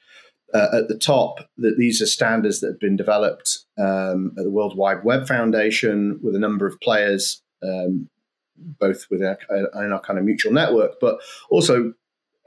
uh, 0.54 0.68
at 0.74 0.88
the 0.88 0.98
top 0.98 1.50
that 1.58 1.78
these 1.78 2.02
are 2.02 2.08
standards 2.08 2.60
that 2.60 2.68
have 2.68 2.80
been 2.80 2.96
developed 2.96 3.60
um, 3.78 4.34
at 4.38 4.44
the 4.44 4.50
world 4.50 4.76
wide 4.76 5.04
web 5.04 5.28
foundation 5.28 6.20
with 6.24 6.36
a 6.36 6.40
number 6.40 6.66
of 6.66 6.80
players 6.82 7.42
um, 7.64 8.10
both 8.80 9.06
within 9.10 9.28
our, 9.28 9.86
in 9.86 9.92
our 9.92 10.02
kind 10.02 10.20
of 10.20 10.26
mutual 10.26 10.52
network 10.52 11.00
but 11.00 11.20
also 11.50 11.94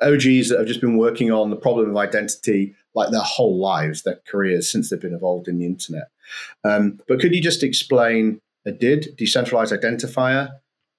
og's 0.01 0.49
that 0.49 0.59
have 0.59 0.69
just 0.69 0.81
been 0.81 0.99
working 0.99 1.31
on 1.31 1.51
the 1.51 1.57
problem 1.57 1.91
of 1.91 1.97
identity 1.97 2.75
like 2.95 3.11
their 3.11 3.21
whole 3.21 3.59
lives, 3.59 4.03
their 4.03 4.21
careers 4.27 4.71
since 4.71 4.91
they've 4.91 5.01
been 5.01 5.15
involved 5.15 5.49
in 5.49 5.59
the 5.59 5.67
internet. 5.67 6.09
Um, 6.65 7.01
but 7.09 7.21
could 7.21 7.35
you 7.35 7.41
just 7.41 7.63
explain 7.63 8.41
a 8.67 8.73
DID, 8.73 9.17
decentralized 9.17 9.73
identifier, 9.73 10.51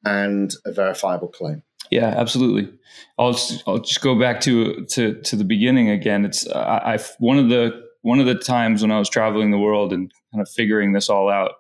and 0.06 0.54
a 0.66 0.72
verifiable 0.72 1.28
claim? 1.28 1.64
Yeah, 1.94 2.08
absolutely. 2.08 2.74
I'll 3.20 3.34
just, 3.34 3.64
I'll 3.68 3.78
just 3.78 4.02
go 4.02 4.20
back 4.20 4.42
to 4.42 4.84
to 4.86 5.22
to 5.22 5.36
the 5.36 5.44
beginning 5.44 5.90
again. 5.90 6.26
It's 6.26 6.50
I, 6.50 6.96
I 6.96 7.00
one 7.20 7.38
of 7.38 7.50
the 7.50 7.84
one 8.02 8.20
of 8.20 8.26
the 8.26 8.34
times 8.34 8.82
when 8.82 8.90
I 8.90 8.98
was 8.98 9.10
traveling 9.10 9.52
the 9.52 9.60
world 9.60 9.94
and 9.94 10.12
kind 10.32 10.42
of 10.42 10.50
figuring 10.50 10.94
this 10.94 11.08
all 11.08 11.30
out. 11.30 11.52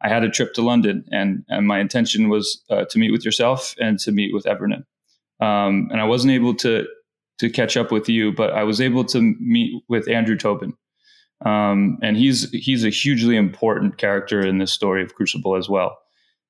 I 0.00 0.08
had 0.08 0.24
a 0.24 0.30
trip 0.30 0.54
to 0.54 0.62
London, 0.62 1.04
and 1.10 1.44
and 1.50 1.66
my 1.66 1.78
intention 1.78 2.30
was 2.30 2.62
uh, 2.70 2.86
to 2.86 2.98
meet 2.98 3.12
with 3.12 3.22
yourself 3.22 3.74
and 3.78 3.98
to 3.98 4.12
meet 4.12 4.32
with 4.32 4.44
Evernym. 4.46 4.84
Um, 5.40 5.88
and 5.90 6.00
I 6.00 6.04
wasn't 6.04 6.32
able 6.32 6.54
to 6.56 6.86
to 7.40 7.50
catch 7.50 7.76
up 7.76 7.92
with 7.92 8.08
you, 8.08 8.32
but 8.32 8.54
I 8.54 8.64
was 8.64 8.80
able 8.80 9.04
to 9.06 9.20
meet 9.20 9.82
with 9.88 10.08
Andrew 10.08 10.38
Tobin. 10.38 10.72
Um, 11.44 11.98
and 12.02 12.16
he's 12.16 12.50
he's 12.52 12.82
a 12.82 12.90
hugely 12.90 13.36
important 13.36 13.98
character 13.98 14.40
in 14.40 14.56
this 14.56 14.72
story 14.72 15.02
of 15.02 15.14
Crucible 15.14 15.54
as 15.56 15.68
well. 15.68 15.98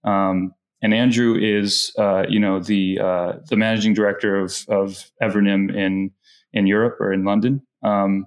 Um, 0.05 0.55
and 0.83 0.93
Andrew 0.93 1.37
is, 1.41 1.93
uh, 1.97 2.25
you 2.29 2.41
know, 2.41 2.59
the 2.59 2.99
uh, 2.99 3.33
the 3.49 3.57
managing 3.57 3.95
director 3.95 4.37
of 4.37 4.65
of 4.69 5.11
Evernym 5.23 5.75
in 5.75 6.11
in 6.53 6.67
Europe 6.67 6.97
or 7.01 7.13
in 7.13 7.25
London, 7.25 7.63
um, 7.85 8.27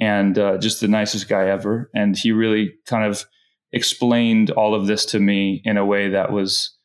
and 0.00 0.36
uh, 0.36 0.58
just 0.58 0.80
the 0.80 0.88
nicest 0.88 1.28
guy 1.28 1.48
ever. 1.48 1.90
And 1.94 2.18
he 2.18 2.32
really 2.32 2.74
kind 2.86 3.04
of 3.04 3.24
explained 3.72 4.50
all 4.50 4.74
of 4.74 4.86
this 4.86 5.06
to 5.06 5.20
me 5.20 5.62
in 5.64 5.76
a 5.76 5.86
way 5.86 6.08
that 6.10 6.32
was 6.32 6.76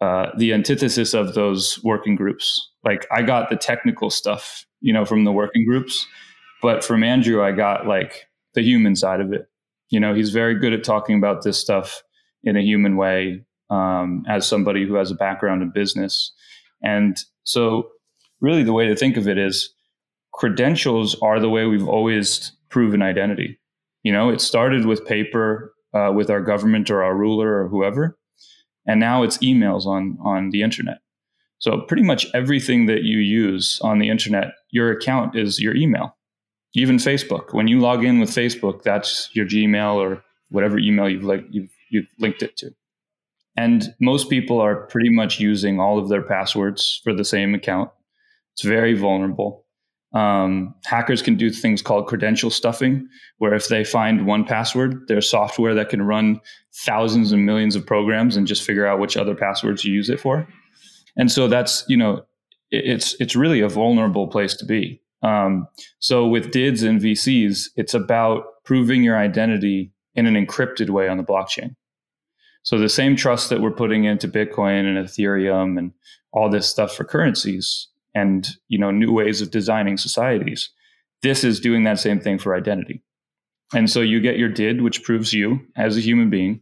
uh, 0.00 0.30
the 0.36 0.52
antithesis 0.54 1.12
of 1.12 1.34
those 1.34 1.78
working 1.84 2.16
groups. 2.16 2.70
Like 2.84 3.06
I 3.12 3.22
got 3.22 3.50
the 3.50 3.56
technical 3.56 4.08
stuff, 4.10 4.64
you 4.80 4.92
know, 4.92 5.04
from 5.04 5.24
the 5.24 5.32
working 5.32 5.66
groups, 5.66 6.06
but 6.62 6.82
from 6.82 7.04
Andrew, 7.04 7.44
I 7.44 7.52
got 7.52 7.86
like 7.86 8.26
the 8.54 8.62
human 8.62 8.96
side 8.96 9.20
of 9.20 9.32
it. 9.32 9.46
You 9.90 10.00
know, 10.00 10.14
he's 10.14 10.30
very 10.30 10.58
good 10.58 10.72
at 10.72 10.84
talking 10.84 11.16
about 11.18 11.44
this 11.44 11.58
stuff 11.58 12.02
in 12.42 12.56
a 12.56 12.62
human 12.62 12.96
way 12.96 13.44
um, 13.70 14.24
as 14.28 14.46
somebody 14.46 14.86
who 14.86 14.94
has 14.94 15.10
a 15.10 15.14
background 15.14 15.62
in 15.62 15.70
business. 15.70 16.32
And 16.82 17.16
so, 17.44 17.88
really, 18.40 18.62
the 18.62 18.72
way 18.72 18.86
to 18.86 18.96
think 18.96 19.16
of 19.16 19.26
it 19.28 19.38
is 19.38 19.72
credentials 20.32 21.16
are 21.22 21.40
the 21.40 21.48
way 21.48 21.66
we've 21.66 21.88
always 21.88 22.52
proven 22.68 23.02
identity. 23.02 23.58
You 24.02 24.12
know, 24.12 24.28
it 24.28 24.40
started 24.40 24.86
with 24.86 25.06
paper 25.06 25.72
uh, 25.94 26.12
with 26.14 26.28
our 26.28 26.40
government 26.40 26.90
or 26.90 27.02
our 27.02 27.16
ruler 27.16 27.62
or 27.62 27.68
whoever, 27.68 28.18
and 28.86 29.00
now 29.00 29.22
it's 29.22 29.38
emails 29.38 29.86
on 29.86 30.18
on 30.22 30.50
the 30.50 30.62
internet. 30.62 30.98
So 31.58 31.80
pretty 31.80 32.02
much 32.02 32.26
everything 32.34 32.84
that 32.86 33.04
you 33.04 33.18
use 33.18 33.80
on 33.82 33.98
the 33.98 34.10
internet, 34.10 34.48
your 34.70 34.90
account 34.90 35.34
is 35.34 35.60
your 35.60 35.74
email. 35.74 36.14
Even 36.74 36.96
Facebook, 36.96 37.54
when 37.54 37.68
you 37.68 37.80
log 37.80 38.04
in 38.04 38.18
with 38.18 38.28
Facebook, 38.28 38.82
that's 38.82 39.30
your 39.32 39.46
Gmail 39.46 39.94
or 39.94 40.22
whatever 40.50 40.78
email 40.78 41.08
you've 41.08 41.24
like 41.24 41.44
you've, 41.50 41.70
you've 41.90 42.06
linked 42.18 42.42
it 42.42 42.56
to. 42.58 42.70
And 43.56 43.94
most 44.00 44.28
people 44.28 44.60
are 44.60 44.86
pretty 44.86 45.10
much 45.10 45.38
using 45.38 45.78
all 45.78 45.98
of 45.98 46.08
their 46.08 46.22
passwords 46.22 47.00
for 47.04 47.12
the 47.12 47.24
same 47.24 47.54
account. 47.54 47.90
It's 48.54 48.64
very 48.64 48.94
vulnerable. 48.94 49.64
Um, 50.14 50.74
hackers 50.84 51.22
can 51.22 51.34
do 51.34 51.50
things 51.50 51.82
called 51.82 52.06
credential 52.06 52.50
stuffing, 52.50 53.08
where 53.38 53.52
if 53.52 53.68
they 53.68 53.82
find 53.82 54.26
one 54.26 54.44
password, 54.44 55.06
there's 55.08 55.28
software 55.28 55.74
that 55.74 55.88
can 55.88 56.02
run 56.02 56.40
thousands 56.72 57.32
and 57.32 57.44
millions 57.44 57.74
of 57.74 57.84
programs 57.84 58.36
and 58.36 58.46
just 58.46 58.62
figure 58.62 58.86
out 58.86 59.00
which 59.00 59.16
other 59.16 59.34
passwords 59.34 59.84
you 59.84 59.92
use 59.92 60.08
it 60.08 60.20
for. 60.20 60.46
And 61.16 61.30
so 61.30 61.48
that's 61.48 61.84
you 61.88 61.96
know, 61.96 62.24
it's 62.70 63.16
it's 63.20 63.34
really 63.34 63.60
a 63.60 63.68
vulnerable 63.68 64.28
place 64.28 64.54
to 64.56 64.64
be. 64.64 65.00
Um, 65.22 65.66
so 65.98 66.26
with 66.26 66.52
DIDs 66.52 66.82
and 66.82 67.00
VCs, 67.00 67.70
it's 67.76 67.94
about 67.94 68.44
proving 68.64 69.02
your 69.02 69.16
identity 69.16 69.92
in 70.14 70.26
an 70.26 70.34
encrypted 70.34 70.90
way 70.90 71.08
on 71.08 71.16
the 71.16 71.24
blockchain. 71.24 71.74
So 72.64 72.78
the 72.78 72.88
same 72.88 73.14
trust 73.14 73.50
that 73.50 73.60
we're 73.60 73.70
putting 73.70 74.04
into 74.04 74.26
Bitcoin 74.26 74.84
and 74.86 75.06
Ethereum 75.06 75.78
and 75.78 75.92
all 76.32 76.50
this 76.50 76.68
stuff 76.68 76.94
for 76.94 77.04
currencies 77.04 77.88
and 78.14 78.48
you 78.68 78.78
know 78.78 78.90
new 78.90 79.12
ways 79.12 79.40
of 79.40 79.50
designing 79.50 79.96
societies, 79.96 80.70
this 81.22 81.44
is 81.44 81.60
doing 81.60 81.84
that 81.84 82.00
same 82.00 82.20
thing 82.20 82.38
for 82.38 82.54
identity. 82.54 83.02
And 83.74 83.90
so 83.90 84.00
you 84.00 84.20
get 84.20 84.38
your 84.38 84.48
DID, 84.48 84.82
which 84.82 85.02
proves 85.02 85.32
you 85.32 85.60
as 85.76 85.96
a 85.96 86.00
human 86.00 86.30
being, 86.30 86.60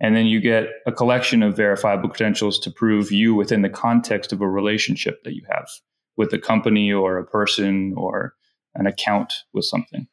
and 0.00 0.16
then 0.16 0.26
you 0.26 0.40
get 0.40 0.68
a 0.86 0.92
collection 0.92 1.42
of 1.42 1.56
verifiable 1.56 2.08
credentials 2.08 2.58
to 2.60 2.70
prove 2.70 3.12
you 3.12 3.34
within 3.34 3.62
the 3.62 3.68
context 3.68 4.32
of 4.32 4.40
a 4.40 4.48
relationship 4.48 5.22
that 5.24 5.34
you 5.34 5.42
have 5.50 5.68
with 6.16 6.32
a 6.32 6.38
company 6.38 6.92
or 6.92 7.18
a 7.18 7.26
person 7.26 7.94
or 7.96 8.34
an 8.74 8.86
account 8.86 9.32
with 9.52 9.64
something. 9.64 10.06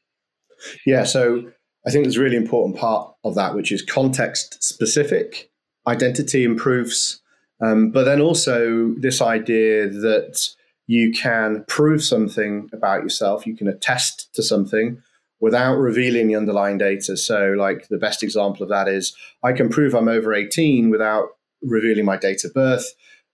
Yeah, 0.85 1.03
so 1.03 1.51
I 1.85 1.91
think 1.91 2.05
there's 2.05 2.17
a 2.17 2.21
really 2.21 2.37
important 2.37 2.77
part 2.77 3.13
of 3.23 3.35
that, 3.35 3.55
which 3.55 3.71
is 3.71 3.81
context 3.81 4.63
specific. 4.63 5.51
Identity 5.85 6.43
improves, 6.43 7.21
um, 7.61 7.91
but 7.91 8.05
then 8.05 8.21
also 8.21 8.93
this 8.97 9.21
idea 9.21 9.89
that 9.89 10.39
you 10.87 11.11
can 11.11 11.65
prove 11.67 12.03
something 12.03 12.69
about 12.73 13.03
yourself, 13.03 13.45
you 13.45 13.55
can 13.55 13.67
attest 13.67 14.33
to 14.35 14.43
something 14.43 15.01
without 15.39 15.75
revealing 15.75 16.27
the 16.27 16.35
underlying 16.35 16.77
data. 16.77 17.17
So, 17.17 17.53
like 17.57 17.89
the 17.89 17.97
best 17.97 18.23
example 18.23 18.63
of 18.63 18.69
that 18.69 18.87
is 18.87 19.13
I 19.43 19.51
can 19.51 19.67
prove 19.67 19.93
I'm 19.93 20.07
over 20.07 20.33
18 20.33 20.89
without 20.89 21.29
revealing 21.61 22.05
my 22.05 22.15
date 22.15 22.45
of 22.45 22.53
birth, 22.53 22.93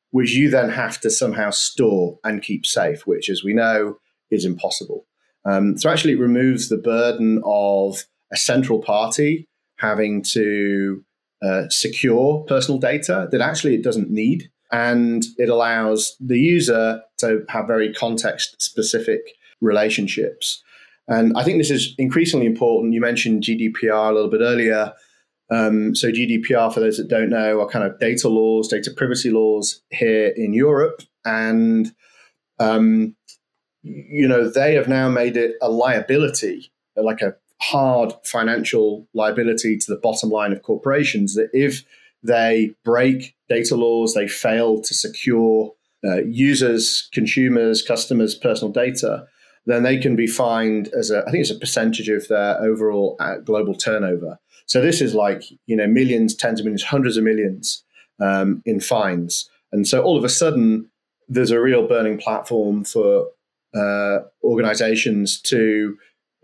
which 0.10 0.32
you 0.32 0.50
then 0.50 0.70
have 0.70 1.00
to 1.02 1.12
somehow 1.12 1.52
store 1.52 2.20
and 2.24 2.42
keep 2.42 2.66
safe, 2.66 3.06
which, 3.06 3.30
as 3.30 3.44
we 3.44 3.54
know, 3.54 4.00
is 4.32 4.44
impossible. 4.44 5.06
Um, 5.46 5.78
so, 5.78 5.90
actually, 5.90 6.14
it 6.14 6.20
removes 6.20 6.70
the 6.70 6.78
burden 6.78 7.44
of 7.46 8.06
a 8.32 8.38
central 8.38 8.80
party 8.80 9.48
having 9.78 10.22
to 10.22 11.04
uh, 11.42 11.64
secure 11.70 12.44
personal 12.48 12.80
data 12.80 13.28
that 13.32 13.42
actually 13.42 13.76
it 13.76 13.84
doesn't 13.84 14.10
need. 14.10 14.52
And 14.72 15.24
it 15.38 15.50
allows 15.50 16.16
the 16.20 16.38
user 16.38 17.02
to 17.20 17.44
have 17.50 17.66
very 17.66 17.94
context 17.94 18.62
specific 18.62 19.22
relationships. 19.62 20.62
And 21.08 21.34
I 21.36 21.44
think 21.44 21.58
this 21.58 21.72
is 21.72 21.96
increasingly 21.98 22.46
important. 22.46 22.94
You 22.94 23.02
mentioned 23.02 23.44
GDPR 23.44 24.12
a 24.12 24.14
little 24.14 24.30
bit 24.30 24.42
earlier. 24.42 24.94
Um, 25.50 25.96
so, 25.96 26.12
GDPR, 26.12 26.72
for 26.72 26.80
those 26.80 26.98
that 26.98 27.08
don't 27.08 27.32
know, 27.32 27.60
are 27.60 27.68
kind 27.68 27.84
of 27.84 28.00
data 28.00 28.30
laws, 28.30 28.68
data 28.68 28.92
privacy 28.96 29.32
laws 29.32 29.82
here 29.90 30.28
in 30.36 30.54
Europe. 30.54 31.02
And, 31.26 31.92
um, 32.60 33.16
you 33.82 34.28
know, 34.28 34.48
they 34.48 34.76
have 34.76 34.88
now 34.88 35.10
made 35.10 35.36
it 35.36 35.56
a 35.62 35.72
liability, 35.72 36.72
like 36.96 37.22
a 37.22 37.36
hard 37.62 38.14
financial 38.24 39.08
liability 39.14 39.78
to 39.78 39.92
the 39.94 40.00
bottom 40.00 40.30
line 40.30 40.54
of 40.54 40.64
corporations 40.64 41.36
that 41.36 41.50
if 41.54 41.84
they 42.24 42.72
break 42.84 43.36
data 43.48 43.76
laws, 43.76 44.14
they 44.14 44.28
fail 44.28 44.82
to 44.82 44.94
secure 44.94 45.74
uh, 46.04 46.22
users, 46.24 47.10
consumers, 47.14 47.82
customers' 47.82 48.36
personal 48.36 48.72
data, 48.72 49.28
then 49.66 49.84
they 49.84 49.98
can 49.98 50.16
be 50.16 50.28
fined 50.28 50.88
as 50.98 51.12
a, 51.12 51.24
I 51.28 51.32
think 51.32 51.42
it's 51.42 51.52
a 51.52 51.56
percentage 51.56 52.10
of 52.10 52.28
their 52.28 52.60
overall 52.62 53.18
uh, 53.20 53.38
global 53.38 53.76
turnover. 53.76 54.40
So 54.66 54.82
this 54.82 55.02
is 55.02 55.14
like, 55.14 55.44
you 55.66 55.76
know, 55.76 55.88
millions, 55.88 56.36
tens 56.36 56.60
of 56.60 56.66
millions, 56.66 56.84
hundreds 56.84 57.18
of 57.18 57.24
millions 57.24 57.84
um, 58.20 58.62
in 58.66 58.80
fines. 58.80 59.50
And 59.72 59.88
so 59.88 60.02
all 60.02 60.18
of 60.18 60.24
a 60.24 60.30
sudden, 60.30 60.90
there's 61.28 61.52
a 61.52 61.60
real 61.60 61.88
burning 61.88 62.18
platform 62.18 62.84
for 62.84 63.28
uh, 63.76 64.20
organizations 64.44 65.40
to 65.42 65.98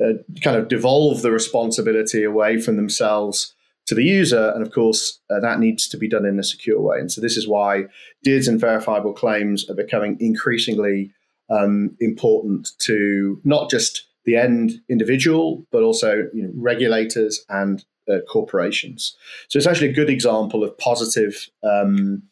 uh, 0.03 0.13
kind 0.43 0.57
of 0.57 0.67
devolve 0.67 1.21
the 1.21 1.31
responsibility 1.31 2.23
away 2.23 2.59
from 2.59 2.75
themselves 2.75 3.53
to 3.85 3.95
the 3.95 4.03
user. 4.03 4.51
And 4.55 4.65
of 4.65 4.71
course, 4.71 5.19
uh, 5.29 5.39
that 5.39 5.59
needs 5.59 5.87
to 5.89 5.97
be 5.97 6.09
done 6.09 6.25
in 6.25 6.39
a 6.39 6.43
secure 6.43 6.81
way. 6.81 6.99
And 6.99 7.11
so 7.11 7.21
this 7.21 7.37
is 7.37 7.47
why 7.47 7.85
DIDs 8.23 8.47
and 8.47 8.59
verifiable 8.59 9.13
claims 9.13 9.69
are 9.69 9.75
becoming 9.75 10.17
increasingly 10.19 11.11
um, 11.49 11.95
important 11.99 12.69
to 12.79 13.39
not 13.43 13.69
just 13.69 14.07
the 14.25 14.35
end 14.35 14.81
individual, 14.89 15.65
but 15.71 15.83
also 15.83 16.27
you 16.33 16.43
know, 16.43 16.51
regulators 16.55 17.45
and 17.49 17.85
uh, 18.11 18.17
corporations. 18.29 19.15
So 19.49 19.57
it's 19.57 19.67
actually 19.67 19.89
a 19.89 19.93
good 19.93 20.09
example 20.09 20.63
of 20.63 20.77
positive 20.77 21.47
um, 21.63 22.23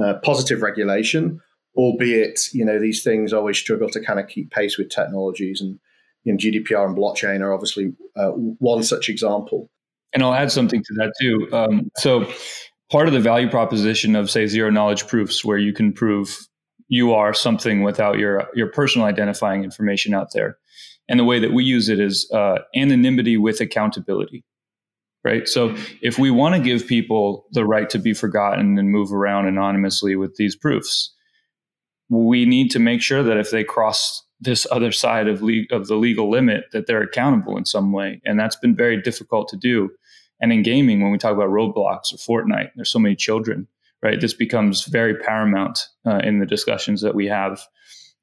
uh, 0.00 0.14
positive 0.22 0.62
regulation, 0.62 1.40
albeit 1.76 2.40
you 2.52 2.64
know 2.64 2.78
these 2.78 3.02
things 3.02 3.32
always 3.32 3.58
struggle 3.58 3.88
to 3.90 4.00
kind 4.00 4.20
of 4.20 4.28
keep 4.28 4.50
pace 4.50 4.78
with 4.78 4.88
technologies 4.88 5.60
and 5.60 5.78
you 6.24 6.32
know, 6.32 6.38
GDPR 6.38 6.86
and 6.86 6.96
blockchain 6.96 7.40
are 7.40 7.52
obviously 7.52 7.92
uh, 8.16 8.30
one 8.30 8.82
such 8.82 9.08
example. 9.08 9.70
And 10.12 10.22
I'll 10.22 10.34
add 10.34 10.50
something 10.50 10.82
to 10.82 10.94
that 10.94 11.12
too. 11.20 11.48
Um, 11.52 11.90
so, 11.96 12.30
part 12.90 13.06
of 13.06 13.14
the 13.14 13.20
value 13.20 13.48
proposition 13.48 14.16
of, 14.16 14.30
say, 14.30 14.46
zero 14.46 14.70
knowledge 14.70 15.06
proofs, 15.06 15.44
where 15.44 15.58
you 15.58 15.72
can 15.72 15.92
prove 15.92 16.36
you 16.88 17.12
are 17.12 17.32
something 17.32 17.82
without 17.82 18.18
your 18.18 18.48
your 18.54 18.66
personal 18.66 19.06
identifying 19.06 19.62
information 19.62 20.12
out 20.12 20.32
there, 20.32 20.58
and 21.08 21.18
the 21.18 21.24
way 21.24 21.38
that 21.38 21.52
we 21.52 21.64
use 21.64 21.88
it 21.88 22.00
is 22.00 22.28
uh, 22.32 22.58
anonymity 22.74 23.36
with 23.36 23.60
accountability. 23.60 24.44
Right. 25.22 25.46
So, 25.46 25.76
if 26.02 26.18
we 26.18 26.30
want 26.30 26.56
to 26.56 26.60
give 26.60 26.86
people 26.88 27.46
the 27.52 27.64
right 27.64 27.88
to 27.90 27.98
be 27.98 28.12
forgotten 28.12 28.78
and 28.78 28.90
move 28.90 29.12
around 29.12 29.46
anonymously 29.46 30.16
with 30.16 30.36
these 30.36 30.56
proofs, 30.56 31.14
we 32.08 32.44
need 32.46 32.70
to 32.72 32.80
make 32.80 33.00
sure 33.00 33.22
that 33.22 33.36
if 33.36 33.50
they 33.50 33.62
cross 33.62 34.24
this 34.40 34.66
other 34.70 34.92
side 34.92 35.28
of, 35.28 35.42
le- 35.42 35.66
of 35.70 35.86
the 35.86 35.96
legal 35.96 36.30
limit 36.30 36.64
that 36.72 36.86
they're 36.86 37.02
accountable 37.02 37.56
in 37.56 37.64
some 37.64 37.92
way. 37.92 38.20
And 38.24 38.38
that's 38.38 38.56
been 38.56 38.74
very 38.74 39.00
difficult 39.00 39.48
to 39.48 39.56
do. 39.56 39.90
And 40.40 40.52
in 40.52 40.62
gaming 40.62 41.02
when 41.02 41.12
we 41.12 41.18
talk 41.18 41.34
about 41.34 41.50
roblox 41.50 42.12
or 42.12 42.16
fortnite 42.16 42.70
there's 42.74 42.90
so 42.90 42.98
many 42.98 43.14
children 43.14 43.68
right? 44.02 44.20
This 44.20 44.34
becomes 44.34 44.84
very 44.84 45.14
paramount 45.14 45.88
uh, 46.06 46.20
in 46.22 46.38
the 46.38 46.46
discussions 46.46 47.02
that 47.02 47.14
we 47.14 47.26
have. 47.26 47.60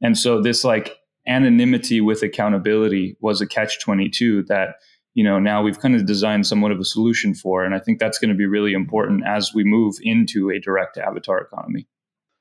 And 0.01 0.18
so 0.18 0.41
this 0.41 0.63
like 0.63 0.97
anonymity 1.28 2.01
with 2.01 2.24
accountability 2.24 3.18
was 3.20 3.41
a 3.41 3.47
catch 3.47 3.82
22 3.82 4.43
that 4.43 4.76
you 5.13 5.24
know 5.24 5.39
now 5.39 5.61
we've 5.61 5.80
kind 5.80 5.95
of 5.95 6.05
designed 6.05 6.47
somewhat 6.47 6.72
of 6.72 6.80
a 6.80 6.86
solution 6.86 7.34
for. 7.34 7.65
And 7.65 7.76
i 7.76 7.80
think 7.80 7.99
that's 7.99 8.18
going 8.18 8.30
to 8.30 8.36
be 8.36 8.45
really 8.45 8.74
important 8.74 9.26
as 9.26 9.53
we 9.53 9.63
move 9.65 9.95
into 10.01 10.49
a 10.49 10.59
direct 10.59 10.97
avatar 10.97 11.39
economy 11.39 11.88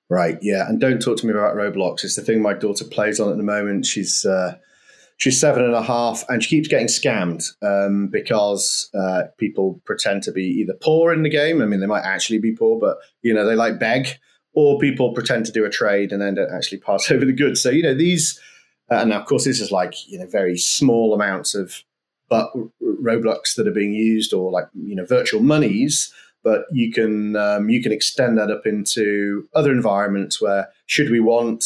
Right. 0.08 0.38
Yeah. 0.40 0.68
And 0.68 0.80
don't 0.80 1.00
talk 1.02 1.18
to 1.18 1.26
me 1.26 1.32
about 1.32 1.56
Roblox. 1.56 2.04
It's 2.04 2.14
the 2.14 2.22
thing 2.22 2.40
my 2.40 2.54
daughter 2.54 2.84
plays 2.84 3.18
on 3.18 3.30
at 3.30 3.36
the 3.36 3.42
moment. 3.42 3.86
She's 3.86 4.24
uh, 4.24 4.56
she's 5.16 5.40
seven 5.40 5.64
and 5.64 5.74
a 5.74 5.82
half, 5.82 6.24
and 6.28 6.42
she 6.42 6.50
keeps 6.50 6.68
getting 6.68 6.86
scammed 6.86 7.44
um, 7.62 8.08
because 8.08 8.88
uh, 8.94 9.24
people 9.38 9.80
pretend 9.84 10.22
to 10.24 10.32
be 10.32 10.44
either 10.44 10.74
poor 10.80 11.12
in 11.12 11.22
the 11.22 11.28
game. 11.28 11.60
I 11.60 11.66
mean, 11.66 11.80
they 11.80 11.86
might 11.86 12.04
actually 12.04 12.38
be 12.38 12.52
poor, 12.52 12.78
but 12.78 12.98
you 13.22 13.34
know 13.34 13.46
they 13.46 13.56
like 13.56 13.80
beg, 13.80 14.08
or 14.52 14.78
people 14.78 15.12
pretend 15.12 15.46
to 15.46 15.52
do 15.52 15.64
a 15.64 15.70
trade 15.70 16.12
and 16.12 16.22
then 16.22 16.34
don't 16.34 16.54
actually 16.54 16.78
pass 16.78 17.10
over 17.10 17.24
the 17.24 17.32
goods. 17.32 17.60
So 17.60 17.70
you 17.70 17.82
know 17.82 17.94
these, 17.94 18.40
uh, 18.90 18.96
and 18.96 19.12
of 19.12 19.26
course 19.26 19.44
this 19.44 19.60
is 19.60 19.72
like 19.72 19.94
you 20.08 20.18
know 20.18 20.26
very 20.26 20.56
small 20.56 21.14
amounts 21.14 21.54
of 21.54 21.82
but 22.28 22.50
Roblox 22.82 23.54
that 23.54 23.68
are 23.68 23.72
being 23.72 23.92
used, 23.92 24.32
or 24.32 24.50
like 24.50 24.68
you 24.74 24.96
know 24.96 25.04
virtual 25.04 25.40
monies 25.40 26.12
but 26.46 26.66
you 26.70 26.92
can 26.92 27.34
um, 27.34 27.68
you 27.68 27.82
can 27.82 27.90
extend 27.90 28.38
that 28.38 28.52
up 28.52 28.66
into 28.66 29.48
other 29.52 29.72
environments 29.72 30.40
where 30.40 30.68
should 30.86 31.10
we 31.10 31.18
want 31.18 31.64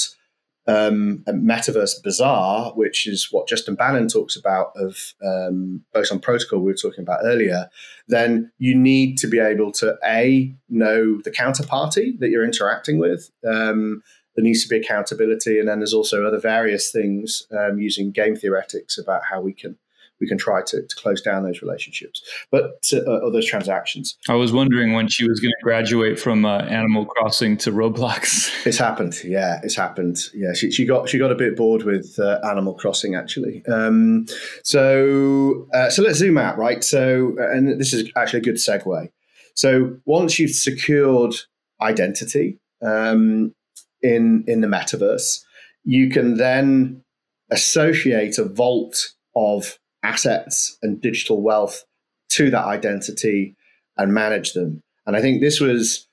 um, 0.66 1.22
Metaverse 1.28 2.02
Bazaar, 2.02 2.72
which 2.72 3.06
is 3.06 3.28
what 3.30 3.46
Justin 3.46 3.74
Banon 3.74 4.08
talks 4.08 4.36
about 4.36 4.72
of 4.76 5.12
um, 5.22 5.84
Boson 5.92 6.18
Protocol 6.18 6.60
we 6.60 6.72
were 6.72 6.74
talking 6.74 7.02
about 7.02 7.20
earlier, 7.24 7.68
then 8.08 8.50
you 8.56 8.74
need 8.74 9.18
to 9.18 9.26
be 9.26 9.38
able 9.38 9.70
to 9.72 9.98
a 10.02 10.50
know 10.70 11.20
the 11.24 11.30
counterparty 11.30 12.18
that 12.18 12.30
you're 12.30 12.44
interacting 12.44 12.98
with. 12.98 13.30
Um, 13.46 14.02
there 14.34 14.44
needs 14.44 14.62
to 14.62 14.68
be 14.70 14.78
accountability, 14.78 15.58
and 15.58 15.68
then 15.68 15.80
there's 15.80 15.92
also 15.92 16.24
other 16.24 16.40
various 16.40 16.90
things 16.90 17.42
um, 17.50 17.78
using 17.78 18.12
game 18.12 18.34
theoretics 18.34 18.96
about 18.96 19.24
how 19.28 19.42
we 19.42 19.52
can 19.52 19.76
we 20.20 20.28
can 20.28 20.38
try 20.38 20.62
to, 20.62 20.82
to 20.82 20.96
close 20.96 21.20
down 21.20 21.42
those 21.42 21.62
relationships, 21.62 22.22
but 22.50 22.82
to, 22.82 23.02
uh, 23.06 23.18
or 23.18 23.30
those 23.30 23.46
transactions. 23.46 24.16
I 24.28 24.34
was 24.34 24.52
wondering 24.52 24.92
when 24.92 25.08
she 25.08 25.28
was 25.28 25.40
going 25.40 25.50
to 25.50 25.62
graduate 25.62 26.18
from 26.18 26.44
uh, 26.44 26.58
Animal 26.58 27.06
Crossing 27.06 27.56
to 27.58 27.72
Roblox. 27.72 28.50
It's 28.70 28.78
happened, 28.78 29.18
yeah, 29.24 29.58
it's 29.62 29.74
happened. 29.74 30.18
Yeah, 30.34 30.52
she, 30.52 30.70
she 30.70 30.84
got 30.84 31.08
she 31.08 31.18
got 31.18 31.32
a 31.32 31.34
bit 31.34 31.56
bored 31.56 31.82
with 31.82 32.18
uh, 32.18 32.38
Animal 32.44 32.74
Crossing 32.74 33.14
actually. 33.14 33.64
Um, 33.66 34.26
so 34.62 35.66
uh, 35.72 35.88
so 35.88 36.02
let's 36.02 36.18
zoom 36.18 36.36
out, 36.36 36.58
right? 36.58 36.84
So 36.84 37.34
and 37.38 37.80
this 37.80 37.92
is 37.92 38.10
actually 38.16 38.40
a 38.40 38.42
good 38.42 38.56
segue. 38.56 39.10
So 39.54 39.96
once 40.04 40.38
you've 40.38 40.50
secured 40.50 41.34
identity 41.80 42.58
um, 42.82 43.54
in 44.02 44.44
in 44.46 44.60
the 44.60 44.68
metaverse, 44.68 45.42
you 45.84 46.10
can 46.10 46.36
then 46.36 47.02
associate 47.50 48.38
a 48.38 48.44
vault 48.44 49.12
of 49.34 49.78
assets 50.02 50.78
and 50.82 51.00
digital 51.00 51.42
wealth 51.42 51.84
to 52.30 52.50
that 52.50 52.64
identity 52.64 53.56
and 53.96 54.14
manage 54.14 54.52
them. 54.52 54.82
And 55.06 55.16
I 55.16 55.20
think 55.20 55.40
this 55.40 55.60
was 55.60 56.06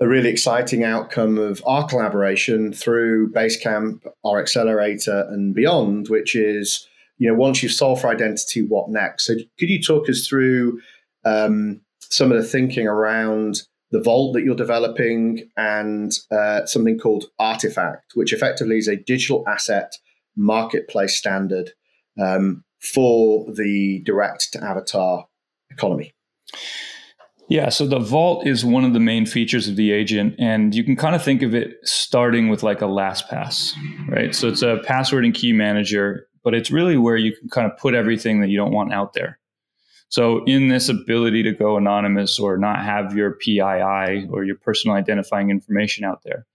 a 0.00 0.08
really 0.08 0.30
exciting 0.30 0.84
outcome 0.84 1.38
of 1.38 1.62
our 1.64 1.86
collaboration 1.86 2.72
through 2.72 3.32
Basecamp, 3.32 4.04
our 4.24 4.40
accelerator, 4.40 5.26
and 5.30 5.54
beyond, 5.54 6.08
which 6.08 6.34
is, 6.34 6.86
you 7.18 7.28
know, 7.28 7.36
once 7.36 7.62
you've 7.62 7.72
solved 7.72 8.02
for 8.02 8.08
identity, 8.08 8.62
what 8.62 8.90
next? 8.90 9.26
So 9.26 9.34
could 9.58 9.70
you 9.70 9.80
talk 9.80 10.08
us 10.08 10.26
through 10.26 10.80
um, 11.24 11.80
some 12.00 12.32
of 12.32 12.38
the 12.38 12.46
thinking 12.46 12.88
around 12.88 13.62
the 13.92 14.00
vault 14.00 14.32
that 14.34 14.42
you're 14.42 14.56
developing 14.56 15.48
and 15.56 16.12
uh, 16.30 16.64
something 16.64 16.98
called 16.98 17.26
Artifact, 17.38 18.12
which 18.14 18.32
effectively 18.32 18.78
is 18.78 18.88
a 18.88 18.96
digital 18.96 19.44
asset 19.46 19.92
marketplace 20.34 21.16
standard 21.16 21.70
um, 22.20 22.64
for 22.82 23.46
the 23.52 24.02
direct 24.04 24.52
to 24.52 24.62
avatar 24.62 25.26
economy. 25.70 26.12
Yeah, 27.48 27.68
so 27.68 27.86
the 27.86 27.98
vault 27.98 28.46
is 28.46 28.64
one 28.64 28.84
of 28.84 28.92
the 28.92 29.00
main 29.00 29.26
features 29.26 29.68
of 29.68 29.76
the 29.76 29.92
agent, 29.92 30.34
and 30.38 30.74
you 30.74 30.82
can 30.82 30.96
kind 30.96 31.14
of 31.14 31.22
think 31.22 31.42
of 31.42 31.54
it 31.54 31.74
starting 31.82 32.48
with 32.48 32.62
like 32.62 32.80
a 32.80 32.86
LastPass, 32.86 33.72
right? 34.08 34.34
So 34.34 34.48
it's 34.48 34.62
a 34.62 34.78
password 34.84 35.24
and 35.24 35.34
key 35.34 35.52
manager, 35.52 36.28
but 36.44 36.54
it's 36.54 36.70
really 36.70 36.96
where 36.96 37.16
you 37.16 37.36
can 37.36 37.48
kind 37.50 37.70
of 37.70 37.76
put 37.76 37.94
everything 37.94 38.40
that 38.40 38.48
you 38.48 38.56
don't 38.56 38.72
want 38.72 38.92
out 38.92 39.12
there. 39.12 39.38
So, 40.08 40.44
in 40.44 40.68
this 40.68 40.88
ability 40.90 41.42
to 41.44 41.52
go 41.52 41.76
anonymous 41.76 42.38
or 42.38 42.58
not 42.58 42.84
have 42.84 43.14
your 43.16 43.32
PII 43.32 44.28
or 44.30 44.44
your 44.44 44.56
personal 44.56 44.96
identifying 44.96 45.50
information 45.50 46.04
out 46.04 46.22
there, 46.22 46.46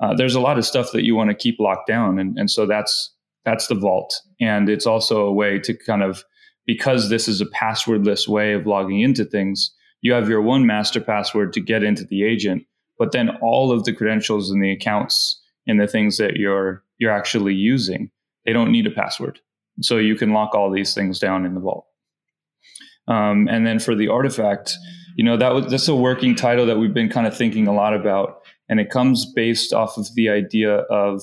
uh, 0.00 0.14
there's 0.14 0.34
a 0.34 0.40
lot 0.40 0.58
of 0.58 0.66
stuff 0.66 0.92
that 0.92 1.04
you 1.04 1.14
want 1.14 1.30
to 1.30 1.34
keep 1.34 1.58
locked 1.58 1.86
down, 1.86 2.18
and, 2.18 2.38
and 2.38 2.50
so 2.50 2.66
that's 2.66 3.14
that's 3.44 3.66
the 3.66 3.74
vault. 3.74 4.14
And 4.40 4.68
it's 4.68 4.86
also 4.86 5.26
a 5.26 5.32
way 5.32 5.58
to 5.60 5.74
kind 5.74 6.02
of, 6.02 6.24
because 6.66 7.08
this 7.08 7.28
is 7.28 7.40
a 7.40 7.46
passwordless 7.46 8.28
way 8.28 8.52
of 8.52 8.66
logging 8.66 9.00
into 9.00 9.24
things, 9.24 9.74
you 10.02 10.12
have 10.12 10.28
your 10.28 10.42
one 10.42 10.66
master 10.66 11.00
password 11.00 11.52
to 11.54 11.60
get 11.60 11.82
into 11.82 12.04
the 12.04 12.24
agent, 12.24 12.64
but 12.98 13.12
then 13.12 13.30
all 13.42 13.72
of 13.72 13.84
the 13.84 13.92
credentials 13.92 14.50
and 14.50 14.62
the 14.62 14.72
accounts 14.72 15.40
and 15.66 15.80
the 15.80 15.86
things 15.86 16.16
that 16.18 16.36
you're 16.36 16.82
you're 16.98 17.12
actually 17.12 17.54
using, 17.54 18.10
they 18.44 18.52
don't 18.52 18.72
need 18.72 18.86
a 18.86 18.90
password. 18.90 19.40
So 19.80 19.96
you 19.96 20.14
can 20.16 20.32
lock 20.32 20.54
all 20.54 20.70
these 20.70 20.94
things 20.94 21.18
down 21.18 21.46
in 21.46 21.54
the 21.54 21.60
vault. 21.60 21.86
Um, 23.08 23.48
and 23.48 23.66
then 23.66 23.78
for 23.78 23.94
the 23.94 24.08
artifact, 24.08 24.74
you 25.16 25.24
know 25.24 25.36
that 25.36 25.54
was 25.54 25.70
that's 25.70 25.88
a 25.88 25.96
working 25.96 26.34
title 26.34 26.66
that 26.66 26.78
we've 26.78 26.94
been 26.94 27.08
kind 27.08 27.26
of 27.26 27.36
thinking 27.36 27.66
a 27.66 27.74
lot 27.74 27.94
about, 27.94 28.40
and 28.68 28.80
it 28.80 28.90
comes 28.90 29.30
based 29.34 29.72
off 29.72 29.96
of 29.96 30.14
the 30.14 30.28
idea 30.28 30.76
of 30.90 31.22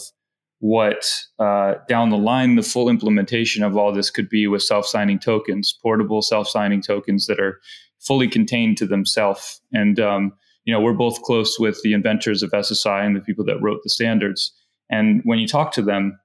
what 0.60 1.06
uh, 1.40 1.76
down 1.88 2.10
the 2.10 2.18
line 2.18 2.56
the 2.56 2.64
full 2.64 2.90
implementation 2.90 3.64
of 3.64 3.78
all 3.78 3.94
this 3.94 4.10
could 4.10 4.30
be 4.30 4.48
with 4.48 4.64
self-signing 4.64 5.20
tokens, 5.20 5.78
portable 5.82 6.22
self-signing 6.22 6.82
tokens 6.82 7.28
that 7.28 7.40
are 7.40 7.60
fully 8.00 8.28
contained 8.28 8.78
to 8.78 8.86
themselves. 8.86 9.62
And 9.72 10.00
um, 10.00 10.34
you 10.66 10.74
know, 10.74 10.82
we're 10.82 10.94
both 10.94 11.22
close 11.22 11.58
with 11.60 11.82
the 11.84 11.94
inventors 11.94 12.44
of 12.44 12.52
SSI 12.52 13.06
and 13.06 13.16
the 13.16 13.22
people 13.22 13.46
that 13.46 13.62
wrote 13.62 13.82
the 13.84 13.90
standards. 13.90 14.52
And 14.90 15.22
when 15.24 15.40
you 15.40 15.48
talk 15.48 15.72
to 15.74 15.82
them, 15.82 16.20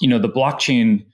you 0.00 0.08
know, 0.08 0.18
the 0.18 0.28
blockchain 0.28 1.04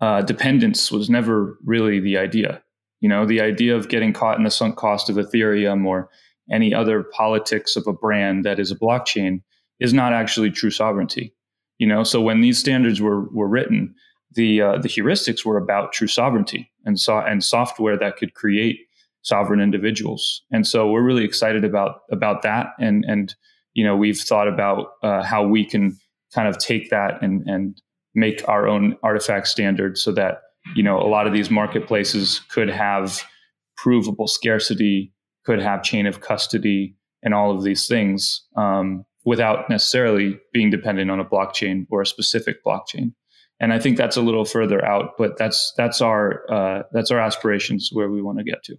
uh, 0.00 0.22
dependence 0.22 0.90
was 0.90 1.08
never 1.08 1.58
really 1.64 2.00
the 2.00 2.18
idea. 2.18 2.62
You 3.00 3.08
know, 3.08 3.24
the 3.24 3.40
idea 3.40 3.76
of 3.76 3.88
getting 3.88 4.12
caught 4.12 4.36
in 4.36 4.44
the 4.44 4.50
sunk 4.50 4.76
cost 4.76 5.08
of 5.08 5.16
Ethereum 5.16 5.86
or 5.86 6.10
any 6.50 6.74
other 6.74 7.02
politics 7.02 7.76
of 7.76 7.86
a 7.86 7.92
brand 7.92 8.44
that 8.44 8.58
is 8.58 8.70
a 8.70 8.76
blockchain 8.76 9.40
is 9.78 9.94
not 9.94 10.12
actually 10.12 10.50
true 10.50 10.70
sovereignty 10.70 11.32
you 11.80 11.86
know, 11.86 12.04
so 12.04 12.20
when 12.20 12.42
these 12.42 12.58
standards 12.58 13.00
were 13.00 13.22
were 13.30 13.48
written, 13.48 13.94
the 14.34 14.60
uh, 14.60 14.78
the 14.78 14.88
heuristics 14.88 15.46
were 15.46 15.56
about 15.56 15.94
true 15.94 16.06
sovereignty 16.06 16.70
and 16.84 17.00
so 17.00 17.18
and 17.18 17.42
software 17.42 17.98
that 17.98 18.18
could 18.18 18.34
create 18.34 18.80
sovereign 19.22 19.60
individuals. 19.60 20.42
And 20.50 20.66
so 20.66 20.90
we're 20.90 21.02
really 21.02 21.24
excited 21.24 21.64
about 21.64 22.02
about 22.12 22.42
that. 22.42 22.66
And 22.78 23.02
and 23.08 23.34
you 23.72 23.82
know 23.82 23.96
we've 23.96 24.18
thought 24.18 24.46
about 24.46 24.88
uh, 25.02 25.22
how 25.22 25.46
we 25.46 25.64
can 25.64 25.96
kind 26.34 26.48
of 26.48 26.58
take 26.58 26.90
that 26.90 27.22
and 27.22 27.48
and 27.48 27.80
make 28.14 28.46
our 28.46 28.68
own 28.68 28.98
artifact 29.02 29.48
standard 29.48 29.96
so 29.96 30.12
that 30.12 30.42
you 30.76 30.82
know 30.82 31.00
a 31.00 31.08
lot 31.08 31.26
of 31.26 31.32
these 31.32 31.48
marketplaces 31.48 32.42
could 32.50 32.68
have 32.68 33.22
provable 33.78 34.28
scarcity, 34.28 35.14
could 35.46 35.62
have 35.62 35.82
chain 35.82 36.06
of 36.06 36.20
custody, 36.20 36.94
and 37.22 37.32
all 37.32 37.56
of 37.56 37.64
these 37.64 37.86
things. 37.86 38.46
Um, 38.54 39.06
without 39.24 39.68
necessarily 39.68 40.38
being 40.52 40.70
dependent 40.70 41.10
on 41.10 41.20
a 41.20 41.24
blockchain 41.24 41.86
or 41.90 42.00
a 42.00 42.06
specific 42.06 42.64
blockchain. 42.64 43.12
And 43.60 43.72
I 43.72 43.78
think 43.78 43.98
that's 43.98 44.16
a 44.16 44.22
little 44.22 44.46
further 44.46 44.82
out, 44.84 45.18
but 45.18 45.36
that's 45.36 45.74
that's 45.76 46.00
our 46.00 46.50
uh, 46.50 46.82
that's 46.92 47.10
our 47.10 47.20
aspirations 47.20 47.90
where 47.92 48.10
we 48.10 48.22
want 48.22 48.38
to 48.38 48.44
get 48.44 48.62
to. 48.64 48.76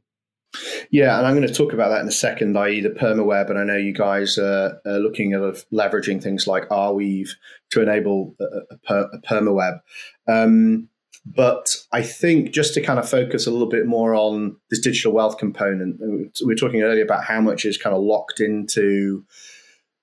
Yeah, 0.89 1.17
and 1.17 1.25
I'm 1.25 1.35
going 1.35 1.47
to 1.47 1.53
talk 1.53 1.71
about 1.71 1.89
that 1.89 2.01
in 2.01 2.07
a 2.07 2.11
second, 2.11 2.57
i.e., 2.57 2.81
the 2.81 2.89
permaweb. 2.89 3.49
And 3.49 3.57
I 3.57 3.63
know 3.63 3.77
you 3.77 3.93
guys 3.93 4.37
are, 4.37 4.81
are 4.85 4.99
looking 4.99 5.33
at 5.33 5.41
leveraging 5.71 6.21
things 6.21 6.45
like 6.45 6.67
Arweave 6.69 7.29
to 7.69 7.81
enable 7.81 8.35
a, 8.39 8.93
a, 8.93 9.01
a 9.13 9.21
permaweb. 9.21 9.79
Um, 10.27 10.89
but 11.25 11.75
I 11.93 12.01
think 12.01 12.51
just 12.51 12.73
to 12.73 12.81
kind 12.81 12.99
of 12.99 13.07
focus 13.07 13.45
a 13.45 13.51
little 13.51 13.69
bit 13.69 13.85
more 13.85 14.15
on 14.15 14.57
this 14.69 14.81
digital 14.81 15.13
wealth 15.13 15.37
component, 15.37 15.99
we 16.01 16.45
were 16.45 16.55
talking 16.55 16.81
earlier 16.81 17.03
about 17.03 17.23
how 17.23 17.39
much 17.39 17.63
is 17.63 17.77
kind 17.77 17.95
of 17.95 18.01
locked 18.01 18.39
into 18.39 19.23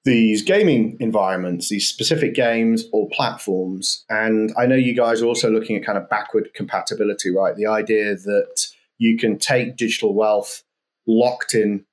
these 0.08 0.40
gaming 0.40 0.96
environments, 1.00 1.68
these 1.68 1.86
specific 1.86 2.34
games 2.34 2.84
or 2.92 3.10
platforms. 3.10 4.06
And 4.08 4.50
I 4.56 4.64
know 4.64 4.74
you 4.74 4.94
guys 4.94 5.20
are 5.20 5.26
also 5.26 5.50
looking 5.50 5.76
at 5.76 5.84
kind 5.84 5.98
of 5.98 6.08
backward 6.08 6.48
compatibility, 6.54 7.30
right? 7.30 7.54
The 7.54 7.66
idea 7.66 8.14
that 8.14 8.66
you 8.96 9.18
can 9.18 9.38
take 9.38 9.76
digital 9.76 10.14
wealth 10.14 10.62
locked 11.06 11.52
in 11.52 11.84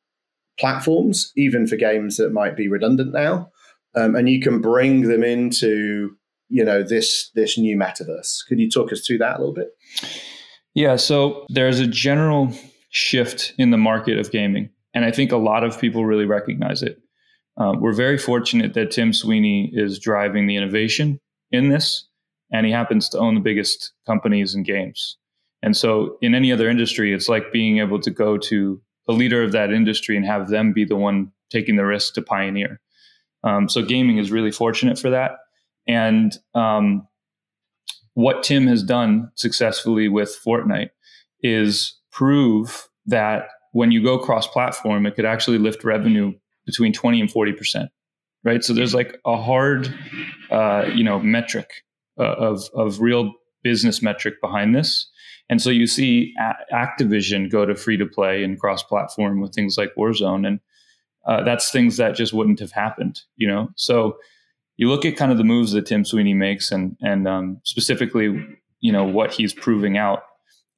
platforms, 0.57 1.33
even 1.35 1.67
for 1.67 1.75
games 1.75 2.15
that 2.15 2.31
might 2.31 2.55
be 2.55 2.69
redundant 2.69 3.11
now, 3.11 3.51
um, 3.95 4.15
and 4.15 4.29
you 4.29 4.39
can 4.39 4.61
bring 4.61 5.01
them 5.01 5.23
into 5.23 6.15
you 6.47 6.63
know 6.63 6.83
this 6.83 7.31
this 7.35 7.57
new 7.57 7.75
metaverse. 7.75 8.45
Could 8.47 8.59
you 8.59 8.69
talk 8.69 8.93
us 8.93 9.05
through 9.05 9.17
that 9.17 9.37
a 9.37 9.39
little 9.39 9.53
bit? 9.53 9.75
Yeah, 10.73 10.95
so 10.95 11.45
there's 11.49 11.79
a 11.79 11.87
general 11.87 12.53
shift 12.91 13.53
in 13.57 13.71
the 13.71 13.77
market 13.77 14.19
of 14.19 14.31
gaming, 14.31 14.69
and 14.93 15.03
I 15.03 15.11
think 15.11 15.33
a 15.33 15.37
lot 15.37 15.65
of 15.65 15.81
people 15.81 16.05
really 16.05 16.25
recognize 16.25 16.81
it. 16.81 17.01
Um, 17.57 17.79
we're 17.79 17.93
very 17.93 18.17
fortunate 18.17 18.73
that 18.73 18.91
Tim 18.91 19.13
Sweeney 19.13 19.71
is 19.73 19.99
driving 19.99 20.47
the 20.47 20.57
innovation 20.57 21.19
in 21.51 21.69
this, 21.69 22.07
and 22.51 22.65
he 22.65 22.71
happens 22.71 23.07
to 23.09 23.19
own 23.19 23.35
the 23.35 23.41
biggest 23.41 23.93
companies 24.05 24.55
in 24.55 24.63
games. 24.63 25.17
And 25.63 25.75
so, 25.75 26.17
in 26.21 26.35
any 26.35 26.51
other 26.51 26.69
industry, 26.69 27.13
it's 27.13 27.29
like 27.29 27.51
being 27.51 27.79
able 27.79 27.99
to 28.01 28.11
go 28.11 28.37
to 28.37 28.81
the 29.07 29.13
leader 29.13 29.41
of 29.41 29.51
that 29.53 29.71
industry 29.71 30.17
and 30.17 30.25
have 30.25 30.49
them 30.49 30.73
be 30.73 30.85
the 30.85 30.95
one 30.95 31.31
taking 31.49 31.75
the 31.75 31.85
risk 31.85 32.13
to 32.15 32.21
pioneer. 32.21 32.79
Um, 33.43 33.69
so, 33.69 33.81
gaming 33.81 34.17
is 34.17 34.31
really 34.31 34.51
fortunate 34.51 34.99
for 34.99 35.09
that. 35.09 35.37
And 35.87 36.37
um, 36.53 37.07
what 38.15 38.43
Tim 38.43 38.67
has 38.67 38.83
done 38.83 39.31
successfully 39.35 40.07
with 40.07 40.37
Fortnite 40.45 40.89
is 41.41 41.97
prove 42.11 42.89
that 43.05 43.49
when 43.71 43.91
you 43.91 44.03
go 44.03 44.17
cross 44.17 44.47
platform, 44.47 45.05
it 45.05 45.15
could 45.15 45.25
actually 45.25 45.57
lift 45.57 45.83
revenue 45.83 46.33
between 46.65 46.93
20 46.93 47.21
and 47.21 47.29
40%. 47.29 47.89
Right. 48.43 48.63
So 48.63 48.73
there's 48.73 48.93
like 48.93 49.19
a 49.25 49.41
hard, 49.41 49.93
uh, 50.51 50.85
you 50.93 51.03
know, 51.03 51.19
metric 51.19 51.83
uh, 52.19 52.33
of, 52.33 52.69
of 52.75 53.01
real 53.01 53.33
business 53.63 54.03
metric 54.03 54.35
behind 54.39 54.75
this. 54.75 55.09
And 55.49 55.59
so 55.61 55.71
you 55.71 55.87
see 55.87 56.33
a- 56.39 56.75
Activision 56.75 57.51
go 57.51 57.65
to 57.65 57.75
free 57.75 57.97
to 57.97 58.05
play 58.05 58.43
and 58.43 58.59
cross 58.59 58.83
platform 58.83 59.41
with 59.41 59.53
things 59.53 59.77
like 59.77 59.89
Warzone. 59.97 60.47
And 60.47 60.59
uh, 61.25 61.43
that's 61.43 61.71
things 61.71 61.97
that 61.97 62.15
just 62.15 62.33
wouldn't 62.33 62.59
have 62.59 62.71
happened, 62.71 63.21
you 63.35 63.47
know? 63.47 63.69
So 63.75 64.17
you 64.77 64.89
look 64.89 65.05
at 65.05 65.15
kind 65.15 65.31
of 65.31 65.37
the 65.37 65.43
moves 65.43 65.71
that 65.71 65.85
Tim 65.85 66.05
Sweeney 66.05 66.33
makes, 66.33 66.71
and 66.71 66.97
and 67.01 67.27
um, 67.27 67.61
specifically, 67.63 68.45
you 68.81 68.91
know, 68.91 69.05
what 69.05 69.31
he's 69.31 69.53
proving 69.53 69.97
out, 69.97 70.23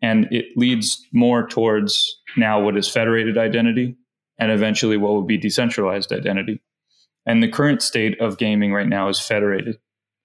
and 0.01 0.27
it 0.31 0.45
leads 0.55 1.03
more 1.13 1.47
towards 1.47 2.19
now 2.35 2.61
what 2.61 2.77
is 2.77 2.87
federated 2.89 3.37
identity, 3.37 3.97
and 4.39 4.51
eventually 4.51 4.97
what 4.97 5.13
will 5.13 5.23
be 5.23 5.37
decentralized 5.37 6.11
identity. 6.11 6.61
And 7.25 7.43
the 7.43 7.49
current 7.49 7.81
state 7.81 8.19
of 8.21 8.37
gaming 8.37 8.71
right 8.71 8.87
now 8.87 9.09
is 9.09 9.19
federated. 9.19 9.75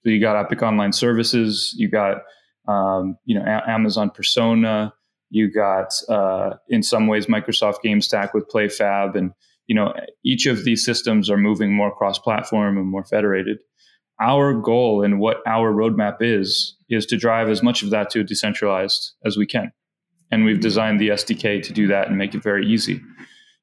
So 0.04 0.10
you 0.10 0.20
got 0.20 0.36
Epic 0.36 0.62
Online 0.62 0.92
Services, 0.92 1.74
you 1.76 1.88
got 1.88 2.22
um, 2.68 3.16
you 3.24 3.38
know 3.38 3.44
a- 3.44 3.68
Amazon 3.70 4.10
Persona, 4.10 4.92
you 5.30 5.50
got 5.50 5.92
uh, 6.08 6.50
in 6.68 6.82
some 6.82 7.06
ways 7.06 7.26
Microsoft 7.26 7.82
Game 7.82 8.00
Stack 8.00 8.34
with 8.34 8.48
PlayFab, 8.48 9.16
and 9.16 9.32
you 9.66 9.74
know 9.74 9.94
each 10.24 10.46
of 10.46 10.64
these 10.64 10.84
systems 10.84 11.30
are 11.30 11.36
moving 11.36 11.72
more 11.72 11.94
cross-platform 11.94 12.76
and 12.76 12.86
more 12.86 13.04
federated. 13.04 13.58
Our 14.20 14.54
goal 14.54 15.02
and 15.02 15.18
what 15.18 15.38
our 15.46 15.72
roadmap 15.72 16.18
is 16.20 16.76
is 16.88 17.06
to 17.06 17.16
drive 17.16 17.48
as 17.48 17.62
much 17.62 17.82
of 17.82 17.90
that 17.90 18.10
to 18.10 18.22
decentralized 18.22 19.12
as 19.24 19.36
we 19.36 19.46
can, 19.46 19.72
and 20.30 20.44
we've 20.44 20.60
designed 20.60 21.00
the 21.00 21.08
SDK 21.08 21.62
to 21.62 21.72
do 21.72 21.86
that 21.88 22.08
and 22.08 22.18
make 22.18 22.34
it 22.34 22.42
very 22.42 22.66
easy. 22.66 23.00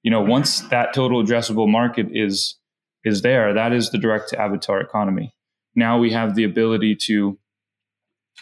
You 0.04 0.12
know, 0.12 0.22
once 0.22 0.62
that 0.70 0.94
total 0.94 1.24
addressable 1.24 1.70
market 1.70 2.08
is 2.12 2.56
is 3.06 3.22
there, 3.22 3.54
that 3.54 3.72
is 3.72 3.92
the 3.92 3.98
direct 3.98 4.30
to 4.30 4.42
avatar 4.42 4.82
economy. 4.82 5.34
Now 5.76 5.98
we 5.98 6.12
have 6.12 6.36
the 6.36 6.44
ability 6.44 6.98
to, 7.04 7.38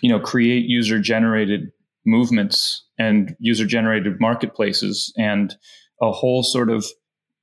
you 0.01 0.09
know, 0.09 0.19
create 0.19 0.65
user 0.65 0.99
generated 0.99 1.71
movements 2.05 2.83
and 2.97 3.35
user 3.39 3.65
generated 3.65 4.19
marketplaces 4.19 5.13
and 5.17 5.55
a 6.01 6.11
whole 6.11 6.41
sort 6.41 6.69
of 6.69 6.85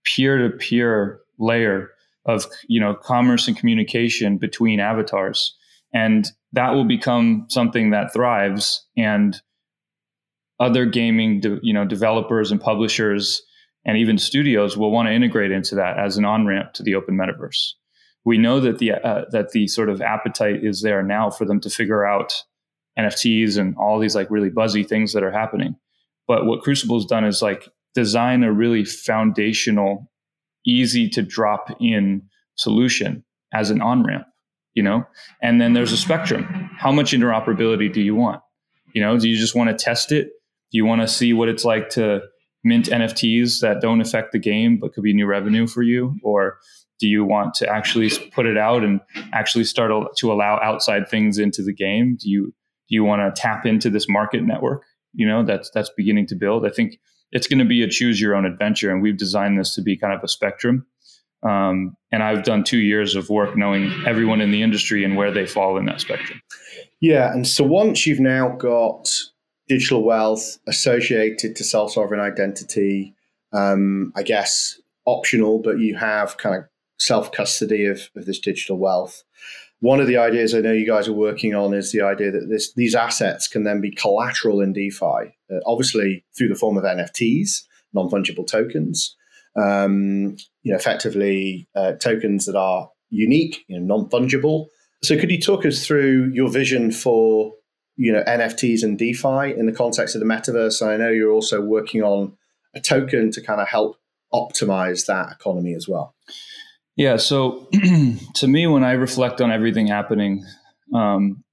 peer 0.04 0.38
to 0.38 0.56
peer 0.56 1.20
layer 1.38 1.90
of 2.26 2.46
you 2.68 2.80
know 2.80 2.94
commerce 2.94 3.46
and 3.48 3.56
communication 3.56 4.38
between 4.38 4.80
avatars 4.80 5.56
and 5.92 6.30
that 6.52 6.70
will 6.70 6.84
become 6.84 7.46
something 7.48 7.90
that 7.90 8.12
thrives 8.12 8.86
and 8.96 9.42
other 10.60 10.86
gaming 10.86 11.40
de- 11.40 11.58
you 11.62 11.72
know 11.72 11.84
developers 11.84 12.50
and 12.50 12.60
publishers 12.60 13.42
and 13.84 13.98
even 13.98 14.18
studios 14.18 14.76
will 14.76 14.90
want 14.90 15.08
to 15.08 15.12
integrate 15.12 15.50
into 15.50 15.74
that 15.74 15.98
as 15.98 16.16
an 16.16 16.24
on 16.24 16.46
ramp 16.46 16.72
to 16.72 16.82
the 16.82 16.94
open 16.94 17.16
metaverse 17.16 17.72
we 18.24 18.38
know 18.38 18.60
that 18.60 18.78
the 18.78 18.92
uh, 18.92 19.24
that 19.30 19.50
the 19.50 19.66
sort 19.68 19.88
of 19.88 20.00
appetite 20.00 20.64
is 20.64 20.82
there 20.82 21.02
now 21.02 21.30
for 21.30 21.44
them 21.44 21.60
to 21.60 21.70
figure 21.70 22.04
out 22.04 22.42
NFTs 22.98 23.58
and 23.58 23.76
all 23.76 23.98
these 23.98 24.14
like 24.14 24.30
really 24.30 24.50
buzzy 24.50 24.82
things 24.82 25.12
that 25.12 25.22
are 25.22 25.32
happening. 25.32 25.76
But 26.26 26.46
what 26.46 26.62
Crucible's 26.62 27.06
done 27.06 27.24
is 27.24 27.42
like 27.42 27.68
design 27.94 28.42
a 28.42 28.52
really 28.52 28.84
foundational, 28.84 30.10
easy 30.66 31.08
to 31.10 31.22
drop 31.22 31.76
in 31.80 32.22
solution 32.54 33.24
as 33.52 33.70
an 33.70 33.82
on 33.82 34.04
ramp, 34.04 34.26
you 34.74 34.82
know? 34.82 35.04
And 35.42 35.60
then 35.60 35.74
there's 35.74 35.92
a 35.92 35.96
spectrum. 35.96 36.70
How 36.78 36.92
much 36.92 37.12
interoperability 37.12 37.92
do 37.92 38.00
you 38.00 38.14
want? 38.14 38.40
You 38.94 39.02
know, 39.02 39.18
do 39.18 39.28
you 39.28 39.36
just 39.36 39.54
want 39.54 39.76
to 39.76 39.84
test 39.84 40.12
it? 40.12 40.28
Do 40.70 40.78
you 40.78 40.86
want 40.86 41.02
to 41.02 41.08
see 41.08 41.32
what 41.32 41.48
it's 41.48 41.64
like 41.64 41.90
to 41.90 42.22
mint 42.64 42.86
NFTs 42.86 43.60
that 43.60 43.80
don't 43.80 44.00
affect 44.00 44.32
the 44.32 44.38
game 44.38 44.78
but 44.78 44.92
could 44.92 45.04
be 45.04 45.14
new 45.14 45.26
revenue 45.26 45.66
for 45.66 45.82
you? 45.82 46.16
Or 46.22 46.58
do 46.98 47.06
you 47.08 47.24
want 47.24 47.54
to 47.54 47.68
actually 47.68 48.10
put 48.30 48.46
it 48.46 48.56
out 48.56 48.82
and 48.82 49.00
actually 49.32 49.64
start 49.64 49.92
to 50.16 50.32
allow 50.32 50.58
outside 50.62 51.08
things 51.08 51.38
into 51.38 51.62
the 51.62 51.74
game? 51.74 52.16
Do 52.20 52.30
you 52.30 52.54
do 52.88 52.94
you 52.94 53.04
want 53.04 53.34
to 53.34 53.40
tap 53.40 53.66
into 53.66 53.90
this 53.90 54.08
market 54.08 54.42
network? 54.42 54.84
You 55.12 55.26
know, 55.26 55.44
that's 55.44 55.70
that's 55.70 55.90
beginning 55.96 56.26
to 56.28 56.34
build. 56.34 56.66
I 56.66 56.70
think 56.70 56.98
it's 57.32 57.46
going 57.46 57.58
to 57.58 57.64
be 57.64 57.82
a 57.82 57.88
choose 57.88 58.20
your 58.20 58.34
own 58.34 58.46
adventure, 58.46 58.90
and 58.90 59.02
we've 59.02 59.16
designed 59.16 59.58
this 59.58 59.74
to 59.74 59.82
be 59.82 59.96
kind 59.96 60.14
of 60.14 60.22
a 60.22 60.28
spectrum. 60.28 60.86
Um, 61.42 61.94
and 62.10 62.22
I've 62.22 62.42
done 62.42 62.64
two 62.64 62.78
years 62.78 63.14
of 63.16 63.28
work 63.28 63.54
knowing 63.54 63.92
everyone 64.06 64.40
in 64.40 64.50
the 64.50 64.62
industry 64.62 65.04
and 65.04 65.14
where 65.14 65.30
they 65.30 65.46
fall 65.46 65.76
in 65.76 65.84
that 65.86 66.00
spectrum. 66.00 66.40
Yeah, 67.02 67.30
and 67.32 67.46
so 67.46 67.64
once 67.64 68.06
you've 68.06 68.20
now 68.20 68.56
got 68.56 69.10
digital 69.68 70.02
wealth 70.02 70.58
associated 70.66 71.56
to 71.56 71.64
self 71.64 71.92
sovereign 71.92 72.20
identity, 72.20 73.14
um, 73.52 74.12
I 74.16 74.22
guess 74.22 74.80
optional, 75.06 75.60
but 75.60 75.78
you 75.78 75.96
have 75.96 76.36
kind 76.38 76.56
of 76.56 76.64
self 76.98 77.32
custody 77.32 77.86
of, 77.86 78.08
of 78.16 78.26
this 78.26 78.38
digital 78.38 78.78
wealth. 78.78 79.22
One 79.80 80.00
of 80.00 80.06
the 80.06 80.16
ideas 80.16 80.54
I 80.54 80.60
know 80.60 80.72
you 80.72 80.86
guys 80.86 81.08
are 81.08 81.12
working 81.12 81.54
on 81.54 81.74
is 81.74 81.92
the 81.92 82.00
idea 82.00 82.30
that 82.30 82.48
this, 82.48 82.72
these 82.72 82.94
assets 82.94 83.46
can 83.46 83.64
then 83.64 83.80
be 83.80 83.90
collateral 83.90 84.62
in 84.62 84.72
DeFi, 84.72 85.04
uh, 85.04 85.60
obviously 85.66 86.24
through 86.36 86.48
the 86.48 86.54
form 86.54 86.78
of 86.78 86.84
NFTs, 86.84 87.64
non 87.92 88.08
fungible 88.08 88.46
tokens. 88.46 89.16
Um, 89.56 90.36
you 90.62 90.72
know, 90.72 90.78
effectively 90.78 91.68
uh, 91.76 91.92
tokens 91.92 92.46
that 92.46 92.56
are 92.56 92.90
unique, 93.10 93.64
you 93.68 93.78
know, 93.78 93.96
non 93.96 94.08
fungible. 94.08 94.66
So, 95.02 95.18
could 95.18 95.30
you 95.30 95.40
talk 95.40 95.66
us 95.66 95.86
through 95.86 96.30
your 96.32 96.48
vision 96.48 96.90
for 96.90 97.52
you 97.96 98.12
know 98.12 98.22
NFTs 98.24 98.82
and 98.82 98.98
DeFi 98.98 99.58
in 99.58 99.66
the 99.66 99.72
context 99.72 100.14
of 100.14 100.20
the 100.20 100.26
metaverse? 100.26 100.86
I 100.86 100.96
know 100.96 101.10
you're 101.10 101.32
also 101.32 101.60
working 101.60 102.02
on 102.02 102.36
a 102.74 102.80
token 102.80 103.30
to 103.32 103.40
kind 103.40 103.60
of 103.60 103.68
help 103.68 103.96
optimize 104.32 105.06
that 105.06 105.32
economy 105.32 105.74
as 105.74 105.88
well. 105.88 106.14
Yeah. 106.96 107.16
So 107.16 107.68
to 108.34 108.46
me, 108.46 108.66
when 108.66 108.84
I 108.84 108.92
reflect 108.92 109.40
on 109.40 109.50
everything 109.50 109.86
happening, 109.86 110.44
um, 110.92 111.44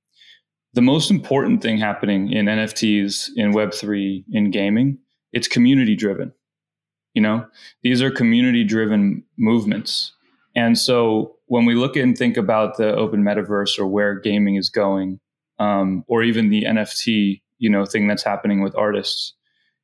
the 0.73 0.81
most 0.81 1.11
important 1.11 1.61
thing 1.61 1.77
happening 1.77 2.31
in 2.31 2.45
NFTs, 2.45 3.29
in 3.35 3.53
Web3, 3.53 4.23
in 4.31 4.51
gaming, 4.51 4.99
it's 5.33 5.47
community 5.47 5.95
driven. 5.95 6.33
You 7.13 7.21
know, 7.21 7.45
these 7.83 8.01
are 8.01 8.09
community 8.09 8.63
driven 8.63 9.23
movements. 9.37 10.13
And 10.55 10.77
so 10.77 11.35
when 11.47 11.65
we 11.65 11.75
look 11.75 11.95
and 11.95 12.17
think 12.17 12.37
about 12.37 12.77
the 12.77 12.95
open 12.95 13.21
metaverse 13.23 13.77
or 13.77 13.87
where 13.87 14.15
gaming 14.19 14.55
is 14.55 14.69
going, 14.69 15.19
um, 15.61 16.03
or 16.07 16.23
even 16.23 16.49
the 16.49 16.63
NFT, 16.63 17.39
you 17.59 17.69
know, 17.69 17.85
thing 17.85 18.07
that's 18.07 18.23
happening 18.23 18.63
with 18.63 18.75
artists, 18.75 19.33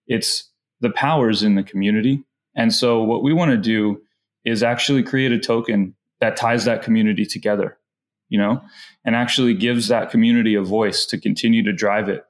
it's 0.08 0.50
the 0.82 0.90
powers 0.90 1.44
in 1.44 1.54
the 1.54 1.62
community. 1.62 2.24
And 2.56 2.74
so 2.74 3.04
what 3.04 3.22
we 3.22 3.32
want 3.32 3.52
to 3.52 3.58
do 3.58 4.02
is 4.44 4.64
actually 4.64 5.04
create 5.04 5.32
a 5.32 5.38
token 5.38 5.94
that 6.20 6.36
ties 6.36 6.66
that 6.66 6.82
community 6.82 7.28
together, 7.28 7.78
you 8.28 8.40
know, 8.40 8.60
and 9.06 9.16
actually 9.16 9.54
gives 9.54 9.88
that 9.90 10.10
community 10.10 10.56
a 10.56 10.64
voice 10.64 11.06
to 11.06 11.20
continue 11.20 11.62
to 11.64 11.72
drive 11.72 12.10
it. 12.10 12.26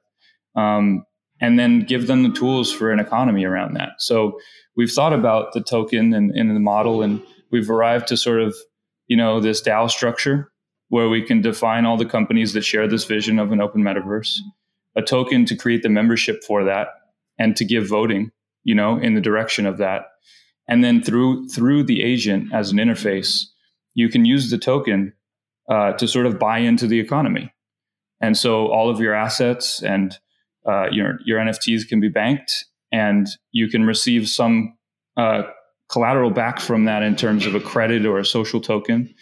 Um, 0.54 1.06
and 1.40 1.58
then 1.58 1.80
give 1.80 2.06
them 2.08 2.24
the 2.24 2.36
tools 2.36 2.70
for 2.72 2.90
an 2.90 2.98
economy 2.98 3.44
around 3.44 3.74
that. 3.74 3.90
So 3.98 4.40
we've 4.76 4.90
thought 4.90 5.12
about 5.12 5.52
the 5.52 5.62
token 5.62 6.12
and, 6.12 6.32
and 6.32 6.50
the 6.50 6.60
model, 6.60 7.00
and 7.00 7.22
we've 7.52 7.70
arrived 7.70 8.08
to 8.08 8.16
sort 8.16 8.40
of, 8.40 8.56
you 9.06 9.16
know, 9.16 9.40
this 9.40 9.62
DAO 9.62 9.88
structure 9.88 10.50
where 10.88 11.08
we 11.08 11.22
can 11.22 11.40
define 11.40 11.84
all 11.84 11.96
the 11.96 12.06
companies 12.06 12.52
that 12.52 12.62
share 12.62 12.88
this 12.88 13.04
vision 13.04 13.38
of 13.38 13.52
an 13.52 13.60
open 13.60 13.82
metaverse, 13.82 14.38
a 14.96 15.02
token 15.02 15.44
to 15.44 15.56
create 15.56 15.82
the 15.82 15.88
membership 15.88 16.42
for 16.44 16.64
that, 16.64 16.88
and 17.38 17.56
to 17.56 17.64
give 17.64 17.88
voting, 17.88 18.30
you 18.64 18.74
know, 18.74 18.98
in 18.98 19.14
the 19.14 19.20
direction 19.20 19.66
of 19.66 19.78
that 19.78 20.06
and 20.68 20.84
then 20.84 21.02
through 21.02 21.48
through 21.48 21.82
the 21.84 22.02
agent 22.02 22.52
as 22.52 22.70
an 22.70 22.78
interface, 22.78 23.46
you 23.94 24.08
can 24.08 24.24
use 24.24 24.50
the 24.50 24.58
token 24.58 25.14
uh, 25.68 25.92
to 25.94 26.06
sort 26.06 26.26
of 26.26 26.38
buy 26.38 26.58
into 26.58 26.86
the 26.86 27.00
economy. 27.00 27.52
And 28.20 28.36
so 28.36 28.68
all 28.68 28.90
of 28.90 29.00
your 29.00 29.14
assets 29.14 29.82
and 29.82 30.16
uh, 30.66 30.88
your 30.92 31.18
your 31.24 31.40
NFTs 31.40 31.88
can 31.88 32.00
be 32.00 32.08
banked, 32.08 32.66
and 32.92 33.26
you 33.50 33.68
can 33.68 33.84
receive 33.84 34.28
some 34.28 34.76
uh, 35.16 35.44
collateral 35.88 36.30
back 36.30 36.60
from 36.60 36.84
that 36.84 37.02
in 37.02 37.16
terms 37.16 37.46
of 37.46 37.54
a 37.54 37.60
credit 37.60 38.04
or 38.04 38.18
a 38.18 38.24
social 38.24 38.60
token. 38.60 39.14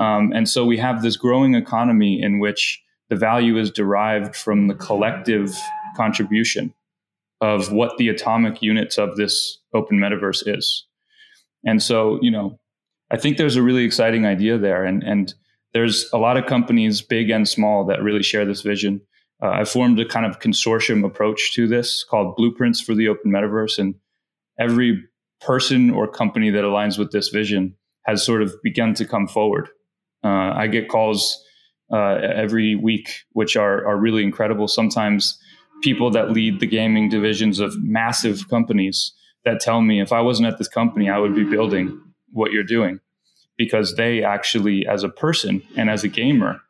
Um, 0.00 0.32
and 0.34 0.48
so 0.48 0.64
we 0.64 0.78
have 0.78 1.02
this 1.02 1.16
growing 1.16 1.54
economy 1.54 2.20
in 2.20 2.40
which 2.40 2.82
the 3.10 3.16
value 3.16 3.58
is 3.58 3.70
derived 3.70 4.34
from 4.34 4.66
the 4.66 4.74
collective 4.74 5.54
contribution 5.96 6.72
of 7.40 7.70
what 7.70 7.96
the 7.98 8.08
atomic 8.08 8.62
units 8.62 8.98
of 8.98 9.16
this 9.16 9.58
open 9.74 9.98
metaverse 9.98 10.42
is. 10.46 10.86
And 11.64 11.82
so, 11.82 12.18
you 12.22 12.30
know, 12.30 12.58
I 13.10 13.18
think 13.18 13.36
there's 13.36 13.56
a 13.56 13.62
really 13.62 13.84
exciting 13.84 14.24
idea 14.24 14.56
there. 14.56 14.84
And, 14.84 15.02
and 15.02 15.34
there's 15.74 16.08
a 16.12 16.18
lot 16.18 16.36
of 16.36 16.46
companies, 16.46 17.02
big 17.02 17.28
and 17.30 17.48
small, 17.48 17.84
that 17.86 18.02
really 18.02 18.22
share 18.22 18.44
this 18.44 18.62
vision. 18.62 19.02
Uh, 19.42 19.50
I 19.50 19.64
formed 19.64 20.00
a 20.00 20.04
kind 20.04 20.26
of 20.26 20.38
consortium 20.38 21.04
approach 21.04 21.52
to 21.54 21.66
this 21.66 22.04
called 22.04 22.36
Blueprints 22.36 22.80
for 22.80 22.94
the 22.94 23.08
Open 23.08 23.30
Metaverse. 23.30 23.78
And 23.78 23.94
every 24.58 25.02
person 25.40 25.90
or 25.90 26.06
company 26.06 26.50
that 26.50 26.64
aligns 26.64 26.98
with 26.98 27.10
this 27.12 27.28
vision 27.28 27.74
has 28.06 28.24
sort 28.24 28.42
of 28.42 28.54
begun 28.62 28.94
to 28.94 29.04
come 29.04 29.26
forward. 29.26 29.68
Uh, 30.22 30.52
I 30.54 30.66
get 30.66 30.88
calls 30.88 31.42
uh, 31.92 32.18
every 32.22 32.76
week, 32.76 33.10
which 33.32 33.56
are, 33.56 33.86
are 33.86 33.96
really 33.96 34.22
incredible. 34.22 34.68
Sometimes 34.68 35.38
people 35.82 36.10
that 36.10 36.30
lead 36.30 36.60
the 36.60 36.66
gaming 36.66 37.08
divisions 37.08 37.58
of 37.58 37.74
massive 37.82 38.48
companies 38.48 39.12
that 39.44 39.60
tell 39.60 39.80
me 39.80 40.00
if 40.00 40.12
I 40.12 40.20
wasn't 40.20 40.48
at 40.48 40.58
this 40.58 40.68
company, 40.68 41.08
I 41.08 41.18
would 41.18 41.34
be 41.34 41.44
building 41.44 42.00
what 42.32 42.52
you're 42.52 42.62
doing 42.62 43.00
because 43.56 43.96
they 43.96 44.22
actually, 44.22 44.86
as 44.86 45.02
a 45.02 45.08
person 45.08 45.62
and 45.76 45.90
as 45.90 46.04
a 46.04 46.08
gamer, 46.08 46.60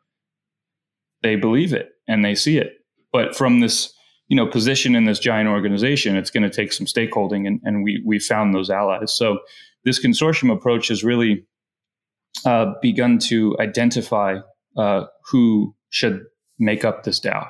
they 1.21 1.35
believe 1.35 1.73
it 1.73 1.91
and 2.07 2.23
they 2.25 2.35
see 2.35 2.57
it. 2.57 2.77
But 3.11 3.35
from 3.35 3.59
this, 3.59 3.93
you 4.27 4.37
know, 4.37 4.47
position 4.47 4.95
in 4.95 5.05
this 5.05 5.19
giant 5.19 5.49
organization, 5.49 6.15
it's 6.15 6.31
going 6.31 6.43
to 6.43 6.49
take 6.49 6.71
some 6.71 6.85
stakeholding, 6.85 7.45
and, 7.45 7.59
and 7.63 7.83
we 7.83 8.01
we 8.05 8.17
found 8.17 8.53
those 8.53 8.69
allies. 8.69 9.13
So 9.13 9.39
this 9.83 10.03
consortium 10.03 10.53
approach 10.53 10.89
is 10.89 11.03
really 11.03 11.45
uh, 12.45 12.73
begun 12.81 13.19
to 13.19 13.55
identify 13.59 14.39
uh, 14.77 15.05
who 15.29 15.75
should 15.89 16.25
make 16.59 16.85
up 16.85 17.03
this 17.03 17.19
DAO, 17.19 17.47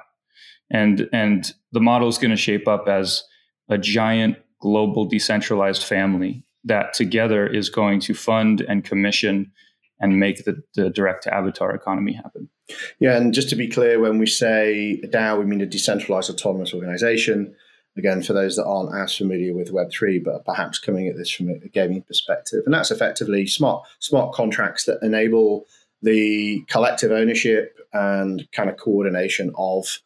and 0.69 1.09
and 1.13 1.53
the 1.71 1.79
model 1.79 2.07
is 2.07 2.17
going 2.17 2.31
to 2.31 2.37
shape 2.37 2.67
up 2.67 2.87
as 2.87 3.23
a 3.69 3.77
giant 3.77 4.37
global 4.59 5.05
decentralized 5.05 5.83
family 5.83 6.45
that 6.63 6.93
together 6.93 7.47
is 7.47 7.69
going 7.69 7.99
to 7.99 8.13
fund 8.13 8.61
and 8.61 8.83
commission 8.83 9.51
and 9.99 10.19
make 10.19 10.45
the, 10.45 10.61
the 10.75 10.89
direct 10.89 11.23
to 11.23 11.33
avatar 11.33 11.73
economy 11.73 12.13
happen. 12.13 12.49
Yeah, 12.99 13.17
and 13.17 13.33
just 13.33 13.49
to 13.49 13.55
be 13.55 13.67
clear, 13.67 13.99
when 13.99 14.17
we 14.17 14.25
say 14.25 15.01
DAO, 15.05 15.39
we 15.39 15.45
mean 15.45 15.61
a 15.61 15.65
decentralized 15.65 16.29
autonomous 16.29 16.73
organization. 16.73 17.55
Again, 17.97 18.23
for 18.23 18.33
those 18.33 18.55
that 18.55 18.65
aren't 18.65 18.95
as 18.95 19.15
familiar 19.15 19.53
with 19.53 19.73
Web3, 19.73 20.23
but 20.23 20.45
perhaps 20.45 20.79
coming 20.79 21.07
at 21.07 21.17
this 21.17 21.29
from 21.29 21.49
a 21.49 21.67
gaming 21.67 22.03
perspective. 22.03 22.61
And 22.65 22.73
that's 22.73 22.91
effectively 22.91 23.45
smart, 23.45 23.85
smart 23.99 24.33
contracts 24.33 24.85
that 24.85 24.99
enable 25.01 25.65
the 26.01 26.63
collective 26.69 27.11
ownership 27.11 27.77
and 27.93 28.47
kind 28.53 28.69
of 28.69 28.77
coordination 28.77 29.51
of 29.57 29.99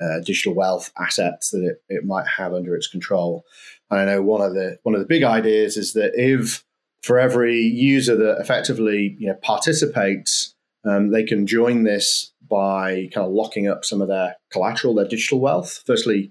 uh, 0.00 0.20
digital 0.24 0.54
wealth 0.54 0.92
assets 0.98 1.50
that 1.50 1.64
it, 1.64 1.82
it 1.88 2.04
might 2.04 2.26
have 2.26 2.52
under 2.52 2.76
its 2.76 2.86
control. 2.86 3.44
And 3.90 4.00
I 4.00 4.04
know 4.04 4.22
one 4.22 4.42
of 4.42 4.54
the 4.54 4.78
one 4.82 4.94
of 4.94 5.00
the 5.00 5.06
big 5.06 5.22
ideas 5.22 5.76
is 5.76 5.94
that 5.94 6.12
if 6.14 6.64
for 7.02 7.18
every 7.18 7.60
user 7.60 8.16
that 8.16 8.38
effectively 8.40 9.16
you 9.18 9.28
know 9.28 9.36
participates, 9.42 10.54
um, 10.84 11.12
they 11.12 11.24
can 11.24 11.46
join 11.46 11.84
this 11.84 12.32
by 12.48 13.08
kind 13.12 13.26
of 13.26 13.32
locking 13.32 13.68
up 13.68 13.84
some 13.84 14.02
of 14.02 14.08
their 14.08 14.36
collateral, 14.52 14.94
their 14.94 15.08
digital 15.08 15.40
wealth. 15.40 15.82
Firstly, 15.86 16.30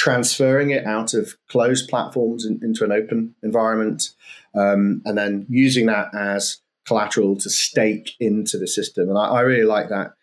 transferring 0.00 0.70
it 0.70 0.86
out 0.86 1.12
of 1.12 1.36
closed 1.50 1.86
platforms 1.90 2.46
in, 2.46 2.58
into 2.62 2.84
an 2.84 2.90
open 2.90 3.34
environment, 3.42 4.14
um, 4.54 5.02
and 5.04 5.18
then 5.18 5.44
using 5.50 5.84
that 5.84 6.08
as 6.14 6.56
collateral 6.86 7.36
to 7.36 7.50
stake 7.50 8.12
into 8.18 8.56
the 8.56 8.66
system. 8.66 9.10
And 9.10 9.18
I, 9.18 9.26
I, 9.26 9.40
really 9.42 9.66
like 9.66 9.90
that 9.90 10.14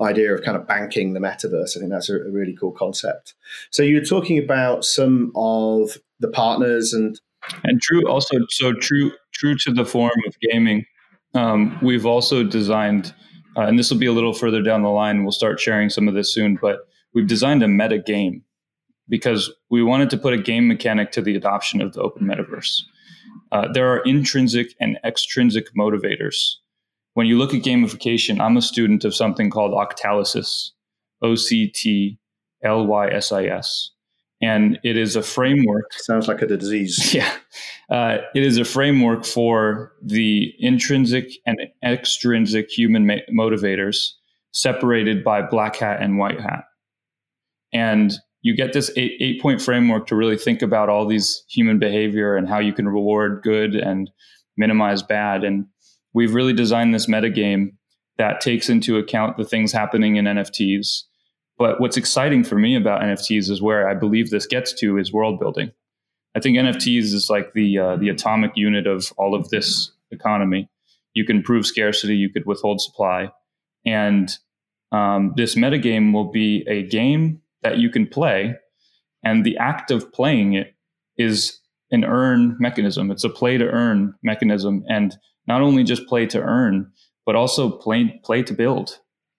idea 0.00 0.34
of 0.34 0.42
kind 0.44 0.56
of 0.56 0.66
banking 0.66 1.12
the 1.12 1.20
metaverse. 1.20 1.76
I 1.76 1.80
think 1.80 1.92
that's 1.92 2.08
a, 2.08 2.16
a 2.16 2.30
really 2.30 2.56
cool 2.58 2.72
concept. 2.72 3.34
So 3.70 3.82
you're 3.82 4.02
talking 4.02 4.38
about 4.38 4.86
some 4.86 5.30
of 5.36 5.98
the 6.20 6.28
partners 6.28 6.94
and 6.94 7.20
and 7.64 7.82
true 7.82 8.08
also 8.08 8.38
so 8.48 8.72
true 8.72 9.12
true 9.34 9.56
to 9.56 9.74
the 9.74 9.84
form 9.84 10.22
of 10.26 10.34
gaming. 10.50 10.86
Um, 11.34 11.78
we've 11.82 12.06
also 12.06 12.42
designed, 12.42 13.14
uh, 13.58 13.66
and 13.66 13.78
this 13.78 13.90
will 13.90 13.98
be 13.98 14.06
a 14.06 14.12
little 14.12 14.32
further 14.32 14.62
down 14.62 14.82
the 14.82 14.88
line. 14.88 15.22
We'll 15.22 15.32
start 15.32 15.60
sharing 15.60 15.90
some 15.90 16.08
of 16.08 16.14
this 16.14 16.32
soon, 16.32 16.58
but 16.62 16.88
we've 17.12 17.26
designed 17.26 17.62
a 17.62 17.68
meta 17.68 17.98
game 17.98 18.42
because 19.08 19.52
we 19.70 19.82
wanted 19.82 20.10
to 20.10 20.18
put 20.18 20.34
a 20.34 20.38
game 20.38 20.68
mechanic 20.68 21.12
to 21.12 21.22
the 21.22 21.36
adoption 21.36 21.80
of 21.80 21.92
the 21.92 22.00
open 22.00 22.26
metaverse. 22.26 22.82
Uh, 23.52 23.66
there 23.72 23.90
are 23.90 24.00
intrinsic 24.00 24.74
and 24.80 24.98
extrinsic 25.04 25.74
motivators. 25.74 26.54
When 27.14 27.26
you 27.26 27.38
look 27.38 27.54
at 27.54 27.62
gamification, 27.62 28.40
I'm 28.40 28.56
a 28.56 28.62
student 28.62 29.04
of 29.04 29.14
something 29.14 29.50
called 29.50 29.72
Octalysis, 29.72 30.70
O 31.22 31.34
C 31.34 31.68
T 31.68 32.18
L 32.62 32.86
Y 32.86 33.08
S 33.08 33.32
I 33.32 33.44
S 33.44 33.90
and 34.40 34.78
it 34.84 34.96
is 34.96 35.16
a 35.16 35.22
framework. 35.22 35.92
Sounds 35.94 36.28
like 36.28 36.42
a 36.42 36.46
disease. 36.46 37.14
Yeah, 37.18 37.32
uh, 37.90 38.18
it 38.34 38.42
is 38.42 38.58
a 38.58 38.64
framework 38.64 39.24
for 39.24 39.92
the 40.02 40.54
intrinsic 40.58 41.30
and 41.46 41.58
extrinsic 41.82 42.70
human 42.70 43.06
ma- 43.06 43.26
motivators 43.32 44.12
separated 44.52 45.24
by 45.24 45.42
black 45.42 45.76
hat 45.76 46.00
and 46.00 46.18
white 46.18 46.40
hat, 46.40 46.64
and 47.72 48.12
you 48.42 48.54
get 48.54 48.72
this 48.72 48.90
eight, 48.96 49.16
eight 49.20 49.40
point 49.40 49.60
framework 49.60 50.06
to 50.08 50.16
really 50.16 50.38
think 50.38 50.62
about 50.62 50.88
all 50.88 51.06
these 51.06 51.44
human 51.48 51.78
behavior 51.78 52.36
and 52.36 52.48
how 52.48 52.58
you 52.58 52.72
can 52.72 52.88
reward 52.88 53.42
good 53.42 53.74
and 53.74 54.10
minimize 54.56 55.02
bad. 55.02 55.44
And 55.44 55.66
we've 56.12 56.34
really 56.34 56.52
designed 56.52 56.94
this 56.94 57.06
metagame 57.06 57.72
that 58.16 58.40
takes 58.40 58.68
into 58.68 58.96
account 58.96 59.36
the 59.36 59.44
things 59.44 59.72
happening 59.72 60.16
in 60.16 60.24
NFTs 60.24 61.04
but 61.58 61.80
what's 61.80 61.96
exciting 61.96 62.44
for 62.44 62.54
me 62.54 62.76
about 62.76 63.02
NFTs 63.02 63.50
is 63.50 63.60
where 63.60 63.88
I 63.88 63.94
believe 63.94 64.30
this 64.30 64.46
gets 64.46 64.72
to 64.74 64.96
is 64.96 65.12
world 65.12 65.40
building. 65.40 65.72
I 66.36 66.40
think 66.40 66.56
NFTs 66.56 67.12
is 67.12 67.28
like 67.28 67.52
the 67.52 67.78
uh, 67.78 67.96
the 67.96 68.08
atomic 68.08 68.52
unit 68.54 68.86
of 68.86 69.12
all 69.18 69.34
of 69.34 69.48
this 69.48 69.90
economy. 70.12 70.70
You 71.14 71.24
can 71.24 71.42
prove 71.42 71.66
scarcity, 71.66 72.14
you 72.14 72.30
could 72.30 72.46
withhold 72.46 72.80
supply, 72.80 73.32
and 73.84 74.30
um, 74.92 75.34
this 75.36 75.56
metagame 75.56 76.12
will 76.12 76.30
be 76.30 76.64
a 76.68 76.84
game 76.84 77.42
that 77.62 77.78
you 77.78 77.90
can 77.90 78.06
play, 78.06 78.54
and 79.24 79.44
the 79.44 79.56
act 79.58 79.90
of 79.90 80.12
playing 80.12 80.54
it 80.54 80.74
is 81.16 81.60
an 81.90 82.04
earn 82.04 82.56
mechanism. 82.60 83.10
It's 83.10 83.24
a 83.24 83.30
play 83.30 83.58
to 83.58 83.66
earn 83.66 84.14
mechanism, 84.22 84.84
and 84.88 85.16
not 85.46 85.62
only 85.62 85.84
just 85.84 86.06
play 86.06 86.26
to 86.26 86.40
earn, 86.40 86.90
but 87.26 87.36
also 87.36 87.70
play 87.70 88.20
play 88.24 88.42
to 88.42 88.54
build 88.54 88.98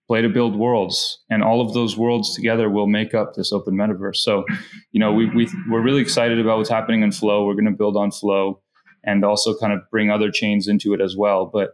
play 0.10 0.24
to 0.24 0.30
build 0.30 0.58
worlds 0.58 1.20
and 1.30 1.44
all 1.44 1.62
of 1.62 1.76
those 1.76 1.96
worlds 1.96 2.34
together 2.34 2.68
will 2.68 2.88
make 2.88 3.14
up 3.14 3.36
this 3.36 3.54
open 3.54 3.76
metaverse. 3.76 4.16
So 4.16 4.44
you 4.92 5.00
know 5.00 5.14
we, 5.14 5.28
we 5.28 5.48
we're 5.70 5.84
really 5.84 6.02
excited 6.02 6.40
about 6.40 6.58
what's 6.58 6.70
happening 6.70 7.04
in 7.04 7.12
flow. 7.12 7.46
We're 7.46 7.54
going 7.54 7.66
to 7.66 7.72
build 7.72 7.96
on 7.96 8.12
flow 8.12 8.62
and 9.04 9.24
also 9.24 9.56
kind 9.56 9.72
of 9.72 9.82
bring 9.92 10.10
other 10.10 10.32
chains 10.32 10.68
into 10.68 10.94
it 10.94 11.00
as 11.00 11.16
well. 11.16 11.46
But 11.46 11.72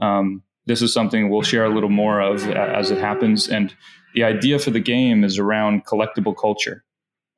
um, 0.00 0.42
this 0.70 0.82
is 0.82 0.92
something 0.92 1.28
we'll 1.28 1.42
share 1.42 1.64
a 1.64 1.74
little 1.74 1.90
more 1.90 2.20
of 2.20 2.48
as 2.48 2.90
it 2.90 2.98
happens 2.98 3.48
and 3.48 3.74
the 4.14 4.24
idea 4.24 4.58
for 4.58 4.70
the 4.70 4.80
game 4.80 5.24
is 5.24 5.38
around 5.38 5.84
collectible 5.84 6.36
culture 6.36 6.84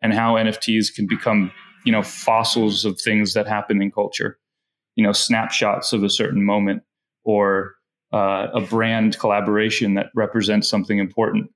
and 0.03 0.12
how 0.12 0.35
nfts 0.35 0.95
can 0.95 1.07
become 1.07 1.51
you 1.85 1.93
know 1.93 2.03
fossils 2.03 2.85
of 2.85 3.01
things 3.01 3.35
that 3.35 3.47
happen 3.47 3.80
in 3.80 3.91
culture 3.91 4.39
you 4.97 5.05
know 5.05 5.12
snapshots 5.12 5.93
of 5.93 6.05
a 6.05 6.11
certain 6.11 6.45
moment 6.45 6.83
or 7.24 7.74
uh, 8.12 8.49
a 8.55 8.61
brand 8.61 9.18
collaboration 9.18 9.95
that 9.95 10.07
represents 10.14 10.68
something 10.68 10.99
important. 10.99 11.51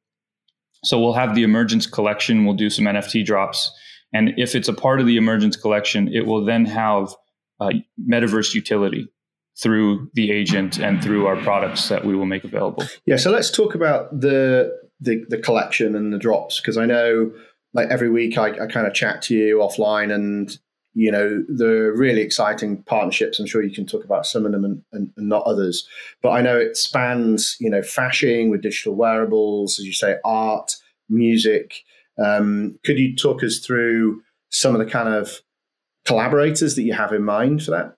So 0.85 1.01
we'll 1.01 1.15
have 1.15 1.35
the 1.35 1.43
Emergence 1.43 1.87
collection. 1.87 2.45
We'll 2.45 2.57
do 2.57 2.71
some 2.71 2.85
NFT 2.85 3.25
drops, 3.25 3.71
and 4.13 4.33
if 4.37 4.55
it's 4.55 4.69
a 4.69 4.73
part 4.73 5.01
of 5.01 5.07
the 5.07 5.17
Emergence 5.17 5.57
collection, 5.57 6.09
it 6.09 6.27
will 6.27 6.45
then 6.45 6.65
have 6.67 7.15
uh, 7.61 7.71
metaverse 8.09 8.55
utility 8.55 9.09
through 9.63 10.11
the 10.15 10.31
agent 10.31 10.79
and 10.79 11.03
through 11.03 11.27
our 11.27 11.37
products 11.37 11.89
that 11.89 12.05
we 12.05 12.15
will 12.15 12.27
make 12.27 12.45
available. 12.45 12.85
Yeah. 13.07 13.17
So 13.17 13.31
let's 13.31 13.51
talk 13.51 13.75
about 13.75 14.21
the 14.21 14.73
the, 15.01 15.25
the 15.29 15.39
collection 15.39 15.95
and 15.95 16.13
the 16.13 16.19
drops 16.19 16.59
because 16.59 16.79
I 16.79 16.87
know 16.87 17.31
like 17.75 17.89
every 17.91 18.09
week 18.09 18.39
I, 18.39 18.51
I 18.51 18.67
kind 18.67 18.87
of 18.87 18.95
chat 18.95 19.21
to 19.23 19.35
you 19.35 19.59
offline 19.59 20.13
and 20.13 20.57
you 20.95 21.13
know 21.13 21.45
the 21.47 21.93
really 21.95 22.23
exciting 22.23 22.83
partnerships 22.85 23.39
i'm 23.39 23.47
sure 23.47 23.63
you 23.63 23.75
can 23.75 23.87
talk 23.87 24.03
about 24.03 24.25
some 24.25 24.47
of 24.47 24.53
them 24.53 24.65
and, 24.65 24.83
and, 24.93 25.13
and, 25.17 25.29
not 25.29 25.45
others 25.45 25.87
but 26.23 26.31
i 26.31 26.41
know 26.41 26.57
it 26.57 26.77
spans 26.77 27.57
you 27.61 27.69
know 27.69 27.83
fashion 27.83 28.49
with 28.51 28.63
digital 28.63 28.95
wearables 28.95 29.79
as 29.79 29.85
you 29.85 29.93
say 29.93 30.17
art 30.25 30.75
music 31.11 31.85
um, 32.19 32.79
could 32.83 32.99
you 32.99 33.15
talk 33.15 33.45
us 33.45 33.59
through 33.59 34.23
some 34.49 34.75
of 34.75 34.79
the 34.79 34.91
kind 34.91 35.11
of 35.11 35.43
collaborators 36.07 36.75
that 36.77 36.83
you 36.83 36.95
have 36.95 37.13
in 37.13 37.23
mind 37.23 37.63
for 37.63 37.73
that 37.73 37.96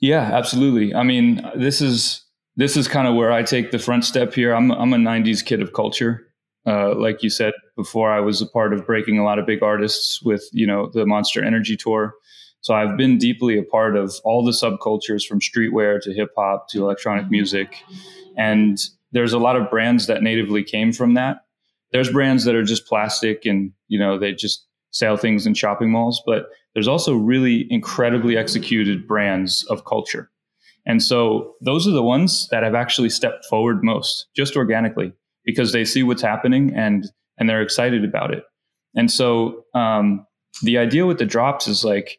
yeah 0.00 0.30
absolutely 0.32 0.94
i 0.94 1.02
mean 1.02 1.40
this 1.54 1.80
is 1.80 2.24
this 2.56 2.76
is 2.76 2.88
kind 2.88 3.08
of 3.08 3.14
where 3.14 3.32
i 3.32 3.42
take 3.42 3.70
the 3.70 3.78
front 3.78 4.04
step 4.04 4.34
here 4.34 4.54
i'm, 4.54 4.70
I'm 4.70 4.92
a 4.92 4.96
90s 4.96 5.44
kid 5.44 5.62
of 5.62 5.72
culture 5.72 6.26
uh, 6.66 6.94
like 6.94 7.22
you 7.22 7.30
said 7.30 7.52
before, 7.76 8.12
I 8.12 8.20
was 8.20 8.40
a 8.40 8.46
part 8.46 8.72
of 8.72 8.86
breaking 8.86 9.18
a 9.18 9.24
lot 9.24 9.38
of 9.38 9.46
big 9.46 9.62
artists 9.62 10.22
with 10.22 10.48
you 10.52 10.66
know 10.66 10.90
the 10.92 11.06
Monster 11.06 11.44
Energy 11.44 11.76
tour. 11.76 12.14
So 12.60 12.74
I've 12.74 12.96
been 12.96 13.18
deeply 13.18 13.58
a 13.58 13.64
part 13.64 13.96
of 13.96 14.14
all 14.22 14.44
the 14.44 14.52
subcultures 14.52 15.26
from 15.26 15.40
streetwear 15.40 16.00
to 16.02 16.14
hip 16.14 16.30
hop 16.36 16.68
to 16.68 16.82
electronic 16.82 17.30
music, 17.30 17.82
and 18.36 18.78
there's 19.10 19.32
a 19.32 19.38
lot 19.38 19.56
of 19.56 19.70
brands 19.70 20.06
that 20.06 20.22
natively 20.22 20.62
came 20.62 20.92
from 20.92 21.14
that. 21.14 21.38
There's 21.90 22.10
brands 22.10 22.44
that 22.44 22.54
are 22.54 22.62
just 22.62 22.86
plastic 22.86 23.44
and 23.44 23.72
you 23.88 23.98
know 23.98 24.18
they 24.18 24.32
just 24.32 24.66
sell 24.92 25.16
things 25.16 25.46
in 25.46 25.54
shopping 25.54 25.90
malls, 25.90 26.22
but 26.24 26.46
there's 26.74 26.88
also 26.88 27.14
really 27.14 27.66
incredibly 27.70 28.36
executed 28.36 29.06
brands 29.06 29.64
of 29.68 29.84
culture. 29.84 30.30
And 30.86 31.02
so 31.02 31.54
those 31.60 31.86
are 31.86 31.92
the 31.92 32.02
ones 32.02 32.48
that 32.50 32.62
have 32.62 32.74
actually 32.74 33.10
stepped 33.10 33.44
forward 33.46 33.82
most, 33.82 34.26
just 34.34 34.56
organically 34.56 35.12
because 35.44 35.72
they 35.72 35.84
see 35.84 36.02
what's 36.02 36.22
happening 36.22 36.72
and 36.74 37.10
and 37.38 37.48
they're 37.48 37.62
excited 37.62 38.04
about 38.04 38.32
it. 38.32 38.44
And 38.94 39.10
so 39.10 39.64
um, 39.74 40.26
the 40.62 40.78
idea 40.78 41.06
with 41.06 41.18
the 41.18 41.24
drops 41.24 41.66
is 41.66 41.84
like 41.84 42.18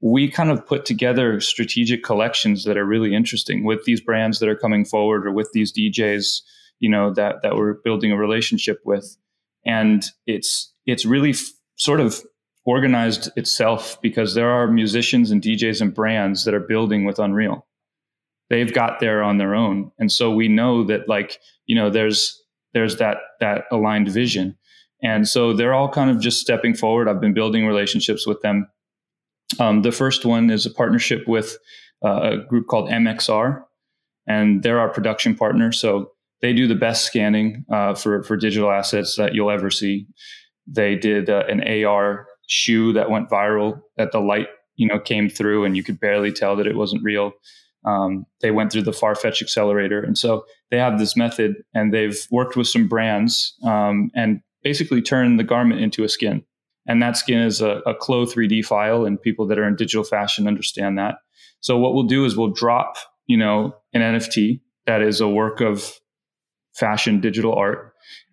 we 0.00 0.28
kind 0.28 0.50
of 0.50 0.66
put 0.66 0.84
together 0.84 1.40
strategic 1.40 2.02
collections 2.02 2.64
that 2.64 2.76
are 2.76 2.84
really 2.84 3.14
interesting 3.14 3.64
with 3.64 3.84
these 3.84 4.00
brands 4.00 4.38
that 4.38 4.48
are 4.48 4.56
coming 4.56 4.84
forward 4.84 5.26
or 5.26 5.32
with 5.32 5.50
these 5.52 5.72
DJs, 5.72 6.42
you 6.80 6.90
know, 6.90 7.12
that 7.14 7.36
that 7.42 7.56
we're 7.56 7.74
building 7.84 8.12
a 8.12 8.16
relationship 8.16 8.80
with, 8.84 9.16
and 9.64 10.04
it's 10.26 10.72
it's 10.86 11.04
really 11.04 11.34
sort 11.76 12.00
of 12.00 12.20
organized 12.64 13.30
itself 13.36 14.00
because 14.02 14.34
there 14.34 14.50
are 14.50 14.68
musicians 14.68 15.30
and 15.30 15.42
DJs 15.42 15.80
and 15.80 15.94
brands 15.94 16.44
that 16.44 16.54
are 16.54 16.60
building 16.60 17.04
with 17.04 17.18
Unreal. 17.18 17.66
They've 18.50 18.72
got 18.72 19.00
there 19.00 19.22
on 19.22 19.38
their 19.38 19.54
own, 19.54 19.90
and 19.98 20.12
so 20.12 20.30
we 20.30 20.48
know 20.48 20.84
that 20.84 21.08
like 21.08 21.38
you 21.66 21.74
know 21.74 21.90
there's 21.90 22.40
there's 22.74 22.96
that 22.98 23.18
that 23.40 23.64
aligned 23.70 24.08
vision. 24.08 24.56
And 25.02 25.26
so 25.26 25.52
they're 25.52 25.74
all 25.74 25.88
kind 25.88 26.10
of 26.10 26.20
just 26.20 26.40
stepping 26.40 26.74
forward. 26.74 27.08
I've 27.08 27.20
been 27.20 27.34
building 27.34 27.66
relationships 27.66 28.24
with 28.24 28.40
them. 28.42 28.68
Um, 29.58 29.82
the 29.82 29.90
first 29.90 30.24
one 30.24 30.48
is 30.48 30.64
a 30.64 30.70
partnership 30.70 31.26
with 31.26 31.58
uh, 32.04 32.20
a 32.22 32.36
group 32.48 32.68
called 32.68 32.88
MXR. 32.88 33.64
and 34.28 34.62
they're 34.62 34.78
our 34.78 34.88
production 34.88 35.34
partner. 35.34 35.72
So 35.72 36.12
they 36.40 36.52
do 36.52 36.68
the 36.68 36.76
best 36.76 37.04
scanning 37.04 37.64
uh, 37.72 37.94
for 37.94 38.22
for 38.22 38.36
digital 38.36 38.70
assets 38.70 39.16
that 39.16 39.34
you'll 39.34 39.50
ever 39.50 39.70
see. 39.70 40.06
They 40.66 40.96
did 40.96 41.28
uh, 41.30 41.44
an 41.48 41.62
AR 41.84 42.26
shoe 42.46 42.92
that 42.92 43.10
went 43.10 43.30
viral 43.30 43.80
that 43.96 44.12
the 44.12 44.20
light 44.20 44.48
you 44.76 44.86
know 44.86 44.98
came 44.98 45.28
through 45.28 45.64
and 45.64 45.76
you 45.76 45.82
could 45.82 46.00
barely 46.00 46.32
tell 46.32 46.56
that 46.56 46.66
it 46.66 46.76
wasn't 46.76 47.02
real. 47.02 47.32
Um, 47.84 48.26
they 48.40 48.50
went 48.52 48.70
through 48.70 48.82
the 48.82 48.92
Farfetch 48.92 49.42
accelerator, 49.42 50.00
and 50.02 50.16
so 50.16 50.44
they 50.70 50.78
have 50.78 50.98
this 50.98 51.16
method, 51.16 51.56
and 51.74 51.92
they've 51.92 52.18
worked 52.30 52.56
with 52.56 52.68
some 52.68 52.86
brands 52.86 53.56
um, 53.64 54.10
and 54.14 54.40
basically 54.62 55.02
turned 55.02 55.40
the 55.40 55.44
garment 55.44 55.80
into 55.80 56.04
a 56.04 56.08
skin. 56.08 56.44
And 56.86 57.02
that 57.02 57.16
skin 57.16 57.40
is 57.40 57.60
a, 57.60 57.80
a 57.86 57.94
Clo 57.94 58.24
3D 58.24 58.64
file, 58.64 59.04
and 59.04 59.20
people 59.20 59.46
that 59.48 59.58
are 59.58 59.66
in 59.66 59.76
digital 59.76 60.04
fashion 60.04 60.46
understand 60.46 60.98
that. 60.98 61.16
So 61.60 61.76
what 61.76 61.94
we'll 61.94 62.04
do 62.04 62.24
is 62.24 62.36
we'll 62.36 62.52
drop, 62.52 62.96
you 63.26 63.36
know, 63.36 63.74
an 63.92 64.00
NFT 64.00 64.60
that 64.86 65.02
is 65.02 65.20
a 65.20 65.28
work 65.28 65.60
of 65.60 65.92
fashion 66.74 67.20
digital 67.20 67.54
art, 67.54 67.91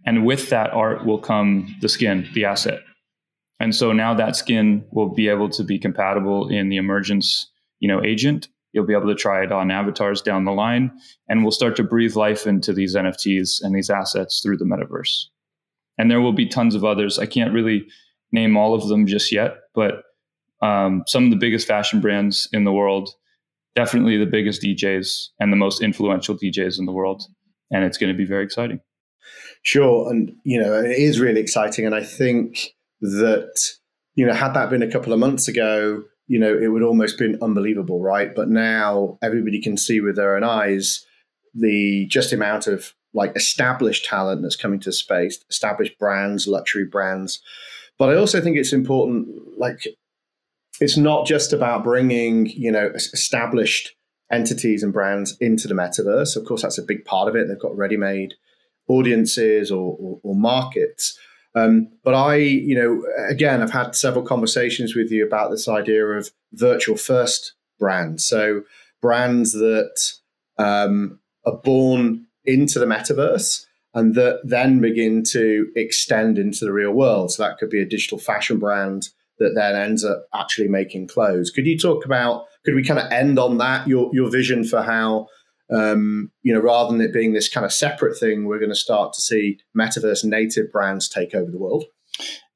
and 0.10 0.26
with 0.26 0.50
that 0.50 0.72
art 0.72 1.06
will 1.06 1.20
come 1.20 1.76
the 1.82 1.88
skin, 1.88 2.28
the 2.34 2.44
asset. 2.44 2.80
And 3.60 3.76
so 3.76 3.94
now 3.94 4.16
that 4.16 4.36
skin 4.36 4.84
will 4.92 5.14
be 5.14 5.28
able 5.28 5.50
to 5.50 5.64
be 5.64 5.78
compatible 5.78 6.50
in 6.50 6.70
the 6.70 6.78
emergence, 6.78 7.48
you 7.80 7.88
know, 7.88 8.04
agent. 8.04 8.48
You'll 8.72 8.88
be 8.88 8.96
able 8.96 9.10
to 9.10 9.14
try 9.14 9.44
it 9.44 9.52
on 9.52 9.70
avatars 9.70 10.24
down 10.24 10.46
the 10.46 10.52
line, 10.52 10.92
and 11.28 11.44
we'll 11.44 11.52
start 11.52 11.76
to 11.76 11.84
breathe 11.84 12.16
life 12.16 12.48
into 12.48 12.74
these 12.74 12.96
NFTs 12.96 13.62
and 13.62 13.76
these 13.76 13.92
assets 13.92 14.42
through 14.42 14.58
the 14.58 14.66
metaverse. 14.66 15.26
And 16.00 16.10
there 16.10 16.22
will 16.22 16.34
be 16.34 16.48
tons 16.48 16.74
of 16.74 16.84
others. 16.84 17.20
I 17.20 17.28
can't 17.28 17.54
really 17.54 17.86
name 18.32 18.58
all 18.58 18.74
of 18.74 18.88
them 18.88 19.06
just 19.06 19.32
yet, 19.32 19.58
but 19.76 20.02
um, 20.64 21.04
some 21.06 21.26
of 21.26 21.30
the 21.30 21.36
biggest 21.36 21.68
fashion 21.68 22.02
brands 22.02 22.50
in 22.52 22.64
the 22.64 22.74
world, 22.74 23.12
definitely 23.76 24.18
the 24.18 24.26
biggest 24.26 24.64
DJs 24.64 25.28
and 25.40 25.54
the 25.54 25.58
most 25.58 25.84
influential 25.84 26.36
DJs 26.36 26.80
in 26.80 26.88
the 26.88 26.94
world. 26.94 27.22
And 27.70 27.86
it's 27.86 28.00
going 28.00 28.12
to 28.12 28.18
be 28.18 28.26
very 28.26 28.44
exciting. 28.44 28.80
Sure. 29.62 30.10
And, 30.10 30.34
you 30.44 30.60
know, 30.60 30.74
it 30.74 30.92
is 30.92 31.20
really 31.20 31.42
exciting. 31.42 31.86
And 31.86 31.94
I 31.96 32.04
think 32.04 32.74
that, 33.02 33.60
you 34.16 34.26
know, 34.26 34.34
had 34.34 34.54
that 34.54 34.70
been 34.70 34.84
a 34.84 34.92
couple 34.92 35.14
of 35.14 35.20
months 35.20 35.48
ago, 35.48 36.04
you 36.28 36.40
know, 36.40 36.58
it 36.58 36.68
would 36.68 36.84
almost 36.84 37.18
been 37.18 37.38
unbelievable, 37.42 38.02
right? 38.02 38.34
But 38.36 38.50
now 38.50 39.18
everybody 39.22 39.62
can 39.62 39.78
see 39.78 40.00
with 40.00 40.16
their 40.16 40.36
own 40.36 40.44
eyes 40.44 41.06
the 41.54 42.06
just 42.08 42.32
amount 42.32 42.68
of 42.68 42.94
like 43.14 43.36
established 43.36 44.06
talent 44.06 44.44
that's 44.44 44.56
coming 44.56 44.80
to 44.82 44.92
space, 44.92 45.44
established 45.50 45.98
brands, 45.98 46.48
luxury 46.48 46.86
brands. 46.86 47.42
But 47.98 48.10
I 48.10 48.16
also 48.16 48.40
think 48.40 48.56
it's 48.56 48.72
important, 48.72 49.28
like, 49.58 49.88
it's 50.80 50.96
not 50.96 51.26
just 51.26 51.52
about 51.52 51.84
bringing, 51.84 52.46
you 52.46 52.72
know, 52.72 52.92
established 52.96 53.96
entities 54.32 54.84
and 54.84 54.94
brands 54.94 55.36
into 55.42 55.68
the 55.68 55.74
metaverse. 55.74 56.38
Of 56.38 56.46
course, 56.46 56.62
that's 56.62 56.78
a 56.78 56.84
big 56.84 57.04
part 57.04 57.28
of 57.28 57.36
it. 57.36 57.48
They've 57.48 57.60
got 57.60 57.76
ready-made 57.76 58.36
audiences 58.90 59.72
or, 59.72 59.96
or, 60.00 60.20
or 60.24 60.36
markets. 60.36 61.18
Um, 61.56 61.90
but 62.04 62.14
I, 62.14 62.36
you 62.36 62.76
know, 62.76 63.04
again, 63.30 63.62
I've 63.62 63.72
had 63.72 63.96
several 63.96 64.24
conversations 64.26 64.96
with 64.96 65.12
you 65.12 65.26
about 65.26 65.52
this 65.52 65.68
idea 65.68 66.06
of 66.06 66.30
virtual 66.54 66.98
first 66.98 67.54
brands. 67.80 68.26
So 68.26 68.64
brands 69.02 69.54
that 69.54 69.98
um, 70.58 71.20
are 71.46 71.58
born 71.58 72.26
into 72.46 72.80
the 72.80 72.86
metaverse 72.86 73.66
and 73.94 74.16
that 74.16 74.42
then 74.44 74.80
begin 74.80 75.24
to 75.32 75.68
extend 75.76 76.38
into 76.38 76.66
the 76.66 76.74
real 76.74 76.92
world. 76.92 77.32
So 77.32 77.44
that 77.44 77.58
could 77.58 77.70
be 77.70 77.82
a 77.82 77.86
digital 77.86 78.20
fashion 78.20 78.60
brand 78.60 79.10
that 79.40 79.54
then 79.56 79.76
ends 79.76 80.04
up 80.04 80.28
actually 80.34 80.68
making 80.68 81.08
clothes. 81.08 81.50
Could 81.50 81.66
you 81.66 81.78
talk 81.78 82.06
about? 82.06 82.46
Could 82.66 82.76
we 82.76 82.84
kind 82.84 83.00
of 83.00 83.12
end 83.12 83.40
on 83.40 83.58
that? 83.58 83.88
Your 83.88 84.10
your 84.14 84.30
vision 84.30 84.64
for 84.64 84.82
how 84.82 85.28
um, 85.72 86.32
you 86.42 86.54
know, 86.54 86.60
rather 86.60 86.92
than 86.92 87.02
it 87.02 87.14
being 87.14 87.34
this 87.34 87.50
kind 87.50 87.66
of 87.66 87.72
separate 87.72 88.18
thing, 88.18 88.46
we're 88.46 88.60
going 88.60 88.72
to 88.72 88.76
start 88.76 89.14
to 89.14 89.22
see 89.22 89.60
metaverse 89.78 90.24
native 90.24 90.72
brands 90.72 91.08
take 91.08 91.36
over 91.36 91.52
the 91.52 91.60
world. 91.60 91.86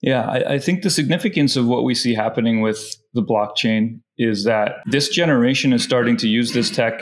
Yeah, 0.01 0.27
I, 0.27 0.55
I, 0.55 0.59
think 0.59 0.81
the 0.81 0.89
significance 0.89 1.55
of 1.55 1.65
what 1.65 1.85
we 1.85 1.95
see 1.95 2.13
happening 2.13 2.59
with 2.59 2.97
the 3.13 3.23
blockchain 3.23 4.01
is 4.17 4.43
that 4.43 4.77
this 4.85 5.07
generation 5.07 5.71
is 5.71 5.81
starting 5.83 6.17
to 6.17 6.27
use 6.27 6.51
this 6.51 6.69
tech 6.69 7.01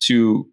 to 0.00 0.46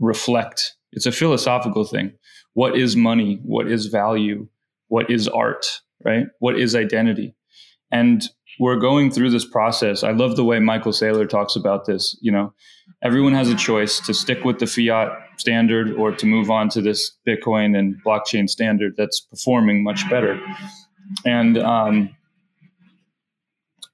reflect 0.00 0.74
it's 0.92 1.06
a 1.06 1.12
philosophical 1.12 1.84
thing. 1.84 2.12
What 2.54 2.76
is 2.76 2.96
money? 2.96 3.40
What 3.42 3.70
is 3.70 3.86
value? 3.86 4.48
What 4.88 5.10
is 5.10 5.28
art? 5.28 5.66
Right? 6.04 6.26
What 6.38 6.58
is 6.58 6.74
identity? 6.74 7.34
And 7.90 8.22
we're 8.60 8.78
going 8.78 9.10
through 9.10 9.30
this 9.30 9.44
process. 9.44 10.02
I 10.02 10.12
love 10.12 10.36
the 10.36 10.44
way 10.44 10.58
Michael 10.58 10.92
Saylor 10.92 11.28
talks 11.28 11.56
about 11.56 11.86
this. 11.86 12.16
You 12.20 12.32
know, 12.32 12.54
everyone 13.02 13.34
has 13.34 13.48
a 13.48 13.54
choice 13.54 14.00
to 14.00 14.14
stick 14.14 14.44
with 14.44 14.58
the 14.58 14.66
fiat 14.66 15.10
standard 15.36 15.92
or 15.92 16.12
to 16.12 16.26
move 16.26 16.50
on 16.50 16.68
to 16.70 16.80
this 16.80 17.12
Bitcoin 17.26 17.78
and 17.78 17.96
blockchain 18.04 18.48
standard 18.48 18.94
that's 18.96 19.20
performing 19.20 19.82
much 19.82 20.08
better. 20.10 20.40
And 21.24 21.58
um, 21.58 22.10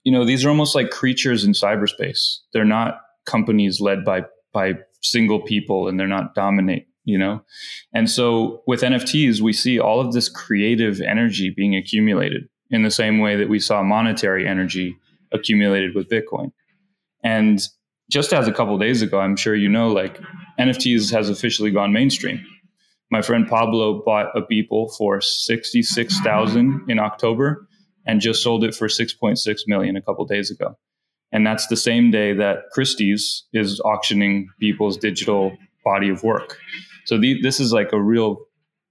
you 0.05 0.13
know, 0.13 0.25
these 0.25 0.45
are 0.45 0.49
almost 0.49 0.75
like 0.75 0.91
creatures 0.91 1.45
in 1.45 1.53
cyberspace. 1.53 2.39
They're 2.53 2.65
not 2.65 3.01
companies 3.25 3.81
led 3.81 4.05
by 4.05 4.25
by 4.53 4.75
single 5.03 5.41
people 5.41 5.89
and 5.89 5.99
they're 6.01 6.07
not 6.07 6.35
dominate 6.35 6.87
you 7.05 7.19
know 7.19 7.43
and 7.93 8.11
so 8.11 8.63
with 8.67 8.81
nfts 8.81 9.41
we 9.41 9.53
see 9.53 9.79
all 9.79 10.01
of 10.01 10.13
this 10.13 10.29
creative 10.29 11.01
energy 11.01 11.51
being 11.51 11.77
accumulated 11.77 12.49
in 12.71 12.83
the 12.83 12.91
same 12.91 13.19
way 13.19 13.37
that 13.37 13.49
we 13.49 13.59
saw 13.59 13.83
monetary 13.83 14.49
energy 14.49 14.97
accumulated 15.33 15.95
with 15.95 16.09
bitcoin 16.09 16.53
and 17.23 17.69
just 18.11 18.33
as 18.33 18.49
a 18.49 18.53
couple 18.53 18.77
days 18.79 19.03
ago 19.03 19.21
i'm 19.21 19.37
sure 19.37 19.55
you 19.55 19.69
know 19.69 19.89
like 19.89 20.21
nfts 20.59 21.13
has 21.13 21.29
officially 21.31 21.71
gone 21.71 21.93
mainstream 21.93 22.45
my 23.11 23.23
friend 23.23 23.49
pablo 23.49 24.03
bought 24.05 24.27
a 24.37 24.43
beeple 24.43 24.95
for 24.97 25.21
66000 25.21 26.85
in 26.89 26.99
october 26.99 27.67
and 28.07 28.21
just 28.21 28.43
sold 28.43 28.65
it 28.65 28.75
for 28.75 28.89
6.6 28.89 29.61
million 29.67 29.97
a 29.97 30.03
couple 30.03 30.25
days 30.27 30.51
ago 30.51 30.77
and 31.35 31.45
that's 31.45 31.67
the 31.67 31.77
same 31.77 32.13
day 32.13 32.33
that 32.33 32.71
Christie's 32.71 33.45
is 33.53 33.81
auctioning 33.81 34.49
Beeple's 34.63 34.97
digital 34.97 35.59
body 35.85 36.09
of 36.09 36.23
work. 36.23 36.57
So 37.07 37.19
the, 37.19 37.43
this 37.43 37.59
is 37.59 37.73
like 37.73 37.93
a 37.93 38.01
real 38.01 38.39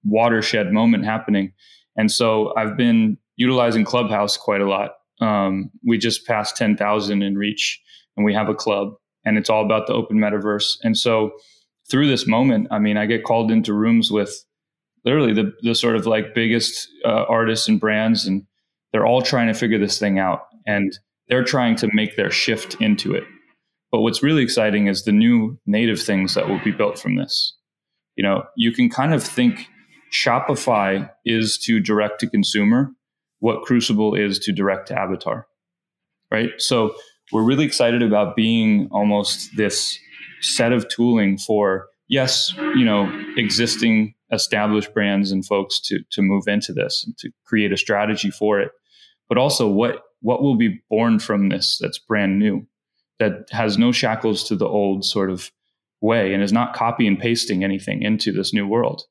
watershed 0.04 0.74
moment 0.74 1.06
happening. 1.06 1.54
And 1.96 2.12
so 2.12 2.54
I've 2.58 2.76
been 2.76 3.18
utilizing 3.38 3.86
Clubhouse 3.86 4.36
quite 4.36 4.60
a 4.60 4.70
lot. 4.70 4.92
Um, 5.22 5.72
we 5.88 5.98
just 5.98 6.28
passed 6.28 6.58
10,000 6.58 7.24
in 7.24 7.38
reach 7.38 7.82
and 8.18 8.26
we 8.26 8.34
have 8.34 8.50
a 8.50 8.54
club 8.54 8.96
and 9.26 9.38
it's 9.38 9.50
all 9.50 9.64
about 9.64 9.88
the 9.88 9.94
open 9.94 10.18
metaverse. 10.18 10.78
And 10.84 10.98
so 10.98 11.32
through 11.90 12.08
this 12.08 12.28
moment, 12.28 12.68
I 12.72 12.80
mean, 12.80 12.98
I 12.98 13.06
get 13.06 13.24
called 13.24 13.52
into 13.52 13.74
rooms 13.74 14.12
with 14.12 14.44
literally 15.06 15.34
the, 15.34 15.54
the 15.62 15.76
sort 15.76 15.96
of 15.96 16.06
like 16.06 16.34
biggest 16.34 16.88
uh, 17.06 17.26
artists 17.28 17.68
and 17.68 17.80
brands, 17.80 18.26
and 18.26 18.46
they're 18.92 19.06
all 19.06 19.22
trying 19.22 19.48
to 19.48 19.54
figure 19.54 19.80
this 19.80 20.00
thing 20.00 20.20
out. 20.20 20.42
And 20.66 20.98
they're 21.28 21.44
trying 21.44 21.76
to 21.78 21.90
make 21.94 22.16
their 22.16 22.32
shift 22.32 22.76
into 22.80 23.14
it. 23.14 23.24
But 23.92 24.02
what's 24.02 24.24
really 24.24 24.44
exciting 24.44 24.88
is 24.88 25.04
the 25.04 25.12
new 25.12 25.60
native 25.66 26.02
things 26.02 26.34
that 26.36 26.50
will 26.50 26.60
be 26.64 26.72
built 26.72 26.98
from 26.98 27.16
this. 27.16 27.56
You 28.16 28.24
know, 28.24 28.44
you 28.56 28.72
can 28.72 28.90
kind 28.90 29.14
of 29.14 29.24
think 29.24 29.68
Shopify 30.14 31.10
is 31.26 31.58
to 31.60 31.80
direct 31.80 32.20
to 32.20 32.30
consumer 32.30 32.92
what 33.40 33.64
Crucible 33.64 34.16
is 34.16 34.40
to 34.40 34.52
direct 34.52 34.88
to 34.88 35.00
avatar. 35.00 35.48
Right? 36.32 36.52
So 36.58 36.96
we're 37.34 37.44
really 37.44 37.66
excited 37.66 38.02
about 38.02 38.36
being 38.36 38.88
almost 38.92 39.50
this 39.58 39.98
set 40.42 40.72
of 40.72 40.88
tooling 40.88 41.38
for 41.38 41.88
yes, 42.08 42.54
you 42.76 42.86
know, 42.86 43.12
existing 43.38 44.14
established 44.32 44.94
brands 44.94 45.32
and 45.32 45.46
folks 45.46 45.80
to 45.80 46.00
to 46.12 46.22
move 46.22 46.48
into 46.48 46.72
this 46.74 47.04
and 47.06 47.18
to 47.18 47.32
create 47.46 47.74
a 47.74 47.78
strategy 47.78 48.32
for 48.32 48.60
it. 48.60 48.72
But 49.28 49.38
also 49.38 49.68
what 49.68 50.04
what 50.22 50.42
will 50.42 50.56
be 50.56 50.82
born 50.90 51.20
from 51.20 51.50
this 51.50 51.78
that's 51.82 52.00
brand 52.00 52.40
new, 52.40 52.66
that 53.20 53.48
has 53.52 53.78
no 53.78 53.92
shackles 53.92 54.44
to 54.46 54.56
the 54.56 54.68
old 54.68 55.04
sort 55.04 55.30
of 55.30 55.52
way 56.02 56.34
and 56.34 56.44
is 56.44 56.54
not 56.54 56.76
copy 56.76 57.08
and 57.08 57.20
pasting 57.20 57.64
anything 57.64 58.04
into 58.04 58.32
this 58.32 58.54
new 58.54 58.68
world. 58.68 59.04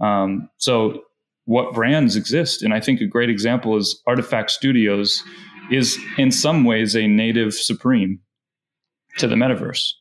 Um, 0.00 0.48
so, 0.58 1.02
what 1.46 1.74
brands 1.74 2.16
exist? 2.16 2.62
And 2.62 2.72
I 2.72 2.80
think 2.80 3.00
a 3.00 3.06
great 3.06 3.30
example 3.30 3.76
is 3.76 4.00
RTFKT 4.08 4.50
Studios 4.50 5.22
is 5.70 5.98
in 6.18 6.30
some 6.30 6.64
ways 6.64 6.94
a 6.94 7.06
native 7.06 7.54
supreme 7.54 8.20
to 9.18 9.26
the 9.26 9.34
metaverse. 9.34 9.92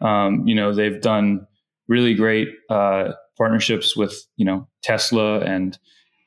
Um, 0.00 0.46
you 0.46 0.54
know, 0.54 0.74
they've 0.74 1.00
done 1.00 1.46
really 1.88 2.14
great 2.14 2.48
uh, 2.70 3.12
partnerships 3.36 3.96
with 3.96 4.26
you 4.36 4.44
know 4.44 4.68
Tesla 4.82 5.40
and 5.40 5.78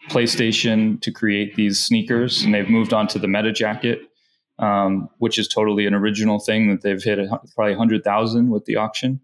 PlayStation 0.09 1.01
to 1.01 1.11
create 1.11 1.55
these 1.55 1.79
sneakers, 1.79 2.43
and 2.43 2.53
they've 2.53 2.69
moved 2.69 2.93
on 2.93 3.07
to 3.07 3.19
the 3.19 3.27
Meta 3.27 3.51
jacket, 3.51 3.99
um, 4.59 5.09
which 5.17 5.37
is 5.37 5.47
totally 5.47 5.85
an 5.85 5.93
original 5.93 6.39
thing 6.39 6.69
that 6.69 6.81
they've 6.81 7.03
hit 7.03 7.19
a, 7.19 7.39
probably 7.55 7.75
hundred 7.75 8.03
thousand 8.03 8.49
with 8.49 8.65
the 8.65 8.75
auction, 8.75 9.19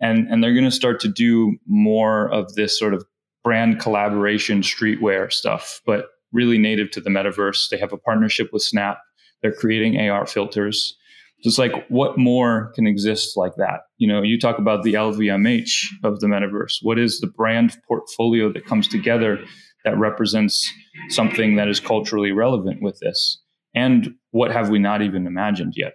and 0.00 0.28
and 0.28 0.42
they're 0.42 0.54
going 0.54 0.64
to 0.64 0.70
start 0.70 1.00
to 1.00 1.08
do 1.08 1.56
more 1.66 2.30
of 2.30 2.54
this 2.54 2.78
sort 2.78 2.94
of 2.94 3.04
brand 3.44 3.80
collaboration 3.80 4.60
streetwear 4.60 5.32
stuff, 5.32 5.80
but 5.86 6.06
really 6.32 6.58
native 6.58 6.90
to 6.90 7.00
the 7.00 7.10
metaverse. 7.10 7.68
They 7.70 7.78
have 7.78 7.92
a 7.92 7.98
partnership 7.98 8.50
with 8.52 8.62
Snap. 8.62 8.98
They're 9.42 9.52
creating 9.52 9.98
AR 9.98 10.26
filters. 10.26 10.96
Just 11.44 11.58
like 11.58 11.72
what 11.88 12.18
more 12.18 12.72
can 12.74 12.86
exist 12.86 13.36
like 13.36 13.54
that? 13.56 13.82
You 13.98 14.08
know, 14.08 14.22
you 14.22 14.40
talk 14.40 14.58
about 14.58 14.82
the 14.82 14.94
LVMH 14.94 15.86
of 16.02 16.18
the 16.18 16.26
metaverse. 16.26 16.78
What 16.82 16.98
is 16.98 17.20
the 17.20 17.28
brand 17.28 17.76
portfolio 17.86 18.52
that 18.52 18.66
comes 18.66 18.88
together 18.88 19.38
that 19.84 19.96
represents 19.96 20.68
something 21.10 21.54
that 21.54 21.68
is 21.68 21.78
culturally 21.78 22.32
relevant 22.32 22.82
with 22.82 22.98
this? 23.00 23.40
And 23.74 24.14
what 24.32 24.50
have 24.50 24.68
we 24.68 24.80
not 24.80 25.02
even 25.02 25.26
imagined 25.26 25.74
yet? 25.76 25.94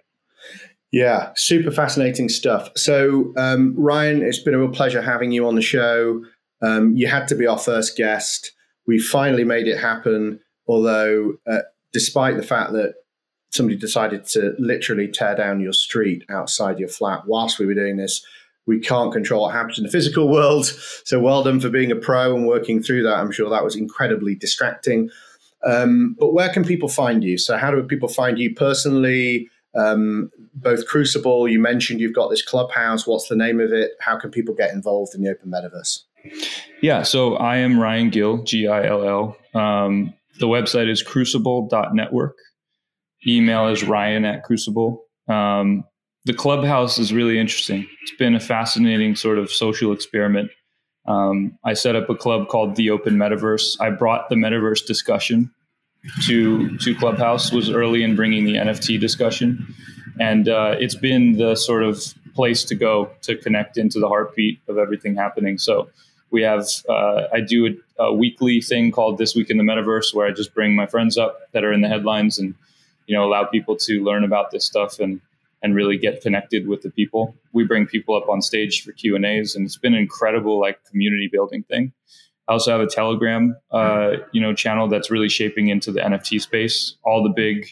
Yeah, 0.94 1.32
super 1.36 1.70
fascinating 1.70 2.28
stuff. 2.28 2.70
So, 2.76 3.32
um, 3.36 3.74
Ryan, 3.76 4.22
it's 4.22 4.38
been 4.38 4.54
a 4.54 4.58
real 4.58 4.68
pleasure 4.68 5.02
having 5.02 5.32
you 5.32 5.46
on 5.46 5.56
the 5.56 5.60
show. 5.60 6.22
Um, 6.62 6.94
you 6.96 7.08
had 7.08 7.26
to 7.28 7.34
be 7.34 7.46
our 7.46 7.58
first 7.58 7.96
guest. 7.96 8.52
We 8.86 8.98
finally 8.98 9.44
made 9.44 9.66
it 9.66 9.76
happen, 9.76 10.38
although, 10.68 11.32
uh, 11.50 11.62
despite 11.92 12.36
the 12.36 12.44
fact 12.44 12.72
that 12.72 12.94
somebody 13.54 13.78
decided 13.78 14.24
to 14.26 14.54
literally 14.58 15.08
tear 15.08 15.36
down 15.36 15.60
your 15.60 15.72
street 15.72 16.24
outside 16.28 16.78
your 16.78 16.88
flat 16.88 17.22
whilst 17.26 17.58
we 17.58 17.66
were 17.66 17.74
doing 17.74 17.96
this. 17.96 18.24
We 18.66 18.80
can't 18.80 19.12
control 19.12 19.42
what 19.42 19.54
happens 19.54 19.78
in 19.78 19.84
the 19.84 19.90
physical 19.90 20.28
world. 20.28 20.66
So 21.04 21.20
well 21.20 21.42
done 21.42 21.60
for 21.60 21.68
being 21.68 21.92
a 21.92 21.96
pro 21.96 22.34
and 22.34 22.46
working 22.46 22.82
through 22.82 23.04
that. 23.04 23.18
I'm 23.18 23.30
sure 23.30 23.48
that 23.50 23.62
was 23.62 23.76
incredibly 23.76 24.34
distracting. 24.34 25.10
Um, 25.64 26.16
but 26.18 26.32
where 26.32 26.48
can 26.48 26.64
people 26.64 26.88
find 26.88 27.22
you? 27.22 27.38
So 27.38 27.56
how 27.56 27.70
do 27.70 27.82
people 27.82 28.08
find 28.08 28.38
you 28.38 28.54
personally? 28.54 29.48
Um, 29.76 30.30
both 30.54 30.86
Crucible, 30.86 31.48
you 31.48 31.58
mentioned 31.58 32.00
you've 32.00 32.14
got 32.14 32.30
this 32.30 32.42
clubhouse. 32.42 33.06
What's 33.06 33.28
the 33.28 33.36
name 33.36 33.60
of 33.60 33.72
it? 33.72 33.92
How 34.00 34.16
can 34.16 34.30
people 34.30 34.54
get 34.54 34.72
involved 34.72 35.14
in 35.14 35.22
the 35.22 35.30
open 35.30 35.50
metaverse? 35.50 36.00
Yeah, 36.80 37.02
so 37.02 37.36
I 37.36 37.58
am 37.58 37.78
Ryan 37.78 38.10
Gill, 38.10 38.42
G 38.44 38.66
I 38.66 38.86
L 38.86 39.36
L. 39.54 39.60
Um, 39.60 40.14
the 40.40 40.46
website 40.46 40.88
is 40.88 41.02
crucible.network 41.02 42.36
email 43.26 43.68
is 43.68 43.84
ryan 43.84 44.24
at 44.24 44.42
crucible. 44.44 45.04
Um, 45.28 45.84
the 46.24 46.32
clubhouse 46.32 46.98
is 46.98 47.12
really 47.12 47.38
interesting. 47.38 47.86
It's 48.02 48.16
been 48.18 48.34
a 48.34 48.40
fascinating 48.40 49.14
sort 49.14 49.38
of 49.38 49.50
social 49.50 49.92
experiment. 49.92 50.50
Um, 51.06 51.58
I 51.64 51.74
set 51.74 51.96
up 51.96 52.08
a 52.08 52.14
club 52.14 52.48
called 52.48 52.76
the 52.76 52.90
Open 52.90 53.16
Metaverse. 53.16 53.76
I 53.80 53.90
brought 53.90 54.30
the 54.30 54.36
metaverse 54.36 54.86
discussion 54.86 55.50
to 56.26 56.76
to 56.78 56.94
Clubhouse. 56.94 57.52
Was 57.52 57.70
early 57.70 58.02
in 58.02 58.16
bringing 58.16 58.44
the 58.44 58.54
NFT 58.54 58.98
discussion, 58.98 59.74
and 60.18 60.48
uh, 60.48 60.76
it's 60.78 60.94
been 60.94 61.36
the 61.36 61.56
sort 61.56 61.82
of 61.82 62.02
place 62.34 62.64
to 62.64 62.74
go 62.74 63.10
to 63.22 63.36
connect 63.36 63.76
into 63.76 64.00
the 64.00 64.08
heartbeat 64.08 64.60
of 64.68 64.78
everything 64.78 65.14
happening. 65.14 65.58
So 65.58 65.88
we 66.30 66.42
have 66.42 66.66
uh, 66.88 67.24
I 67.32 67.40
do 67.40 67.66
a, 67.66 68.02
a, 68.02 68.12
weekly 68.14 68.60
thing 68.60 68.90
called 68.90 69.18
This 69.18 69.34
Week 69.34 69.50
in 69.50 69.56
the 69.56 69.62
Metaverse, 69.62 70.14
where 70.14 70.26
I 70.26 70.32
just 70.32 70.54
bring 70.54 70.74
my 70.74 70.86
friends 70.86 71.16
up 71.16 71.52
that 71.52 71.64
are 71.64 71.72
in 71.72 71.80
the 71.80 71.88
headlines 71.88 72.38
and 72.38 72.54
you 73.06 73.16
know 73.16 73.24
allow 73.24 73.44
people 73.44 73.76
to 73.76 74.02
learn 74.02 74.24
about 74.24 74.50
this 74.50 74.64
stuff 74.64 74.98
and 75.00 75.20
and 75.62 75.74
really 75.74 75.96
get 75.96 76.20
connected 76.20 76.68
with 76.68 76.82
the 76.82 76.90
people. 76.90 77.34
We 77.52 77.64
bring 77.64 77.86
people 77.86 78.14
up 78.14 78.28
on 78.28 78.42
stage 78.42 78.82
for 78.82 78.92
Q 78.92 79.16
and 79.16 79.24
A's, 79.24 79.56
and 79.56 79.64
it's 79.64 79.78
been 79.78 79.94
an 79.94 80.00
incredible 80.00 80.60
like 80.60 80.84
community 80.84 81.28
building 81.32 81.64
thing. 81.64 81.92
I 82.46 82.52
also 82.52 82.72
have 82.72 82.80
a 82.82 82.86
Telegram, 82.86 83.56
uh, 83.70 84.16
you 84.32 84.40
know, 84.40 84.54
channel 84.54 84.88
that's 84.88 85.10
really 85.10 85.30
shaping 85.30 85.68
into 85.68 85.90
the 85.90 86.00
NFT 86.00 86.40
space. 86.42 86.96
All 87.02 87.22
the 87.22 87.30
big 87.30 87.66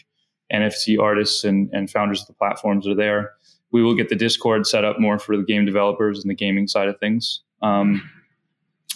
NFT 0.51 0.99
artists 0.99 1.43
and, 1.43 1.69
and 1.71 1.89
founders 1.89 2.21
of 2.21 2.27
the 2.27 2.33
platforms 2.33 2.87
are 2.87 2.95
there. 2.95 3.33
We 3.71 3.83
will 3.83 3.95
get 3.95 4.09
the 4.09 4.15
Discord 4.15 4.65
set 4.65 4.83
up 4.83 4.99
more 4.99 5.19
for 5.19 5.37
the 5.37 5.43
game 5.43 5.65
developers 5.65 6.21
and 6.21 6.29
the 6.29 6.35
gaming 6.35 6.67
side 6.67 6.87
of 6.87 6.99
things. 6.99 7.41
Um, 7.61 8.09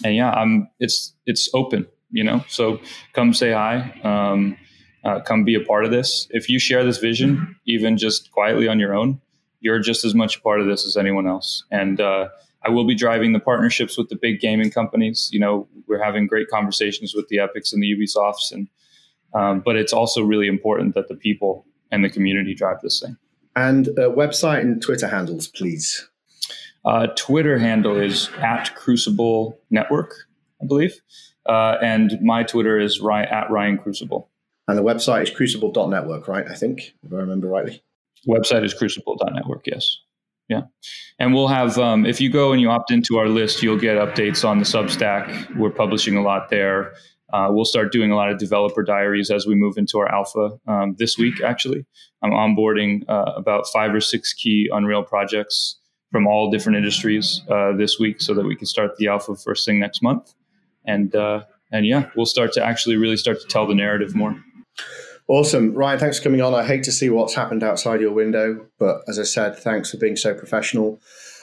and 0.04 0.14
yeah, 0.14 0.30
I'm 0.30 0.68
it's 0.80 1.14
it's 1.26 1.48
open, 1.54 1.86
you 2.10 2.24
know. 2.24 2.44
So 2.48 2.80
come 3.12 3.32
say 3.32 3.52
hi. 3.52 4.00
Um, 4.02 4.56
uh, 5.04 5.20
come 5.20 5.44
be 5.44 5.54
a 5.54 5.60
part 5.60 5.84
of 5.84 5.90
this. 5.90 6.26
If 6.30 6.48
you 6.48 6.58
share 6.58 6.84
this 6.84 6.98
vision, 6.98 7.56
even 7.66 7.96
just 7.96 8.30
quietly 8.30 8.68
on 8.68 8.78
your 8.78 8.94
own, 8.94 9.20
you're 9.60 9.80
just 9.80 10.04
as 10.04 10.14
much 10.14 10.36
a 10.36 10.40
part 10.40 10.60
of 10.60 10.66
this 10.66 10.86
as 10.86 10.96
anyone 10.96 11.26
else. 11.26 11.64
And 11.70 12.00
uh, 12.00 12.28
I 12.64 12.70
will 12.70 12.86
be 12.86 12.94
driving 12.94 13.32
the 13.32 13.40
partnerships 13.40 13.96
with 13.96 14.08
the 14.08 14.16
big 14.16 14.40
gaming 14.40 14.70
companies. 14.70 15.28
You 15.32 15.40
know, 15.40 15.68
we're 15.86 16.02
having 16.02 16.26
great 16.26 16.48
conversations 16.48 17.14
with 17.14 17.28
the 17.28 17.38
Epics 17.38 17.72
and 17.72 17.82
the 17.82 17.94
Ubisofts, 17.94 18.52
and 18.52 18.68
um, 19.34 19.60
but 19.60 19.76
it's 19.76 19.92
also 19.92 20.22
really 20.22 20.48
important 20.48 20.94
that 20.94 21.08
the 21.08 21.14
people 21.14 21.66
and 21.90 22.04
the 22.04 22.10
community 22.10 22.54
drive 22.54 22.80
this 22.82 23.00
thing. 23.00 23.16
And 23.56 23.88
uh, 23.88 24.10
website 24.10 24.60
and 24.60 24.80
Twitter 24.80 25.08
handles, 25.08 25.48
please. 25.48 26.08
Uh, 26.84 27.08
Twitter 27.16 27.58
handle 27.58 27.96
is 27.96 28.30
at 28.38 28.74
Crucible 28.74 29.58
Network, 29.70 30.14
I 30.62 30.66
believe, 30.66 31.00
uh, 31.46 31.76
and 31.82 32.18
my 32.22 32.42
Twitter 32.44 32.78
is 32.78 33.00
Ryan, 33.00 33.28
at 33.28 33.50
Ryan 33.50 33.78
Crucible. 33.78 34.28
And 34.68 34.76
the 34.76 34.82
website 34.82 35.22
is 35.22 35.30
crucible.network, 35.30 36.28
right? 36.28 36.46
I 36.48 36.54
think, 36.54 36.94
if 37.02 37.12
I 37.12 37.16
remember 37.16 37.48
rightly. 37.48 37.82
Website 38.28 38.64
is 38.64 38.74
crucible.network, 38.74 39.66
yes. 39.66 39.98
Yeah. 40.48 40.62
And 41.18 41.34
we'll 41.34 41.48
have, 41.48 41.78
um, 41.78 42.06
if 42.06 42.20
you 42.20 42.30
go 42.30 42.52
and 42.52 42.60
you 42.60 42.70
opt 42.70 42.90
into 42.90 43.18
our 43.18 43.28
list, 43.28 43.62
you'll 43.62 43.78
get 43.78 43.96
updates 43.96 44.46
on 44.46 44.58
the 44.58 44.64
Substack. 44.64 45.56
We're 45.56 45.70
publishing 45.70 46.16
a 46.16 46.22
lot 46.22 46.50
there. 46.50 46.94
Uh, 47.32 47.48
we'll 47.50 47.66
start 47.66 47.92
doing 47.92 48.10
a 48.10 48.16
lot 48.16 48.30
of 48.30 48.38
developer 48.38 48.82
diaries 48.82 49.30
as 49.30 49.46
we 49.46 49.54
move 49.54 49.76
into 49.76 49.98
our 49.98 50.08
alpha 50.10 50.58
um, 50.66 50.96
this 50.98 51.18
week, 51.18 51.42
actually. 51.42 51.84
I'm 52.22 52.30
onboarding 52.30 53.08
uh, 53.08 53.32
about 53.36 53.66
five 53.68 53.94
or 53.94 54.00
six 54.00 54.32
key 54.32 54.70
Unreal 54.72 55.02
projects 55.02 55.76
from 56.10 56.26
all 56.26 56.50
different 56.50 56.78
industries 56.78 57.42
uh, 57.50 57.72
this 57.76 57.98
week 57.98 58.20
so 58.20 58.32
that 58.32 58.44
we 58.44 58.56
can 58.56 58.66
start 58.66 58.96
the 58.96 59.08
alpha 59.08 59.36
first 59.36 59.66
thing 59.66 59.78
next 59.78 60.02
month. 60.02 60.34
And, 60.86 61.14
uh, 61.14 61.42
and 61.70 61.86
yeah, 61.86 62.08
we'll 62.16 62.26
start 62.26 62.52
to 62.54 62.64
actually 62.64 62.96
really 62.96 63.18
start 63.18 63.40
to 63.42 63.46
tell 63.46 63.66
the 63.66 63.74
narrative 63.74 64.14
more. 64.14 64.42
Awesome. 65.28 65.74
Ryan, 65.74 65.98
thanks 65.98 66.18
for 66.18 66.24
coming 66.24 66.40
on. 66.40 66.54
I 66.54 66.64
hate 66.64 66.84
to 66.84 66.92
see 66.92 67.10
what's 67.10 67.34
happened 67.34 67.62
outside 67.62 68.00
your 68.00 68.12
window, 68.12 68.66
but 68.78 69.02
as 69.08 69.18
I 69.18 69.24
said, 69.24 69.58
thanks 69.58 69.90
for 69.90 69.98
being 69.98 70.16
so 70.16 70.32
professional. 70.32 71.00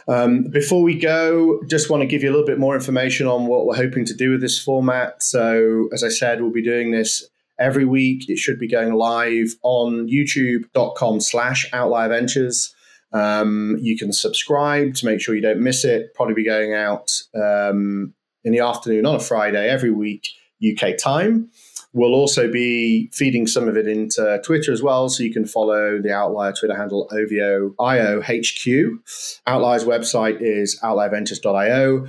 Um, 0.07 0.45
before 0.45 0.81
we 0.81 0.97
go, 0.97 1.61
just 1.67 1.89
want 1.89 2.01
to 2.01 2.07
give 2.07 2.23
you 2.23 2.29
a 2.29 2.33
little 2.33 2.47
bit 2.47 2.57
more 2.57 2.75
information 2.75 3.27
on 3.27 3.45
what 3.45 3.67
we're 3.67 3.75
hoping 3.75 4.03
to 4.05 4.13
do 4.15 4.31
with 4.31 4.41
this 4.41 4.57
format. 4.61 5.21
So, 5.21 5.87
as 5.93 6.03
I 6.03 6.09
said, 6.09 6.41
we'll 6.41 6.51
be 6.51 6.63
doing 6.63 6.91
this 6.91 7.27
every 7.59 7.85
week. 7.85 8.27
It 8.27 8.37
should 8.39 8.59
be 8.59 8.67
going 8.67 8.93
live 8.93 9.53
on 9.61 10.07
youtube.com 10.07 11.21
slash 11.21 11.69
outlier 11.71 12.09
ventures. 12.09 12.73
Um, 13.13 13.77
you 13.79 13.97
can 13.97 14.11
subscribe 14.11 14.95
to 14.95 15.05
make 15.05 15.21
sure 15.21 15.35
you 15.35 15.41
don't 15.41 15.61
miss 15.61 15.85
it. 15.85 16.13
Probably 16.15 16.33
be 16.33 16.45
going 16.45 16.73
out 16.73 17.11
um, 17.35 18.13
in 18.43 18.51
the 18.51 18.59
afternoon 18.59 19.05
on 19.05 19.15
a 19.15 19.19
Friday 19.19 19.69
every 19.69 19.91
week, 19.91 20.27
UK 20.63 20.97
time. 20.97 21.51
We'll 21.95 22.13
also 22.13 22.51
be 22.51 23.09
feeding 23.13 23.47
some 23.47 23.69
of 23.69 23.77
it 23.77 23.87
into 23.87 24.41
Twitter 24.43 24.73
as 24.73 24.83
well, 24.83 25.07
so 25.07 25.23
you 25.23 25.31
can 25.31 25.45
follow 25.45 26.01
the 26.01 26.11
Outlier 26.11 26.51
Twitter 26.51 26.75
handle 26.75 27.07
OVOIOHQ. 27.09 28.99
Outlier's 29.47 29.85
website 29.85 30.41
is 30.41 30.77
outlierventures.io. 30.83 32.07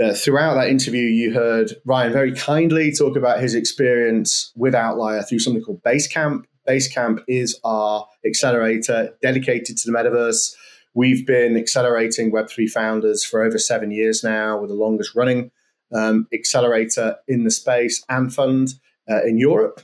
Uh, 0.00 0.14
throughout 0.14 0.54
that 0.54 0.70
interview, 0.70 1.02
you 1.02 1.34
heard 1.34 1.74
Ryan 1.84 2.10
very 2.10 2.32
kindly 2.32 2.90
talk 2.90 3.16
about 3.16 3.40
his 3.40 3.54
experience 3.54 4.50
with 4.56 4.74
Outlier 4.74 5.20
through 5.20 5.40
something 5.40 5.62
called 5.62 5.82
Basecamp. 5.82 6.44
Basecamp 6.66 7.22
is 7.28 7.60
our 7.64 8.06
accelerator 8.24 9.14
dedicated 9.20 9.76
to 9.76 9.90
the 9.90 9.94
metaverse. 9.94 10.54
We've 10.94 11.26
been 11.26 11.58
accelerating 11.58 12.32
Web3 12.32 12.70
founders 12.70 13.26
for 13.26 13.42
over 13.42 13.58
seven 13.58 13.90
years 13.90 14.24
now. 14.24 14.58
We're 14.58 14.68
the 14.68 14.72
longest 14.72 15.14
running 15.14 15.50
um, 15.94 16.28
accelerator 16.32 17.16
in 17.28 17.44
the 17.44 17.50
space 17.50 18.02
and 18.08 18.32
fund 18.32 18.72
uh, 19.10 19.22
in 19.24 19.38
Europe. 19.38 19.80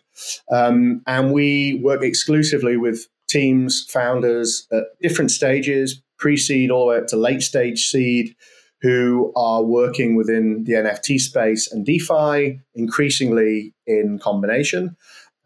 Um, 0.51 1.03
and 1.07 1.33
we 1.33 1.81
work 1.83 2.03
exclusively 2.03 2.77
with 2.77 3.07
teams, 3.29 3.87
founders 3.89 4.67
at 4.73 4.85
different 5.01 5.31
stages, 5.31 6.03
pre 6.19 6.37
seed 6.37 6.71
all 6.71 6.87
the 6.87 6.93
way 6.93 6.99
up 6.99 7.07
to 7.09 7.17
late 7.17 7.43
stage 7.43 7.89
seed, 7.89 8.37
who 8.81 9.33
are 9.35 9.63
working 9.63 10.15
within 10.15 10.65
the 10.65 10.75
NFT 10.75 11.19
space 11.19 11.71
and 11.73 11.87
DeFi, 11.87 12.61
increasingly 12.75 13.73
in 13.87 14.19
combination. 14.19 14.97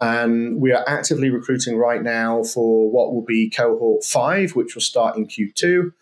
And 0.01 0.61
we 0.61 0.72
are 0.72 0.85
actively 0.89 1.31
recruiting 1.31 1.76
right 1.76 2.03
now 2.03 2.43
for 2.43 2.91
what 2.91 3.12
will 3.12 3.24
be 3.24 3.51
cohort 3.51 4.05
five, 4.05 4.55
which 4.55 4.74
will 4.74 4.83
start 4.83 5.16
in 5.16 5.26
Q2. 5.26 5.93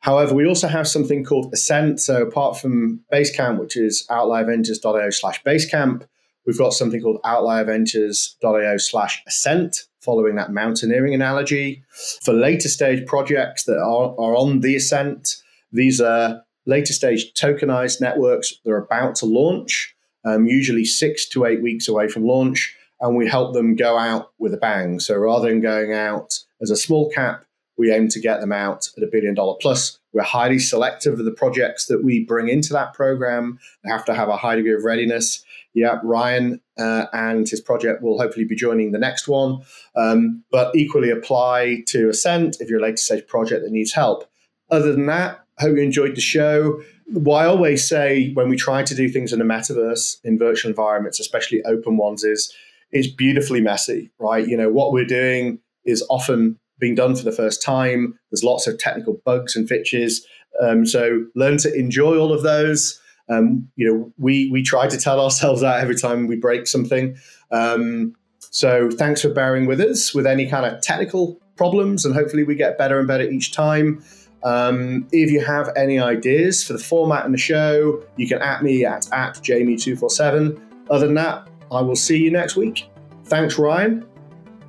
However, 0.00 0.34
we 0.34 0.46
also 0.46 0.68
have 0.68 0.86
something 0.86 1.24
called 1.24 1.52
Ascent. 1.52 2.00
So 2.00 2.22
apart 2.22 2.58
from 2.58 3.00
Basecamp, 3.12 3.58
which 3.58 3.76
is 3.76 4.06
outlierventures.io 4.10 5.10
slash 5.10 5.42
Basecamp, 5.42 6.06
We've 6.48 6.56
got 6.56 6.72
something 6.72 7.02
called 7.02 7.20
outlierventures.io 7.26 8.78
slash 8.78 9.22
ascent, 9.26 9.84
following 10.00 10.36
that 10.36 10.50
mountaineering 10.50 11.12
analogy. 11.12 11.84
For 12.24 12.32
later 12.32 12.70
stage 12.70 13.04
projects 13.06 13.64
that 13.64 13.76
are, 13.76 14.14
are 14.18 14.34
on 14.34 14.60
the 14.60 14.74
ascent, 14.74 15.28
these 15.72 16.00
are 16.00 16.40
later 16.64 16.94
stage 16.94 17.34
tokenized 17.34 18.00
networks 18.00 18.54
that 18.64 18.70
are 18.70 18.82
about 18.82 19.14
to 19.16 19.26
launch, 19.26 19.94
um, 20.24 20.46
usually 20.46 20.86
six 20.86 21.28
to 21.28 21.44
eight 21.44 21.62
weeks 21.62 21.86
away 21.86 22.08
from 22.08 22.24
launch, 22.24 22.74
and 23.02 23.14
we 23.14 23.28
help 23.28 23.52
them 23.52 23.76
go 23.76 23.98
out 23.98 24.32
with 24.38 24.54
a 24.54 24.56
bang. 24.56 25.00
So 25.00 25.18
rather 25.18 25.50
than 25.50 25.60
going 25.60 25.92
out 25.92 26.38
as 26.62 26.70
a 26.70 26.76
small 26.76 27.10
cap, 27.10 27.44
we 27.76 27.92
aim 27.92 28.08
to 28.08 28.20
get 28.20 28.40
them 28.40 28.52
out 28.52 28.88
at 28.96 29.04
a 29.04 29.08
billion 29.12 29.34
dollar 29.34 29.56
plus 29.60 29.98
We're 30.14 30.22
highly 30.22 30.58
selective 30.58 31.18
of 31.18 31.26
the 31.26 31.30
projects 31.30 31.86
that 31.86 32.02
we 32.02 32.24
bring 32.24 32.48
into 32.48 32.72
that 32.72 32.94
program. 32.94 33.58
They 33.84 33.90
have 33.90 34.06
to 34.06 34.14
have 34.14 34.30
a 34.30 34.36
high 34.38 34.56
degree 34.56 34.74
of 34.74 34.84
readiness. 34.84 35.44
Yeah, 35.78 36.00
Ryan 36.02 36.60
uh, 36.78 37.06
and 37.12 37.48
his 37.48 37.60
project 37.60 38.02
will 38.02 38.18
hopefully 38.20 38.44
be 38.44 38.56
joining 38.56 38.92
the 38.92 38.98
next 38.98 39.28
one, 39.28 39.60
um, 39.96 40.42
but 40.50 40.74
equally 40.74 41.10
apply 41.10 41.84
to 41.88 42.08
Ascent 42.08 42.56
if 42.60 42.68
you're 42.68 42.80
a 42.80 42.82
later 42.82 42.96
stage 42.96 43.26
project 43.26 43.62
that 43.64 43.72
needs 43.72 43.92
help. 43.92 44.30
Other 44.70 44.92
than 44.92 45.06
that, 45.06 45.44
hope 45.58 45.76
you 45.76 45.82
enjoyed 45.82 46.16
the 46.16 46.20
show. 46.20 46.80
What 47.06 47.44
I 47.44 47.46
always 47.46 47.88
say 47.88 48.32
when 48.34 48.48
we 48.48 48.56
try 48.56 48.82
to 48.82 48.94
do 48.94 49.08
things 49.08 49.32
in 49.32 49.38
the 49.38 49.44
metaverse, 49.44 50.18
in 50.24 50.38
virtual 50.38 50.70
environments, 50.70 51.20
especially 51.20 51.62
open 51.64 51.96
ones, 51.96 52.22
is 52.24 52.52
it's 52.90 53.08
beautifully 53.08 53.60
messy, 53.60 54.10
right? 54.18 54.46
You 54.46 54.56
know, 54.56 54.70
what 54.70 54.92
we're 54.92 55.04
doing 55.04 55.58
is 55.84 56.04
often 56.10 56.58
being 56.78 56.94
done 56.94 57.16
for 57.16 57.24
the 57.24 57.32
first 57.32 57.62
time. 57.62 58.18
There's 58.30 58.44
lots 58.44 58.66
of 58.66 58.78
technical 58.78 59.20
bugs 59.24 59.56
and 59.56 59.68
fitches. 59.68 60.26
Um, 60.62 60.86
so 60.86 61.26
learn 61.34 61.58
to 61.58 61.74
enjoy 61.74 62.18
all 62.18 62.32
of 62.32 62.42
those. 62.42 63.00
Um, 63.28 63.68
you 63.76 63.86
know, 63.86 64.12
we 64.18 64.50
we 64.50 64.62
try 64.62 64.88
to 64.88 64.96
tell 64.96 65.20
ourselves 65.20 65.60
that 65.60 65.80
every 65.80 65.96
time 65.96 66.26
we 66.26 66.36
break 66.36 66.66
something. 66.66 67.16
Um, 67.50 68.14
so 68.38 68.90
thanks 68.90 69.22
for 69.22 69.28
bearing 69.28 69.66
with 69.66 69.80
us 69.80 70.14
with 70.14 70.26
any 70.26 70.48
kind 70.48 70.64
of 70.64 70.80
technical 70.80 71.40
problems, 71.56 72.04
and 72.04 72.14
hopefully 72.14 72.44
we 72.44 72.54
get 72.54 72.78
better 72.78 72.98
and 72.98 73.06
better 73.06 73.24
each 73.28 73.52
time. 73.52 74.02
Um, 74.44 75.08
if 75.12 75.30
you 75.30 75.44
have 75.44 75.70
any 75.76 75.98
ideas 75.98 76.64
for 76.64 76.72
the 76.72 76.78
format 76.78 77.24
and 77.24 77.34
the 77.34 77.38
show, 77.38 78.02
you 78.16 78.28
can 78.28 78.40
at 78.40 78.62
me 78.62 78.84
at, 78.84 79.12
at 79.12 79.34
Jamie247. 79.36 80.60
Other 80.90 81.06
than 81.06 81.14
that, 81.16 81.48
I 81.72 81.82
will 81.82 81.96
see 81.96 82.18
you 82.18 82.30
next 82.30 82.56
week. 82.56 82.88
Thanks, 83.24 83.58
Ryan, 83.58 84.06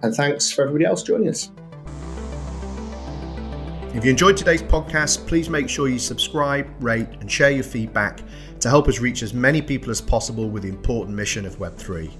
and 0.01 0.13
thanks 0.13 0.51
for 0.51 0.63
everybody 0.63 0.85
else 0.85 1.03
joining 1.03 1.29
us. 1.29 1.51
If 3.93 4.05
you 4.05 4.11
enjoyed 4.11 4.37
today's 4.37 4.61
podcast, 4.61 5.25
please 5.27 5.49
make 5.49 5.67
sure 5.67 5.87
you 5.87 5.99
subscribe, 5.99 6.67
rate, 6.79 7.07
and 7.21 7.31
share 7.31 7.51
your 7.51 7.63
feedback 7.63 8.21
to 8.59 8.69
help 8.69 8.87
us 8.87 8.99
reach 8.99 9.23
as 9.23 9.33
many 9.33 9.61
people 9.61 9.89
as 9.89 10.01
possible 10.01 10.49
with 10.49 10.63
the 10.63 10.69
important 10.69 11.15
mission 11.15 11.45
of 11.45 11.57
Web3. 11.57 12.11